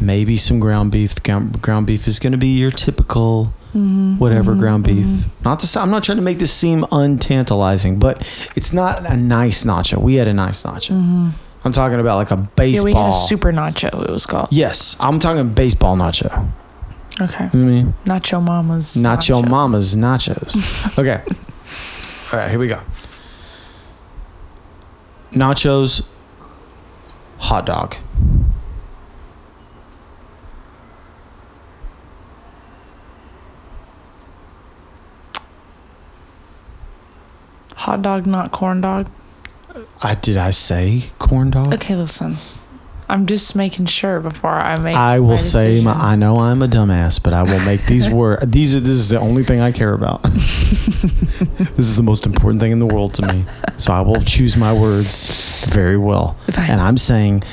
maybe 0.00 0.36
some 0.36 0.58
ground 0.58 0.90
beef. 0.92 1.14
The 1.14 1.20
ground, 1.20 1.62
ground 1.62 1.86
beef 1.86 2.08
is 2.08 2.18
going 2.18 2.32
to 2.32 2.38
be 2.38 2.58
your 2.58 2.70
typical 2.70 3.52
mm-hmm. 3.68 4.18
whatever 4.18 4.52
mm-hmm. 4.52 4.60
ground 4.60 4.84
beef. 4.84 5.06
Mm-hmm. 5.06 5.44
Not 5.44 5.60
to 5.60 5.66
say, 5.66 5.80
I'm 5.80 5.90
not 5.90 6.02
trying 6.02 6.18
to 6.18 6.22
make 6.22 6.38
this 6.38 6.52
seem 6.52 6.84
untantalizing, 6.90 7.98
but 7.98 8.20
it's 8.56 8.72
not 8.72 9.06
a 9.06 9.16
nice 9.16 9.64
nacho. 9.64 10.00
We 10.00 10.16
had 10.16 10.28
a 10.28 10.34
nice 10.34 10.62
nacho. 10.62 11.32
I'm 11.64 11.72
talking 11.72 12.00
about 12.00 12.16
like 12.16 12.30
a 12.30 12.36
Yeah, 12.36 12.46
baseball. 12.54 12.84
we 12.84 12.92
had 12.94 13.10
a 13.10 13.14
super 13.14 13.52
nacho, 13.52 14.04
it 14.04 14.10
was 14.10 14.26
called. 14.26 14.48
yes, 14.50 14.96
I'm 15.00 15.18
talking 15.18 15.52
baseball 15.52 15.96
nacho. 15.96 16.50
Okay. 17.20 17.50
You 17.52 17.60
know 17.60 17.66
I 17.66 17.70
mean? 17.70 17.94
Nacho 18.04 18.42
Mama's. 18.42 18.94
Nacho 18.94 19.46
Mama's 19.46 19.96
nachos. 19.96 20.98
okay. 20.98 21.22
All 22.32 22.38
right, 22.38 22.48
here 22.48 22.60
we 22.60 22.68
go. 22.68 22.80
Nachos, 25.32 26.06
hot 27.38 27.66
dog. 27.66 27.96
Hot 37.76 38.02
dog, 38.02 38.26
not 38.26 38.50
corn 38.52 38.80
dog. 38.80 39.08
I 40.02 40.14
did 40.14 40.36
I 40.36 40.50
say 40.50 41.04
corn 41.18 41.50
dog? 41.50 41.72
Okay, 41.74 41.94
listen. 41.94 42.36
I'm 43.10 43.24
just 43.24 43.56
making 43.56 43.86
sure 43.86 44.20
before 44.20 44.50
I 44.50 44.78
make. 44.78 44.94
I 44.94 45.16
my 45.16 45.20
will 45.20 45.38
say 45.38 45.80
my. 45.80 45.92
I 45.92 46.14
know 46.14 46.40
I'm 46.40 46.60
a 46.62 46.68
dumbass, 46.68 47.22
but 47.22 47.32
I 47.32 47.42
will 47.42 47.64
make 47.64 47.86
these 47.86 48.08
words. 48.10 48.44
These 48.50 48.76
are 48.76 48.80
this 48.80 48.96
is 48.96 49.08
the 49.08 49.18
only 49.18 49.44
thing 49.44 49.60
I 49.60 49.72
care 49.72 49.94
about. 49.94 50.22
this 50.24 51.78
is 51.78 51.96
the 51.96 52.02
most 52.02 52.26
important 52.26 52.60
thing 52.60 52.72
in 52.72 52.80
the 52.80 52.86
world 52.86 53.14
to 53.14 53.22
me. 53.22 53.46
So 53.78 53.92
I 53.92 54.02
will 54.02 54.20
choose 54.20 54.56
my 54.56 54.72
words 54.72 55.64
very 55.66 55.96
well. 55.96 56.36
Fine. 56.50 56.70
And 56.70 56.80
I'm 56.80 56.98
saying 56.98 57.44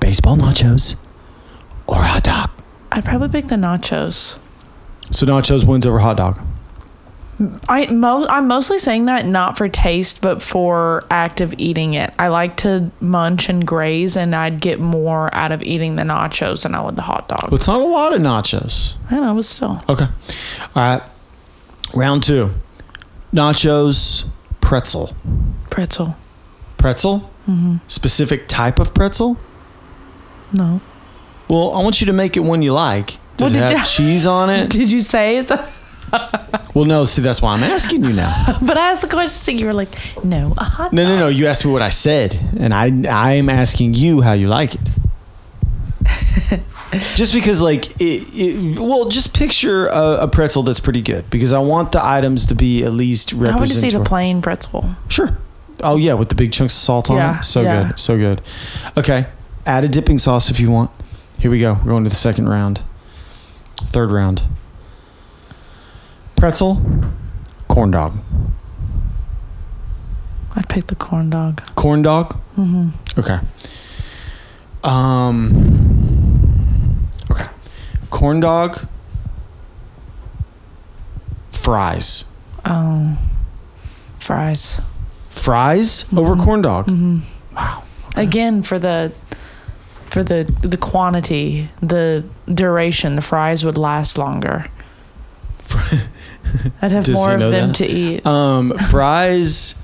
baseball 0.00 0.36
nachos 0.36 0.96
or 1.86 1.96
hot 1.96 2.24
dog. 2.24 2.50
I'd 2.92 3.04
probably 3.04 3.28
pick 3.28 3.48
the 3.48 3.56
nachos. 3.56 4.38
So 5.10 5.24
nachos 5.24 5.66
wins 5.66 5.86
over 5.86 6.00
hot 6.00 6.18
dog. 6.18 6.40
I 7.68 7.86
mo- 7.86 8.26
I'm 8.28 8.48
mostly 8.48 8.78
saying 8.78 9.04
that 9.06 9.26
not 9.26 9.58
for 9.58 9.68
taste, 9.68 10.22
but 10.22 10.40
for 10.40 11.02
active 11.10 11.52
eating 11.58 11.92
it. 11.94 12.14
I 12.18 12.28
like 12.28 12.56
to 12.58 12.90
munch 13.00 13.48
and 13.50 13.66
graze, 13.66 14.16
and 14.16 14.34
I'd 14.34 14.58
get 14.60 14.80
more 14.80 15.28
out 15.34 15.52
of 15.52 15.62
eating 15.62 15.96
the 15.96 16.02
nachos 16.02 16.62
than 16.62 16.74
I 16.74 16.80
would 16.82 16.96
the 16.96 17.02
hot 17.02 17.28
dog. 17.28 17.42
Well, 17.50 17.54
it's 17.54 17.66
not 17.66 17.80
a 17.80 17.84
lot 17.84 18.14
of 18.14 18.22
nachos. 18.22 18.94
I 19.10 19.20
know, 19.20 19.34
but 19.34 19.44
still. 19.44 19.82
Okay. 19.88 20.06
All 20.06 20.70
right. 20.76 21.02
Round 21.94 22.22
two. 22.22 22.50
Nachos, 23.34 24.24
pretzel. 24.62 25.14
Pretzel. 25.68 26.16
Pretzel? 26.78 27.30
Mm-hmm. 27.48 27.76
Specific 27.86 28.48
type 28.48 28.78
of 28.78 28.94
pretzel? 28.94 29.38
No. 30.52 30.80
Well, 31.48 31.72
I 31.74 31.82
want 31.82 32.00
you 32.00 32.06
to 32.06 32.12
make 32.12 32.36
it 32.36 32.40
one 32.40 32.62
you 32.62 32.72
like. 32.72 33.18
Does 33.36 33.52
Well, 33.52 33.62
it 33.64 33.70
have 33.70 33.80
you- 33.80 33.84
cheese 33.86 34.26
on 34.26 34.48
it? 34.48 34.70
Did 34.70 34.90
you 34.90 35.02
say 35.02 35.36
it's 35.36 35.50
Well, 36.74 36.84
no. 36.84 37.04
See, 37.04 37.22
that's 37.22 37.40
why 37.40 37.54
I'm 37.54 37.62
asking 37.62 38.04
you 38.04 38.12
now. 38.12 38.58
But 38.66 38.76
I 38.76 38.90
asked 38.90 39.02
the 39.02 39.08
question, 39.08 39.38
so 39.38 39.50
you 39.52 39.66
were 39.66 39.72
like, 39.72 39.88
no, 40.24 40.52
a 40.58 40.64
hot 40.64 40.92
No, 40.92 41.02
dog. 41.04 41.08
no, 41.10 41.18
no. 41.18 41.28
You 41.28 41.46
asked 41.46 41.64
me 41.64 41.70
what 41.72 41.82
I 41.82 41.88
said, 41.90 42.38
and 42.58 42.72
I 42.74 42.90
I 43.08 43.32
am 43.34 43.48
asking 43.48 43.94
you 43.94 44.20
how 44.22 44.32
you 44.34 44.48
like 44.48 44.74
it. 44.74 44.80
just 47.16 47.34
because, 47.34 47.60
like, 47.60 48.00
it, 48.00 48.22
it, 48.34 48.78
well, 48.78 49.08
just 49.08 49.34
picture 49.34 49.86
a, 49.88 50.18
a 50.22 50.28
pretzel 50.28 50.62
that's 50.62 50.80
pretty 50.80 51.02
good 51.02 51.28
because 51.30 51.52
I 51.52 51.58
want 51.58 51.92
the 51.92 52.04
items 52.04 52.46
to 52.46 52.54
be 52.54 52.84
at 52.84 52.92
least 52.92 53.32
I 53.34 53.36
would 53.36 53.68
just 53.68 53.82
eat 53.84 53.94
a 53.94 53.98
representative. 53.98 54.04
plain 54.04 54.42
pretzel. 54.42 54.84
Sure. 55.08 55.36
Oh 55.82 55.96
yeah, 55.96 56.14
with 56.14 56.28
the 56.30 56.34
big 56.34 56.52
chunks 56.52 56.74
of 56.74 56.78
salt 56.80 57.10
on 57.10 57.16
Yeah, 57.16 57.40
it. 57.40 57.44
So 57.44 57.60
yeah. 57.62 57.88
good. 57.88 57.98
So 57.98 58.16
good. 58.16 58.40
Okay. 58.96 59.26
Add 59.66 59.84
a 59.84 59.88
dipping 59.88 60.18
sauce 60.18 60.48
if 60.50 60.58
you 60.60 60.70
want. 60.70 60.90
Here 61.38 61.50
we 61.50 61.58
go. 61.60 61.74
We're 61.74 61.90
going 61.90 62.04
to 62.04 62.10
the 62.10 62.16
second 62.16 62.48
round. 62.48 62.80
Third 63.92 64.10
round. 64.10 64.42
Pretzel, 66.36 66.80
corn 67.68 67.90
dog. 67.90 68.14
I'd 70.54 70.68
pick 70.68 70.86
the 70.86 70.94
corn 70.94 71.30
dog. 71.30 71.62
Corn 71.74 72.02
dog. 72.02 72.36
Mm-hmm. 72.56 72.88
Okay. 73.18 73.38
Um. 74.84 75.52
Okay. 77.30 77.46
Corn 78.10 78.40
dog. 78.40 78.86
Fries. 81.50 82.24
Oh, 82.64 83.18
fries. 84.18 84.80
Fries 85.30 86.04
over 86.16 86.36
corn 86.36 86.62
dog. 86.62 86.88
Wow. 87.54 87.82
Again 88.14 88.62
for 88.62 88.78
the 88.78 89.12
for 90.10 90.22
the 90.22 90.44
the 90.62 90.76
quantity, 90.76 91.68
the 91.82 92.24
duration. 92.52 93.16
The 93.16 93.22
fries 93.22 93.64
would 93.64 93.76
last 93.76 94.16
longer. 94.16 94.66
I'd 96.82 96.92
have 96.92 97.04
Does 97.04 97.16
more 97.16 97.34
of 97.34 97.40
them 97.40 97.68
that? 97.68 97.76
to 97.76 97.86
eat. 97.86 98.26
Um, 98.26 98.76
fries. 98.90 99.80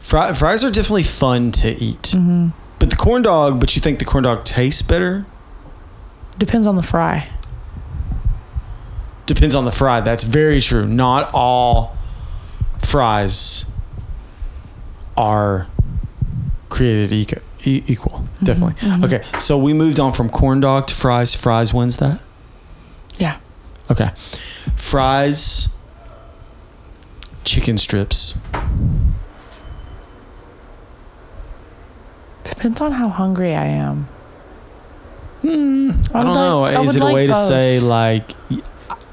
Fri- 0.00 0.34
fries 0.34 0.64
are 0.64 0.70
definitely 0.70 1.02
fun 1.02 1.52
to 1.52 1.70
eat. 1.70 2.02
Mm-hmm. 2.14 2.48
But 2.78 2.90
the 2.90 2.96
corn 2.96 3.22
dog. 3.22 3.60
But 3.60 3.76
you 3.76 3.82
think 3.82 3.98
the 3.98 4.04
corn 4.04 4.24
dog 4.24 4.44
tastes 4.44 4.82
better? 4.82 5.26
Depends 6.38 6.66
on 6.66 6.76
the 6.76 6.82
fry. 6.82 7.28
Depends 9.26 9.54
on 9.54 9.64
the 9.64 9.72
fry. 9.72 10.00
That's 10.00 10.24
very 10.24 10.60
true. 10.60 10.86
Not 10.86 11.30
all 11.34 11.96
fries 12.78 13.66
are 15.16 15.66
created 16.68 17.12
equal. 17.12 17.42
E- 17.64 17.82
equal, 17.88 18.20
mm-hmm. 18.20 18.44
definitely. 18.44 18.74
Mm-hmm. 18.88 19.04
Okay, 19.04 19.38
so 19.40 19.58
we 19.58 19.72
moved 19.72 19.98
on 19.98 20.12
from 20.12 20.30
corn 20.30 20.60
dog 20.60 20.86
to 20.86 20.94
fries. 20.94 21.34
Fries 21.34 21.74
wins 21.74 21.96
that. 21.96 22.20
Yeah. 23.18 23.36
Okay, 23.90 24.10
fries, 24.78 25.68
chicken 27.44 27.76
strips. 27.78 28.38
Depends 32.44 32.80
on 32.80 32.92
how 32.92 33.08
hungry 33.08 33.54
I 33.54 33.66
am. 33.66 34.08
Hmm, 35.42 35.90
I 36.14 36.24
don't 36.24 36.34
know. 36.34 36.64
Is 36.66 36.96
it 36.96 37.02
a 37.02 37.04
way 37.04 37.26
to 37.26 37.34
say 37.34 37.78
like 37.80 38.32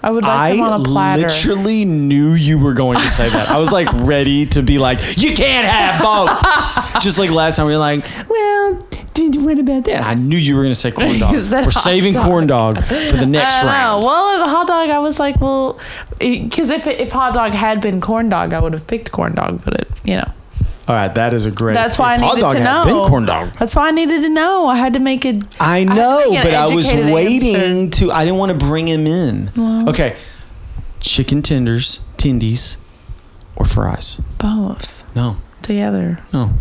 I 0.06 0.12
would 0.12 0.24
like 0.24 0.54
I 0.54 0.56
them 0.56 0.62
on 0.66 0.82
a 0.82 0.84
platter. 0.84 1.24
literally 1.24 1.84
knew 1.84 2.34
you 2.34 2.60
were 2.60 2.76
going 2.76 3.00
to 3.00 3.08
say 3.10 3.28
that. 3.28 3.50
I 3.50 3.58
was 3.58 3.72
like 3.72 3.92
ready 3.94 4.46
to 4.48 4.62
be 4.62 4.78
like, 4.78 5.00
you 5.18 5.34
can't 5.36 5.66
have 5.66 6.00
both. 6.00 7.02
Just 7.02 7.18
like 7.18 7.32
last 7.32 7.56
time 7.56 7.66
we 7.66 7.74
were 7.74 7.80
like, 7.80 8.04
well, 8.30 8.45
did, 9.16 9.36
what 9.44 9.58
about 9.58 9.86
that? 9.86 10.04
I 10.04 10.14
knew 10.14 10.38
you 10.38 10.56
were 10.56 10.62
going 10.62 10.74
to 10.74 10.80
say 10.80 10.92
corn 10.92 11.18
dog. 11.20 11.34
We're 11.34 11.72
saving 11.72 12.14
dog? 12.14 12.26
corn 12.26 12.46
dog 12.48 12.84
for 12.84 12.94
the 13.18 13.26
next 13.26 13.56
I 13.56 13.62
know. 13.64 13.68
round. 13.68 14.06
Well, 14.06 14.40
the 14.40 14.48
hot 14.50 14.68
dog, 14.68 14.90
I 14.92 15.00
was 15.00 15.20
like, 15.20 15.42
well, 15.42 15.80
because 16.20 16.70
if 16.70 16.86
if 16.86 17.12
hot 17.12 17.34
dog 17.34 17.54
had 17.56 17.82
been 17.82 18.00
corn 18.02 18.30
dog, 18.30 18.54
I 18.54 18.60
would 18.60 18.74
have 18.74 18.86
picked 18.86 19.12
corn 19.12 19.34
dog. 19.34 19.62
But 19.66 19.74
it, 19.82 19.88
you 20.04 20.18
know, 20.18 20.32
All 20.88 20.96
right, 20.96 21.14
that 21.16 21.34
is 21.34 21.46
a 21.48 21.52
great. 21.52 21.74
that's 21.74 21.98
why 21.98 22.14
I 22.14 22.18
needed 22.18 22.48
to 22.50 22.64
know. 22.64 22.86
Been 22.86 23.10
corn 23.10 23.26
dog. 23.26 23.52
That's 23.54 23.76
why 23.76 23.88
I 23.88 23.92
needed 23.92 24.22
to 24.22 24.30
know. 24.30 24.68
I 24.68 24.76
had 24.76 24.94
to 24.94 25.00
make 25.00 25.26
it. 25.26 25.44
I 25.60 25.84
know, 25.84 26.32
an 26.34 26.44
but 26.44 26.54
I 26.54 26.68
was 26.74 26.94
waiting 26.94 27.90
to. 27.92 28.12
I 28.12 28.24
didn't 28.26 28.38
want 28.38 28.52
to 28.52 28.58
bring 28.66 28.88
him 28.88 29.08
in. 29.08 29.50
okay, 29.90 30.16
chicken 31.00 31.42
tenders, 31.42 32.00
tendies, 32.18 32.78
or 33.56 33.66
fries. 33.66 34.22
Both 34.38 35.04
No, 35.16 35.38
together. 35.62 36.20
no, 36.34 36.52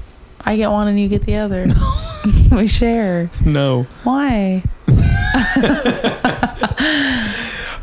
I 0.46 0.56
get 0.56 0.70
one 0.70 0.88
and 0.88 0.98
you 1.00 1.08
get 1.08 1.24
the 1.24 1.36
other. 1.36 1.66
we 2.52 2.66
share. 2.66 3.30
no. 3.44 3.84
Why? 4.04 4.62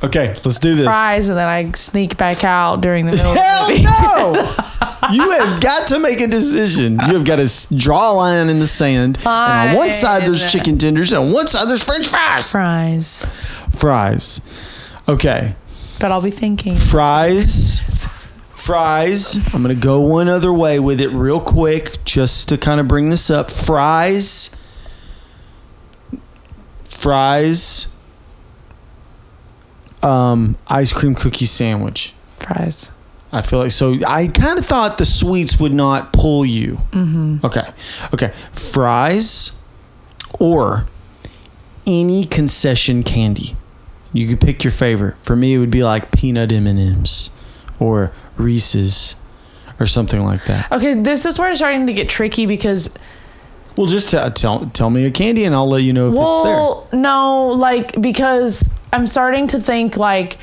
Okay, 0.03 0.36
let's 0.43 0.57
do 0.57 0.74
this. 0.74 0.86
Fries 0.88 1.30
and 1.30 1.38
then 1.38 1.47
I 1.47 1.70
sneak 1.74 2.18
back 2.18 2.43
out 2.43 2.82
during 2.82 3.05
the 3.05 3.12
middle 3.12 3.34
Hell 3.36 3.70
of 3.70 3.78
the 3.78 3.84
no! 3.84 5.12
you 5.14 5.30
have 5.30 5.62
got 5.62 5.88
to 5.89 5.99
make 5.99 6.22
a 6.22 6.26
decision. 6.28 6.93
You 6.93 7.14
have 7.14 7.24
got 7.24 7.36
to 7.36 7.76
draw 7.76 8.12
a 8.12 8.14
line 8.14 8.49
in 8.49 8.57
the 8.57 8.66
sand. 8.66 9.20
Fine. 9.22 9.59
And 9.68 9.70
on 9.70 9.76
one 9.76 9.91
side 9.91 10.26
there's 10.26 10.51
chicken 10.51 10.80
tenders, 10.80 11.14
and 11.14 11.26
on 11.26 11.32
one 11.32 11.45
side 11.47 11.70
there's 11.70 11.84
French 11.84 12.07
fries. 12.07 12.51
Fries. 12.51 13.26
Fries. 13.76 14.41
Okay, 15.07 15.53
But 15.99 16.12
I'll 16.12 16.20
be 16.22 16.32
thinking. 16.32 16.78
fries. 16.78 18.07
Fries. 18.62 19.53
I'm 19.55 19.64
gonna 19.64 19.74
go 19.74 20.01
one 20.01 20.30
other 20.30 20.53
way 20.53 20.80
with 20.80 21.01
it 21.01 21.09
real 21.09 21.41
quick, 21.41 21.97
just 22.05 22.47
to 22.49 22.59
kind 22.59 22.80
of 22.80 22.88
bring 22.88 23.09
this 23.09 23.32
up. 23.32 23.49
Fries. 23.49 24.55
Fries. 26.86 27.91
Um, 30.03 30.57
ice 30.68 30.93
cream 30.93 31.16
cookie 31.16 31.47
sandwich. 31.47 32.14
Fries. 32.38 32.91
I 33.32 33.41
feel 33.41 33.57
like 33.57 33.72
so. 33.72 33.95
I 34.05 34.28
kind 34.28 34.59
of 34.59 34.66
thought 34.68 34.99
the 34.99 35.05
sweets 35.05 35.59
would 35.59 35.74
not 35.74 36.14
pull 36.14 36.45
you. 36.45 36.76
Mm-hmm. 36.91 37.43
Okay, 37.43 37.68
okay. 38.14 38.32
Fries 38.51 39.59
or 40.39 40.86
any 41.88 42.26
concession 42.26 43.01
candy. 43.01 43.55
You 44.14 44.28
could 44.28 44.39
pick 44.39 44.64
your 44.64 44.72
favorite. 44.72 45.16
For 45.20 45.36
me, 45.36 45.55
it 45.55 45.57
would 45.57 45.72
be 45.72 45.84
like 45.84 46.12
peanut 46.12 46.51
M 46.51 46.68
and 46.68 46.80
M's 46.80 47.32
or 47.82 48.11
Reese's 48.38 49.15
or 49.79 49.88
something 49.88 50.23
like 50.23 50.45
that. 50.45 50.71
Okay, 50.71 50.93
this 50.93 51.25
is 51.25 51.39
where 51.39 51.49
it's 51.49 51.59
starting 51.59 51.88
to 51.88 51.93
get 51.93 52.07
tricky 52.07 52.45
because 52.45 52.89
Well, 53.75 53.88
just 53.88 54.11
t- 54.11 54.29
tell 54.36 54.67
tell 54.67 54.89
me 54.89 55.05
a 55.05 55.11
candy, 55.11 55.43
and 55.45 55.55
I'll 55.55 55.67
let 55.67 55.82
you 55.82 55.91
know 55.91 56.07
if 56.07 56.13
it's 56.13 56.43
there. 56.43 56.53
well, 56.53 56.88
no, 56.93 57.47
like 57.47 57.99
because 57.99 58.69
I'm 58.93 59.07
starting 59.07 59.47
to 59.47 59.59
think 59.59 59.97
like 59.97 60.38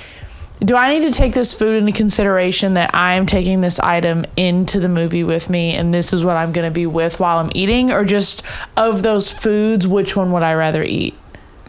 do 0.64 0.74
I 0.74 0.88
need 0.98 1.06
to 1.06 1.12
take 1.12 1.34
this 1.34 1.54
food 1.54 1.76
into 1.76 1.92
consideration 1.92 2.74
that 2.74 2.90
I'm 2.92 3.26
taking 3.26 3.60
this 3.60 3.78
item 3.78 4.24
into 4.36 4.80
the 4.80 4.88
movie 4.88 5.22
with 5.22 5.48
me 5.48 5.76
and 5.76 5.94
this 5.94 6.12
is 6.12 6.24
what 6.24 6.36
I'm 6.36 6.50
going 6.50 6.64
to 6.64 6.74
be 6.74 6.84
with 6.84 7.20
while 7.20 7.38
I'm 7.38 7.50
eating 7.54 7.92
or 7.92 8.04
just 8.04 8.42
of 8.76 9.04
those 9.04 9.30
foods 9.30 9.86
which 9.86 10.16
one 10.16 10.32
would 10.32 10.42
I 10.42 10.54
rather 10.54 10.82
eat? 10.82 11.14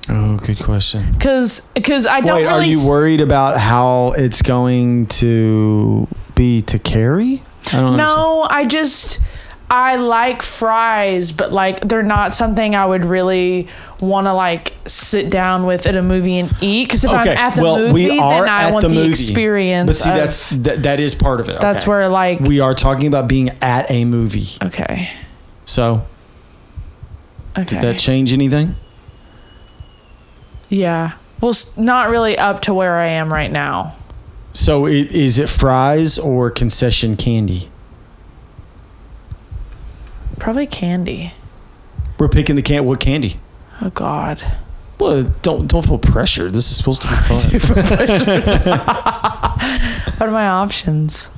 Oh, 0.10 0.38
good 0.38 0.60
question. 0.60 1.14
Cuz 1.20 1.62
cuz 1.84 2.08
I 2.08 2.22
don't 2.22 2.38
Wait, 2.38 2.44
really 2.46 2.54
are 2.54 2.64
you 2.64 2.80
s- 2.80 2.88
worried 2.88 3.22
about 3.22 3.58
how 3.60 4.14
it's 4.18 4.42
going 4.42 5.06
to 5.08 6.08
be 6.36 6.62
to 6.64 6.80
carry? 6.80 7.44
I 7.68 7.78
don't 7.78 7.94
understand. 7.94 7.98
No, 7.98 8.48
I 8.50 8.66
just 8.66 9.20
I 9.72 9.98
like 9.98 10.42
fries, 10.42 11.32
but 11.32 11.52
like 11.52 11.82
they're 11.82 12.02
not 12.02 12.34
something 12.34 12.76
I 12.76 12.88
would 12.88 13.06
really 13.06 13.68
want 14.02 14.26
to 14.26 14.34
like 14.34 14.74
sit 14.88 15.30
down 15.30 15.68
with 15.68 15.86
at 15.86 15.96
a 15.96 16.02
movie 16.02 16.40
and 16.40 16.52
eat. 16.60 16.88
Because 16.88 17.04
if 17.06 17.12
I'm 17.12 17.28
at 17.28 17.54
the 17.56 17.62
well, 17.62 17.78
movie, 17.78 17.94
we 18.10 18.20
are 18.20 18.46
then 18.46 18.50
I 18.50 18.72
want 18.72 18.88
the, 18.88 18.96
the, 18.96 19.08
experience. 19.08 19.86
But 19.86 19.96
see, 19.96 20.10
of- 20.10 20.16
that's 20.16 20.50
that, 20.50 20.84
that 20.84 21.00
is 21.00 21.14
part 21.14 21.40
of 21.40 21.50
it. 21.50 21.62
that's 21.62 21.84
okay. 21.84 21.90
where 21.92 22.08
like 22.08 22.40
we 22.40 22.60
are 22.62 22.74
talking 22.74 23.06
about 23.06 23.28
being 23.28 23.52
at 23.62 23.92
a 23.92 24.06
movie. 24.06 24.48
okay, 24.64 25.12
So, 25.68 26.02
okay, 27.56 27.76
did 27.76 27.82
that 27.84 28.00
change 28.00 28.34
anything? 28.34 28.76
Yeah. 30.70 31.14
Well, 31.42 31.52
s- 31.52 31.76
not 31.78 32.10
really 32.10 32.38
up 32.38 32.62
to 32.64 32.74
where 32.74 32.96
I 32.98 33.08
am 33.08 33.32
right 33.32 33.52
now. 33.52 33.96
So, 34.54 34.86
it, 34.88 35.12
is 35.12 35.38
it 35.40 35.48
fries 35.50 36.18
or 36.20 36.50
concession 36.50 37.16
candy? 37.16 37.70
Probably 40.40 40.68
candy. 40.68 41.34
We're 42.18 42.30
picking 42.30 42.56
the 42.56 42.62
can. 42.62 42.86
What 42.86 43.00
candy? 43.00 43.40
Oh 43.82 43.90
God. 43.92 44.44
Well, 45.00 45.24
don't 45.42 45.68
don't 45.68 45.86
feel 45.86 45.98
pressured. 45.98 46.54
This 46.54 46.70
is 46.70 46.78
supposed 46.78 47.02
to 47.04 47.08
be 47.52 47.60
fun. 47.60 47.86
What 50.20 50.28
are 50.28 50.32
my 50.32 50.48
options? 50.50 51.30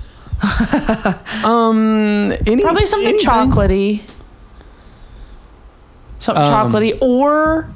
um, 1.43 2.31
any, 2.47 2.63
Probably 2.63 2.85
something 2.87 3.09
anything? 3.09 3.27
chocolatey. 3.29 4.01
Something 6.19 6.43
Um, 6.45 6.71
chocolatey 6.71 6.97
or 7.01 7.67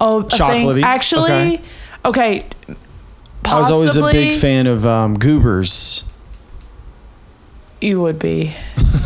oh, 0.00 0.22
Chocolatey. 0.24 0.82
Actually, 0.82 1.62
okay. 2.04 2.44
I 3.44 3.58
was 3.58 3.70
always 3.70 3.96
a 3.96 4.02
big 4.02 4.40
fan 4.40 4.66
of 4.66 4.86
um, 4.86 5.14
goobers. 5.14 6.04
You 7.80 8.00
would 8.00 8.18
be. 8.18 8.54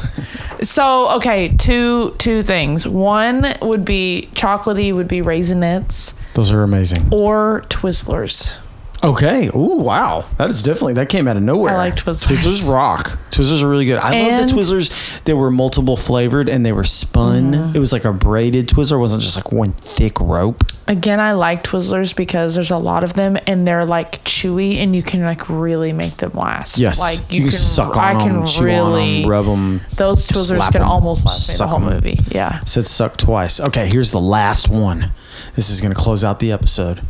so 0.62 1.10
okay, 1.16 1.48
two 1.50 2.14
two 2.18 2.42
things. 2.42 2.86
One 2.86 3.54
would 3.60 3.84
be 3.84 4.28
chocolatey, 4.34 4.94
would 4.94 5.08
be 5.08 5.20
raisinets 5.20 6.14
Those 6.34 6.52
are 6.52 6.62
amazing. 6.62 7.08
or 7.12 7.64
Twizzlers. 7.68 8.58
Okay. 9.04 9.48
Ooh, 9.48 9.78
wow. 9.80 10.24
That 10.38 10.50
is 10.50 10.62
definitely 10.62 10.94
that 10.94 11.08
came 11.08 11.26
out 11.26 11.36
of 11.36 11.42
nowhere. 11.42 11.74
I 11.74 11.76
like 11.76 11.96
Twizzlers. 11.96 12.26
Twizzlers 12.36 12.72
rock. 12.72 13.18
Twizzlers 13.30 13.62
are 13.62 13.68
really 13.68 13.84
good. 13.84 13.98
I 13.98 14.30
love 14.38 14.48
the 14.48 14.54
Twizzlers. 14.54 15.22
They 15.24 15.32
were 15.34 15.50
multiple 15.50 15.96
flavored 15.96 16.48
and 16.48 16.64
they 16.64 16.72
were 16.72 16.84
spun. 16.84 17.52
Mm-hmm. 17.52 17.76
It 17.76 17.78
was 17.80 17.92
like 17.92 18.04
a 18.04 18.12
braided 18.12 18.68
Twizzler. 18.68 18.92
It 18.92 18.98
wasn't 18.98 19.22
just 19.22 19.36
like 19.36 19.50
one 19.50 19.72
thick 19.72 20.20
rope. 20.20 20.62
Again, 20.86 21.20
I 21.20 21.32
like 21.32 21.64
Twizzlers 21.64 22.14
because 22.14 22.54
there's 22.54 22.70
a 22.70 22.76
lot 22.78 23.02
of 23.02 23.14
them 23.14 23.38
and 23.46 23.66
they're 23.66 23.84
like 23.84 24.22
chewy 24.24 24.76
and 24.76 24.94
you 24.94 25.02
can 25.02 25.22
like 25.22 25.48
really 25.48 25.92
make 25.92 26.18
them 26.18 26.32
last. 26.34 26.78
Yes. 26.78 27.00
like 27.00 27.32
you, 27.32 27.42
can, 27.42 27.50
suck 27.52 27.96
on 27.96 28.04
I 28.04 28.12
them, 28.14 28.38
can 28.40 28.46
chew 28.46 28.64
really 28.64 29.16
on 29.16 29.22
them, 29.22 29.30
rub 29.30 29.44
them. 29.46 29.80
those 29.96 30.26
Twizzlers 30.28 30.70
can 30.70 30.82
'em, 30.82 30.88
almost 30.88 31.24
last 31.24 31.48
me 31.48 31.56
the 31.56 31.66
whole 31.66 31.78
whole 31.80 31.88
'em. 31.88 31.94
movie. 31.94 32.18
Yeah. 32.28 32.60
Said 32.64 32.86
suck 32.86 33.16
twice. 33.16 33.58
Okay, 33.60 33.88
here's 33.88 34.10
the 34.10 34.20
last 34.20 34.68
one. 34.68 35.10
This 35.56 35.70
is 35.70 35.80
going 35.80 35.92
to 35.94 35.98
close 35.98 36.22
out 36.24 36.40
the 36.40 36.52
episode. 36.52 37.00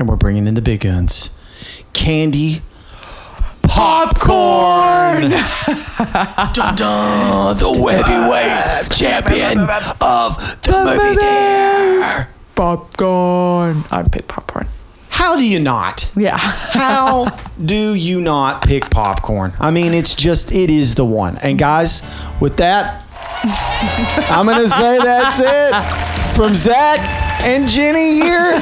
And 0.00 0.08
we're 0.08 0.16
bringing 0.16 0.46
in 0.46 0.54
the 0.54 0.62
big 0.62 0.80
guns. 0.80 1.36
Candy, 1.92 2.62
popcorn. 3.64 5.28
Dun, 6.54 6.74
dun, 6.74 7.56
the 7.58 8.02
heavyweight 8.02 8.90
champion 8.90 9.60
of 10.00 10.38
the 10.62 10.72
movie 10.86 11.16
theater. 11.20 12.28
Popcorn. 12.54 13.84
I'd 13.90 14.10
pick 14.10 14.26
popcorn. 14.26 14.68
How 15.10 15.36
do 15.36 15.46
you 15.46 15.60
not? 15.60 16.10
Yeah. 16.16 16.38
How 16.38 17.26
do 17.62 17.92
you 17.92 18.22
not 18.22 18.62
pick 18.62 18.88
popcorn? 18.88 19.52
I 19.60 19.70
mean, 19.70 19.92
it's 19.92 20.14
just, 20.14 20.50
it 20.50 20.70
is 20.70 20.94
the 20.94 21.04
one. 21.04 21.36
And 21.38 21.58
guys, 21.58 22.02
with 22.40 22.56
that, 22.56 23.04
I'm 24.30 24.46
going 24.46 24.60
to 24.60 24.68
say 24.68 24.98
that's 24.98 25.40
it. 25.40 25.72
From 26.36 26.54
Zach 26.54 27.00
and 27.42 27.68
Jennie 27.68 28.14
here 28.14 28.52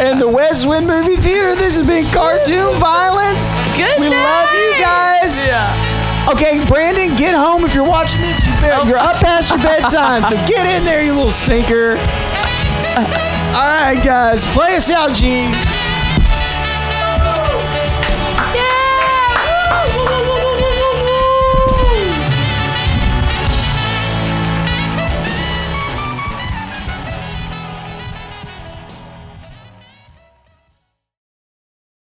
in 0.00 0.18
the 0.18 0.28
Westwood 0.28 0.84
Movie 0.84 1.16
Theater, 1.16 1.54
this 1.54 1.76
has 1.76 1.86
been 1.86 2.04
Cartoon 2.12 2.78
Violence. 2.80 3.52
Good 3.76 3.98
We 4.00 4.08
love 4.08 4.52
you 4.52 4.72
guys. 4.78 5.46
Yeah. 5.46 6.28
Okay, 6.30 6.64
Brandon, 6.66 7.16
get 7.16 7.34
home 7.34 7.64
if 7.64 7.74
you're 7.74 7.88
watching 7.88 8.20
this. 8.20 8.38
You 8.46 8.88
you're 8.88 8.98
up 8.98 9.16
past 9.16 9.50
your 9.50 9.58
bedtime, 9.60 10.22
so 10.24 10.36
get 10.46 10.66
in 10.66 10.84
there, 10.84 11.02
you 11.02 11.14
little 11.14 11.30
stinker. 11.30 11.96
All 13.56 13.72
right, 13.80 14.00
guys, 14.04 14.44
play 14.52 14.76
us 14.76 14.90
out, 14.90 15.14
G. 15.16 15.48